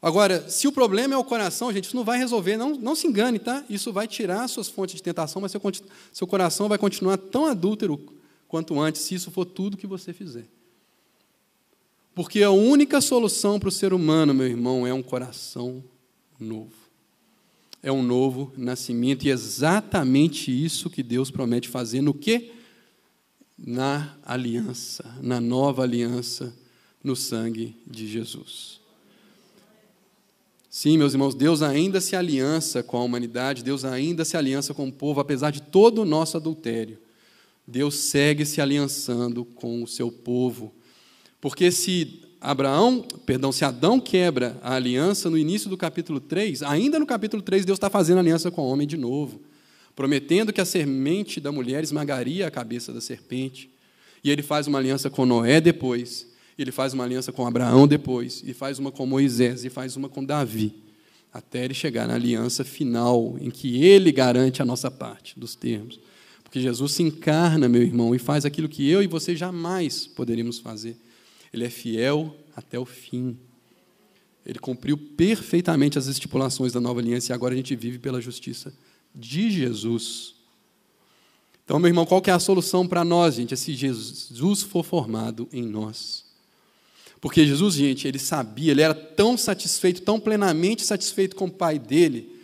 Agora, 0.02 0.50
se 0.50 0.68
o 0.68 0.72
problema 0.72 1.14
é 1.14 1.18
o 1.18 1.24
coração, 1.24 1.72
gente, 1.72 1.86
isso 1.86 1.96
não 1.96 2.04
vai 2.04 2.18
resolver, 2.18 2.58
não, 2.58 2.76
não 2.76 2.96
se 2.96 3.06
engane, 3.06 3.38
tá? 3.38 3.64
Isso 3.70 3.94
vai 3.94 4.08
tirar 4.08 4.48
suas 4.48 4.68
fontes 4.68 4.96
de 4.96 5.04
tentação, 5.04 5.40
mas 5.40 5.52
seu, 5.52 5.62
seu 6.12 6.26
coração 6.26 6.68
vai 6.68 6.80
continuar 6.80 7.18
tão 7.18 7.46
adúltero 7.46 8.00
quanto 8.48 8.80
antes, 8.80 9.02
se 9.02 9.14
isso 9.14 9.30
for 9.30 9.46
tudo 9.46 9.78
que 9.78 9.86
você 9.86 10.12
fizer. 10.12 10.48
Porque 12.16 12.42
a 12.42 12.50
única 12.50 13.00
solução 13.00 13.60
para 13.60 13.70
o 13.70 13.72
ser 13.72 13.94
humano, 13.94 14.34
meu 14.34 14.48
irmão, 14.48 14.88
é 14.88 14.94
um 14.94 15.04
coração 15.04 15.84
novo. 16.40 16.74
É 17.84 17.92
um 17.92 18.02
novo 18.02 18.52
nascimento, 18.58 19.26
e 19.26 19.30
é 19.30 19.34
exatamente 19.34 20.52
isso 20.52 20.90
que 20.90 21.04
Deus 21.04 21.30
promete 21.30 21.70
fazer 21.70 22.02
no 22.02 22.14
quê? 22.14 22.52
Na 23.56 24.18
aliança, 24.26 25.16
na 25.22 25.40
nova 25.40 25.84
aliança, 25.84 26.54
no 27.04 27.16
sangue 27.16 27.76
de 27.86 28.08
Jesus. 28.08 28.81
Sim, 30.74 30.98
meus 30.98 31.12
irmãos, 31.12 31.36
Deus 31.36 31.62
ainda 31.62 32.00
se 32.00 32.16
aliança 32.16 32.82
com 32.82 32.96
a 32.96 33.04
humanidade, 33.04 33.62
Deus 33.62 33.84
ainda 33.84 34.24
se 34.24 34.38
aliança 34.38 34.74
com 34.74 34.88
o 34.88 34.92
povo, 34.92 35.20
apesar 35.20 35.52
de 35.52 35.62
todo 35.62 36.02
o 36.02 36.06
nosso 36.06 36.38
adultério. 36.38 36.98
Deus 37.68 37.96
segue 37.96 38.46
se 38.46 38.62
aliançando 38.62 39.44
com 39.44 39.84
o 39.84 39.88
seu 39.88 40.10
povo. 40.10 40.74
Porque 41.42 41.74
se 41.74 42.22
Abraão, 42.40 43.06
perdão, 43.26 43.52
se 43.52 43.66
Adão 43.66 44.00
quebra 44.00 44.58
a 44.64 44.76
aliança 44.76 45.30
no 45.30 45.38
início 45.38 45.70
do 45.70 45.76
capítulo 45.76 46.22
3, 46.22 46.64
ainda 46.64 46.98
no 46.98 47.06
capítulo 47.06 47.44
3 47.44 47.66
Deus 47.66 47.76
está 47.76 47.90
fazendo 47.90 48.20
aliança 48.20 48.50
com 48.50 48.62
o 48.62 48.70
homem 48.70 48.88
de 48.88 48.96
novo, 48.96 49.42
prometendo 49.94 50.54
que 50.54 50.62
a 50.62 50.66
semente 50.66 51.42
da 51.42 51.52
mulher 51.52 51.84
esmagaria 51.84 52.48
a 52.48 52.52
cabeça 52.52 52.94
da 52.94 53.02
serpente. 53.02 53.70
E 54.24 54.32
ele 54.32 54.42
faz 54.42 54.68
uma 54.68 54.80
aliança 54.80 55.10
com 55.10 55.26
Noé 55.26 55.60
depois, 55.60 56.31
ele 56.62 56.72
faz 56.72 56.94
uma 56.94 57.04
aliança 57.04 57.32
com 57.32 57.46
Abraão 57.46 57.88
depois, 57.88 58.44
e 58.46 58.54
faz 58.54 58.80
uma 58.80 58.92
com 58.92 59.06
Moisés, 59.06 59.66
e 59.66 59.70
faz 59.70 59.96
uma 59.96 60.10
com 60.10 60.24
Davi, 60.24 60.74
até 61.34 61.66
ele 61.66 61.74
chegar 61.74 62.08
na 62.08 62.16
aliança 62.16 62.64
final, 62.64 63.38
em 63.40 63.50
que 63.50 63.84
ele 63.84 64.12
garante 64.12 64.62
a 64.62 64.66
nossa 64.66 64.92
parte 64.92 65.40
dos 65.40 65.56
termos. 65.56 66.00
Porque 66.44 66.60
Jesus 66.60 66.92
se 66.92 67.04
encarna, 67.04 67.70
meu 67.70 67.82
irmão, 67.82 68.14
e 68.14 68.20
faz 68.20 68.44
aquilo 68.44 68.68
que 68.68 68.90
eu 68.90 69.02
e 69.02 69.08
você 69.08 69.36
jamais 69.36 70.06
poderíamos 70.06 70.60
fazer. 70.60 70.98
Ele 71.54 71.64
é 71.64 71.70
fiel 71.70 72.36
até 72.56 72.78
o 72.78 72.86
fim. 72.86 73.38
Ele 74.46 74.60
cumpriu 74.60 74.98
perfeitamente 74.98 75.98
as 75.98 76.08
estipulações 76.08 76.74
da 76.74 76.82
nova 76.82 77.00
aliança 77.00 77.32
e 77.32 77.34
agora 77.34 77.54
a 77.54 77.58
gente 77.58 77.76
vive 77.76 78.00
pela 78.00 78.20
justiça 78.20 78.74
de 79.16 79.50
Jesus. 79.50 80.36
Então, 81.64 81.80
meu 81.80 81.88
irmão, 81.88 82.06
qual 82.06 82.22
que 82.22 82.30
é 82.30 82.34
a 82.34 82.40
solução 82.40 82.86
para 82.86 83.06
nós, 83.06 83.36
gente? 83.36 83.54
É 83.54 83.58
se 83.58 83.74
Jesus 83.74 84.62
for 84.62 84.84
formado 84.84 85.48
em 85.54 85.64
nós. 85.64 86.26
Porque 87.22 87.46
Jesus, 87.46 87.76
gente, 87.76 88.08
ele 88.08 88.18
sabia, 88.18 88.72
ele 88.72 88.82
era 88.82 88.96
tão 88.96 89.38
satisfeito, 89.38 90.02
tão 90.02 90.20
plenamente 90.20 90.84
satisfeito 90.84 91.36
com 91.36 91.46
o 91.46 91.52
pai 91.52 91.78
dele, 91.78 92.36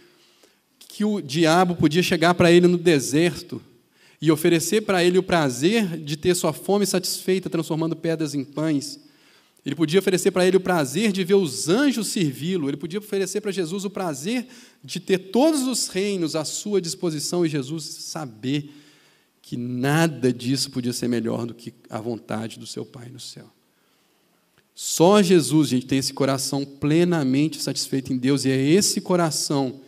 que 0.88 1.04
o 1.04 1.20
diabo 1.20 1.76
podia 1.76 2.04
chegar 2.04 2.36
para 2.36 2.52
ele 2.52 2.68
no 2.68 2.78
deserto 2.78 3.60
e 4.22 4.32
oferecer 4.32 4.82
para 4.82 5.04
ele 5.04 5.18
o 5.18 5.24
prazer 5.24 5.98
de 5.98 6.16
ter 6.16 6.36
sua 6.36 6.54
fome 6.54 6.86
satisfeita, 6.86 7.50
transformando 7.50 7.96
pedras 7.96 8.36
em 8.36 8.44
pães. 8.44 9.00
Ele 9.66 9.76
podia 9.76 10.00
oferecer 10.00 10.32
para 10.32 10.46
ele 10.48 10.58
o 10.58 10.62
prazer 10.62 11.12
de 11.12 11.24
ver 11.24 11.34
os 11.34 11.68
anjos 11.68 12.08
servi-lo. 12.08 12.70
Ele 12.70 12.78
podia 12.78 13.00
oferecer 13.00 13.42
para 13.42 13.52
Jesus 13.52 13.84
o 13.84 13.90
prazer 13.90 14.48
de 14.84 15.00
ter 15.00 15.18
todos 15.18 15.64
os 15.64 15.88
reinos 15.88 16.36
à 16.36 16.46
sua 16.46 16.80
disposição 16.80 17.46
e 17.46 17.50
Jesus 17.50 17.84
saber 17.84 18.72
que 19.42 19.58
nada 19.58 20.32
disso 20.32 20.72
podia 20.72 20.94
ser 20.94 21.08
melhor 21.08 21.46
do 21.46 21.54
que 21.54 21.74
a 21.90 22.00
vontade 22.00 22.60
do 22.60 22.66
seu 22.66 22.86
Pai 22.86 23.10
no 23.10 23.20
céu. 23.20 23.57
Só 24.80 25.24
Jesus, 25.24 25.70
gente, 25.70 25.88
tem 25.88 25.98
esse 25.98 26.14
coração 26.14 26.64
plenamente 26.64 27.60
satisfeito 27.60 28.14
em 28.14 28.18
Deus, 28.18 28.46
e 28.46 28.52
é 28.52 28.62
esse 28.62 29.02
coração 29.02 29.82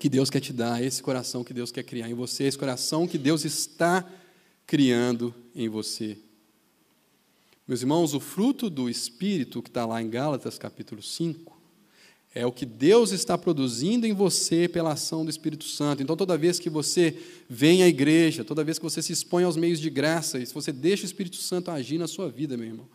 que 0.00 0.08
Deus 0.08 0.30
quer 0.30 0.40
te 0.40 0.50
dar, 0.50 0.82
é 0.82 0.86
esse 0.86 1.02
coração 1.02 1.44
que 1.44 1.52
Deus 1.52 1.70
quer 1.70 1.82
criar 1.82 2.08
em 2.08 2.14
você, 2.14 2.44
é 2.44 2.46
esse 2.46 2.56
coração 2.56 3.06
que 3.06 3.18
Deus 3.18 3.44
está 3.44 4.10
criando 4.66 5.34
em 5.54 5.68
você. 5.68 6.16
Meus 7.68 7.82
irmãos, 7.82 8.14
o 8.14 8.18
fruto 8.18 8.70
do 8.70 8.88
Espírito, 8.88 9.60
que 9.60 9.68
está 9.68 9.84
lá 9.84 10.00
em 10.00 10.08
Gálatas 10.08 10.56
capítulo 10.56 11.02
5, 11.02 11.54
é 12.34 12.46
o 12.46 12.50
que 12.50 12.64
Deus 12.64 13.12
está 13.12 13.36
produzindo 13.36 14.06
em 14.06 14.14
você 14.14 14.66
pela 14.68 14.92
ação 14.92 15.22
do 15.22 15.30
Espírito 15.30 15.64
Santo. 15.64 16.02
Então, 16.02 16.16
toda 16.16 16.38
vez 16.38 16.58
que 16.58 16.70
você 16.70 17.14
vem 17.46 17.82
à 17.82 17.88
igreja, 17.88 18.42
toda 18.42 18.64
vez 18.64 18.78
que 18.78 18.84
você 18.84 19.02
se 19.02 19.12
expõe 19.12 19.44
aos 19.44 19.58
meios 19.58 19.78
de 19.78 19.90
graça, 19.90 20.42
se 20.46 20.54
você 20.54 20.72
deixa 20.72 21.02
o 21.02 21.06
Espírito 21.06 21.36
Santo 21.36 21.70
agir 21.70 21.98
na 21.98 22.08
sua 22.08 22.30
vida, 22.30 22.56
meu 22.56 22.68
irmão, 22.68 22.88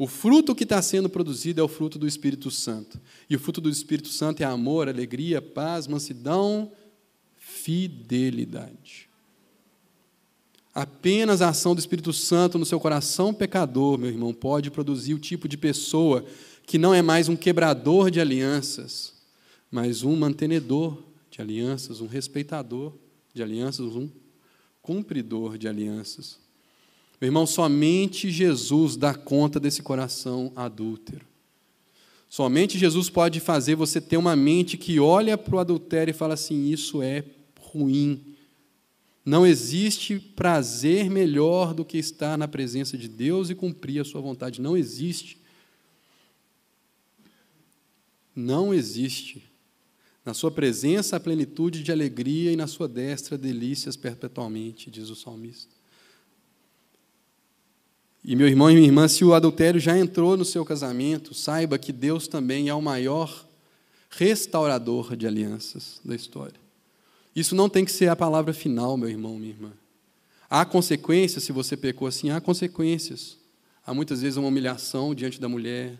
o 0.00 0.06
fruto 0.06 0.54
que 0.54 0.62
está 0.62 0.80
sendo 0.80 1.10
produzido 1.10 1.60
é 1.60 1.62
o 1.62 1.68
fruto 1.68 1.98
do 1.98 2.06
Espírito 2.06 2.50
Santo. 2.50 2.98
E 3.28 3.36
o 3.36 3.38
fruto 3.38 3.60
do 3.60 3.68
Espírito 3.68 4.08
Santo 4.08 4.40
é 4.40 4.46
amor, 4.46 4.88
alegria, 4.88 5.42
paz, 5.42 5.86
mansidão, 5.86 6.72
fidelidade. 7.36 9.10
Apenas 10.74 11.42
a 11.42 11.50
ação 11.50 11.74
do 11.74 11.80
Espírito 11.80 12.14
Santo 12.14 12.58
no 12.58 12.64
seu 12.64 12.80
coração 12.80 13.34
pecador, 13.34 13.98
meu 13.98 14.08
irmão, 14.08 14.32
pode 14.32 14.70
produzir 14.70 15.12
o 15.12 15.18
tipo 15.18 15.46
de 15.46 15.58
pessoa 15.58 16.24
que 16.64 16.78
não 16.78 16.94
é 16.94 17.02
mais 17.02 17.28
um 17.28 17.36
quebrador 17.36 18.10
de 18.10 18.22
alianças, 18.22 19.12
mas 19.70 20.02
um 20.02 20.16
mantenedor 20.16 20.96
de 21.30 21.42
alianças, 21.42 22.00
um 22.00 22.06
respeitador 22.06 22.94
de 23.34 23.42
alianças, 23.42 23.94
um 23.94 24.08
cumpridor 24.80 25.58
de 25.58 25.68
alianças. 25.68 26.40
Meu 27.20 27.28
irmão, 27.28 27.46
somente 27.46 28.30
Jesus 28.30 28.96
dá 28.96 29.12
conta 29.14 29.60
desse 29.60 29.82
coração 29.82 30.52
adúltero. 30.56 31.26
Somente 32.30 32.78
Jesus 32.78 33.10
pode 33.10 33.40
fazer 33.40 33.74
você 33.74 34.00
ter 34.00 34.16
uma 34.16 34.34
mente 34.34 34.78
que 34.78 34.98
olha 34.98 35.36
para 35.36 35.56
o 35.56 35.58
adultério 35.58 36.12
e 36.12 36.14
fala 36.14 36.34
assim: 36.34 36.70
isso 36.70 37.02
é 37.02 37.24
ruim. 37.60 38.24
Não 39.24 39.46
existe 39.46 40.18
prazer 40.18 41.10
melhor 41.10 41.74
do 41.74 41.84
que 41.84 41.98
estar 41.98 42.38
na 42.38 42.48
presença 42.48 42.96
de 42.96 43.08
Deus 43.08 43.50
e 43.50 43.54
cumprir 43.54 44.00
a 44.00 44.04
sua 44.04 44.20
vontade. 44.20 44.62
Não 44.62 44.76
existe. 44.76 45.38
Não 48.34 48.72
existe. 48.72 49.42
Na 50.24 50.32
sua 50.32 50.50
presença 50.50 51.16
a 51.16 51.20
plenitude 51.20 51.82
de 51.82 51.92
alegria 51.92 52.52
e 52.52 52.56
na 52.56 52.66
sua 52.66 52.88
destra 52.88 53.36
delícias 53.36 53.96
perpetualmente, 53.96 54.90
diz 54.90 55.10
o 55.10 55.16
salmista. 55.16 55.79
E 58.22 58.36
meu 58.36 58.46
irmão 58.46 58.70
e 58.70 58.74
minha 58.74 58.86
irmã, 58.86 59.08
se 59.08 59.24
o 59.24 59.32
adultério 59.32 59.80
já 59.80 59.98
entrou 59.98 60.36
no 60.36 60.44
seu 60.44 60.64
casamento, 60.64 61.32
saiba 61.34 61.78
que 61.78 61.92
Deus 61.92 62.28
também 62.28 62.68
é 62.68 62.74
o 62.74 62.82
maior 62.82 63.46
restaurador 64.10 65.16
de 65.16 65.26
alianças 65.26 66.00
da 66.04 66.14
história. 66.14 66.60
Isso 67.34 67.54
não 67.54 67.68
tem 67.68 67.84
que 67.84 67.92
ser 67.92 68.08
a 68.08 68.16
palavra 68.16 68.52
final, 68.52 68.96
meu 68.96 69.08
irmão, 69.08 69.38
minha 69.38 69.52
irmã. 69.52 69.72
Há 70.48 70.64
consequências 70.64 71.44
se 71.44 71.52
você 71.52 71.76
pecou 71.76 72.08
assim, 72.08 72.30
há 72.30 72.40
consequências. 72.40 73.38
Há 73.86 73.94
muitas 73.94 74.20
vezes 74.20 74.36
uma 74.36 74.48
humilhação 74.48 75.14
diante 75.14 75.40
da 75.40 75.48
mulher, 75.48 75.98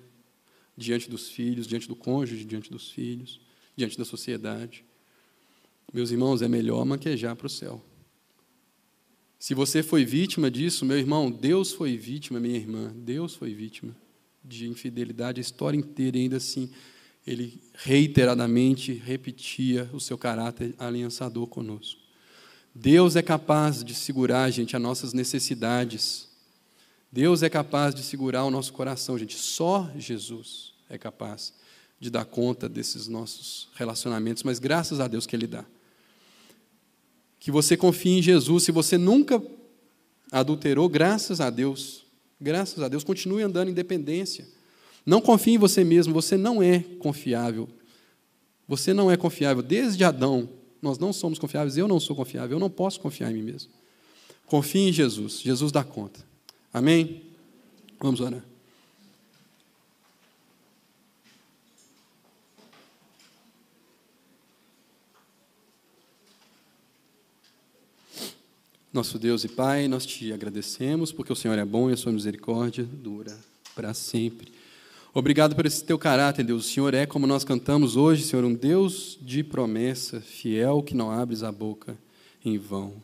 diante 0.76 1.08
dos 1.08 1.28
filhos, 1.28 1.66
diante 1.66 1.88
do 1.88 1.96
cônjuge, 1.96 2.44
diante 2.44 2.70
dos 2.70 2.90
filhos, 2.90 3.40
diante 3.76 3.96
da 3.96 4.04
sociedade. 4.04 4.84
Meus 5.92 6.10
irmãos, 6.10 6.42
é 6.42 6.48
melhor 6.48 6.84
maquejar 6.84 7.34
para 7.36 7.46
o 7.46 7.50
céu. 7.50 7.82
Se 9.40 9.54
você 9.54 9.82
foi 9.82 10.04
vítima 10.04 10.50
disso, 10.50 10.84
meu 10.84 10.98
irmão, 10.98 11.30
Deus 11.30 11.72
foi 11.72 11.96
vítima, 11.96 12.38
minha 12.38 12.58
irmã, 12.58 12.92
Deus 12.94 13.34
foi 13.34 13.54
vítima 13.54 13.96
de 14.44 14.68
infidelidade 14.68 15.40
a 15.40 15.42
história 15.42 15.78
inteira, 15.78 16.18
e 16.18 16.20
ainda 16.20 16.36
assim, 16.36 16.70
ele 17.26 17.58
reiteradamente 17.72 18.92
repetia 18.92 19.88
o 19.94 19.98
seu 19.98 20.18
caráter 20.18 20.74
aliançador 20.78 21.46
conosco. 21.46 21.98
Deus 22.74 23.16
é 23.16 23.22
capaz 23.22 23.82
de 23.82 23.94
segurar, 23.94 24.50
gente, 24.50 24.76
as 24.76 24.82
nossas 24.82 25.14
necessidades. 25.14 26.28
Deus 27.10 27.42
é 27.42 27.48
capaz 27.48 27.94
de 27.94 28.02
segurar 28.02 28.44
o 28.44 28.50
nosso 28.50 28.74
coração, 28.74 29.18
gente. 29.18 29.36
Só 29.36 29.90
Jesus 29.96 30.74
é 30.86 30.98
capaz 30.98 31.54
de 31.98 32.10
dar 32.10 32.26
conta 32.26 32.68
desses 32.68 33.08
nossos 33.08 33.70
relacionamentos, 33.74 34.42
mas 34.42 34.58
graças 34.58 35.00
a 35.00 35.08
Deus 35.08 35.26
que 35.26 35.34
Ele 35.34 35.46
dá 35.46 35.64
que 37.40 37.50
você 37.50 37.76
confie 37.76 38.18
em 38.18 38.22
Jesus. 38.22 38.64
Se 38.64 38.70
você 38.70 38.98
nunca 38.98 39.42
adulterou, 40.30 40.88
graças 40.88 41.40
a 41.40 41.48
Deus, 41.48 42.04
graças 42.38 42.80
a 42.82 42.88
Deus, 42.88 43.02
continue 43.02 43.42
andando 43.42 43.70
em 43.70 43.74
dependência. 43.74 44.46
Não 45.04 45.20
confie 45.20 45.52
em 45.52 45.58
você 45.58 45.82
mesmo, 45.82 46.12
você 46.12 46.36
não 46.36 46.62
é 46.62 46.84
confiável. 46.98 47.68
Você 48.68 48.92
não 48.92 49.10
é 49.10 49.16
confiável. 49.16 49.62
Desde 49.62 50.04
Adão, 50.04 50.48
nós 50.80 50.98
não 50.98 51.12
somos 51.12 51.38
confiáveis, 51.38 51.76
eu 51.76 51.88
não 51.88 51.98
sou 51.98 52.14
confiável, 52.14 52.56
eu 52.56 52.60
não 52.60 52.70
posso 52.70 53.00
confiar 53.00 53.30
em 53.30 53.34
mim 53.34 53.42
mesmo. 53.42 53.70
Confie 54.46 54.88
em 54.88 54.92
Jesus, 54.92 55.40
Jesus 55.40 55.72
dá 55.72 55.82
conta. 55.82 56.20
Amém? 56.72 57.22
Vamos 57.98 58.20
orar. 58.20 58.44
Nosso 68.92 69.20
Deus 69.20 69.44
e 69.44 69.48
Pai, 69.48 69.86
nós 69.86 70.04
te 70.04 70.32
agradecemos 70.32 71.12
porque 71.12 71.32
o 71.32 71.36
Senhor 71.36 71.56
é 71.56 71.64
bom 71.64 71.88
e 71.88 71.92
a 71.92 71.96
sua 71.96 72.10
misericórdia 72.10 72.82
dura 72.82 73.38
para 73.72 73.94
sempre. 73.94 74.52
Obrigado 75.14 75.54
por 75.54 75.64
esse 75.64 75.84
teu 75.84 75.96
caráter, 75.96 76.44
Deus. 76.44 76.66
O 76.66 76.68
Senhor 76.68 76.92
é, 76.92 77.06
como 77.06 77.24
nós 77.24 77.44
cantamos 77.44 77.96
hoje, 77.96 78.24
Senhor, 78.24 78.44
um 78.44 78.52
Deus 78.52 79.16
de 79.22 79.44
promessa, 79.44 80.20
fiel 80.20 80.82
que 80.82 80.96
não 80.96 81.08
abres 81.08 81.44
a 81.44 81.52
boca 81.52 81.96
em 82.44 82.58
vão. 82.58 82.94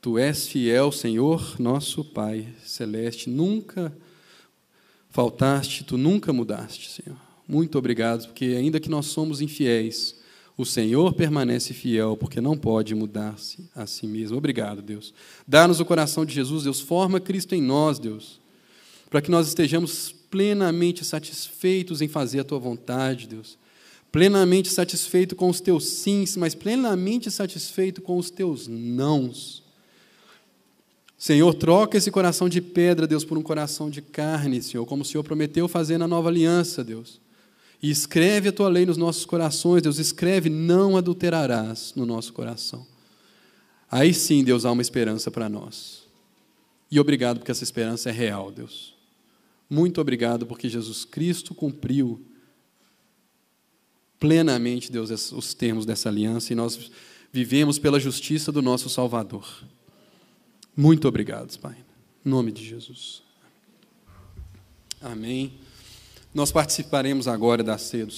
Tu 0.00 0.18
és 0.18 0.48
fiel, 0.48 0.90
Senhor, 0.90 1.54
nosso 1.60 2.04
Pai 2.04 2.48
celeste. 2.64 3.30
Nunca 3.30 3.96
faltaste, 5.08 5.84
tu 5.84 5.96
nunca 5.96 6.32
mudaste, 6.32 6.90
Senhor. 6.90 7.18
Muito 7.46 7.78
obrigado, 7.78 8.26
porque 8.26 8.56
ainda 8.58 8.80
que 8.80 8.90
nós 8.90 9.06
somos 9.06 9.40
infiéis, 9.40 10.17
o 10.58 10.66
Senhor 10.66 11.12
permanece 11.12 11.72
fiel, 11.72 12.16
porque 12.16 12.40
não 12.40 12.58
pode 12.58 12.92
mudar-se 12.92 13.70
a 13.76 13.86
si 13.86 14.08
mesmo. 14.08 14.36
Obrigado, 14.36 14.82
Deus. 14.82 15.14
Dá-nos 15.46 15.78
o 15.78 15.84
coração 15.84 16.26
de 16.26 16.34
Jesus, 16.34 16.64
Deus. 16.64 16.80
Forma 16.80 17.20
Cristo 17.20 17.54
em 17.54 17.62
nós, 17.62 18.00
Deus. 18.00 18.40
Para 19.08 19.22
que 19.22 19.30
nós 19.30 19.46
estejamos 19.46 20.12
plenamente 20.28 21.04
satisfeitos 21.04 22.02
em 22.02 22.08
fazer 22.08 22.40
a 22.40 22.44
tua 22.44 22.58
vontade, 22.58 23.28
Deus. 23.28 23.56
Plenamente 24.10 24.68
satisfeito 24.68 25.36
com 25.36 25.48
os 25.48 25.60
teus 25.60 25.84
sims, 25.84 26.36
mas 26.36 26.56
plenamente 26.56 27.30
satisfeito 27.30 28.02
com 28.02 28.18
os 28.18 28.28
teus 28.28 28.66
nãos. 28.66 29.62
Senhor, 31.16 31.54
troca 31.54 31.96
esse 31.96 32.10
coração 32.10 32.48
de 32.48 32.60
pedra, 32.60 33.06
Deus, 33.06 33.24
por 33.24 33.38
um 33.38 33.42
coração 33.42 33.88
de 33.88 34.02
carne, 34.02 34.60
Senhor, 34.60 34.84
como 34.86 35.02
o 35.02 35.04
Senhor 35.04 35.22
prometeu 35.22 35.68
fazer 35.68 35.98
na 35.98 36.08
nova 36.08 36.28
aliança, 36.28 36.82
Deus. 36.82 37.20
E 37.80 37.90
escreve 37.90 38.48
a 38.48 38.52
tua 38.52 38.68
lei 38.68 38.84
nos 38.84 38.96
nossos 38.96 39.24
corações, 39.24 39.82
Deus, 39.82 39.98
escreve, 39.98 40.50
não 40.50 40.96
adulterarás 40.96 41.92
no 41.94 42.04
nosso 42.04 42.32
coração. 42.32 42.86
Aí 43.90 44.12
sim, 44.12 44.42
Deus, 44.42 44.64
há 44.64 44.72
uma 44.72 44.82
esperança 44.82 45.30
para 45.30 45.48
nós. 45.48 46.02
E 46.90 46.98
obrigado 46.98 47.38
porque 47.38 47.50
essa 47.50 47.64
esperança 47.64 48.08
é 48.08 48.12
real, 48.12 48.50
Deus. 48.50 48.94
Muito 49.70 50.00
obrigado 50.00 50.46
porque 50.46 50.68
Jesus 50.68 51.04
Cristo 51.04 51.54
cumpriu 51.54 52.24
plenamente, 54.18 54.90
Deus, 54.90 55.32
os 55.32 55.54
termos 55.54 55.86
dessa 55.86 56.08
aliança 56.08 56.52
e 56.52 56.56
nós 56.56 56.90
vivemos 57.32 57.78
pela 57.78 58.00
justiça 58.00 58.50
do 58.50 58.62
nosso 58.62 58.88
Salvador. 58.88 59.46
Muito 60.76 61.06
obrigado, 61.06 61.56
Pai. 61.58 61.76
Em 62.24 62.28
nome 62.28 62.50
de 62.50 62.64
Jesus. 62.64 63.22
Amém. 65.00 65.67
Nós 66.38 66.52
participaremos 66.52 67.26
agora 67.26 67.64
da 67.64 67.76
ceia 67.76 68.06
do 68.06 68.06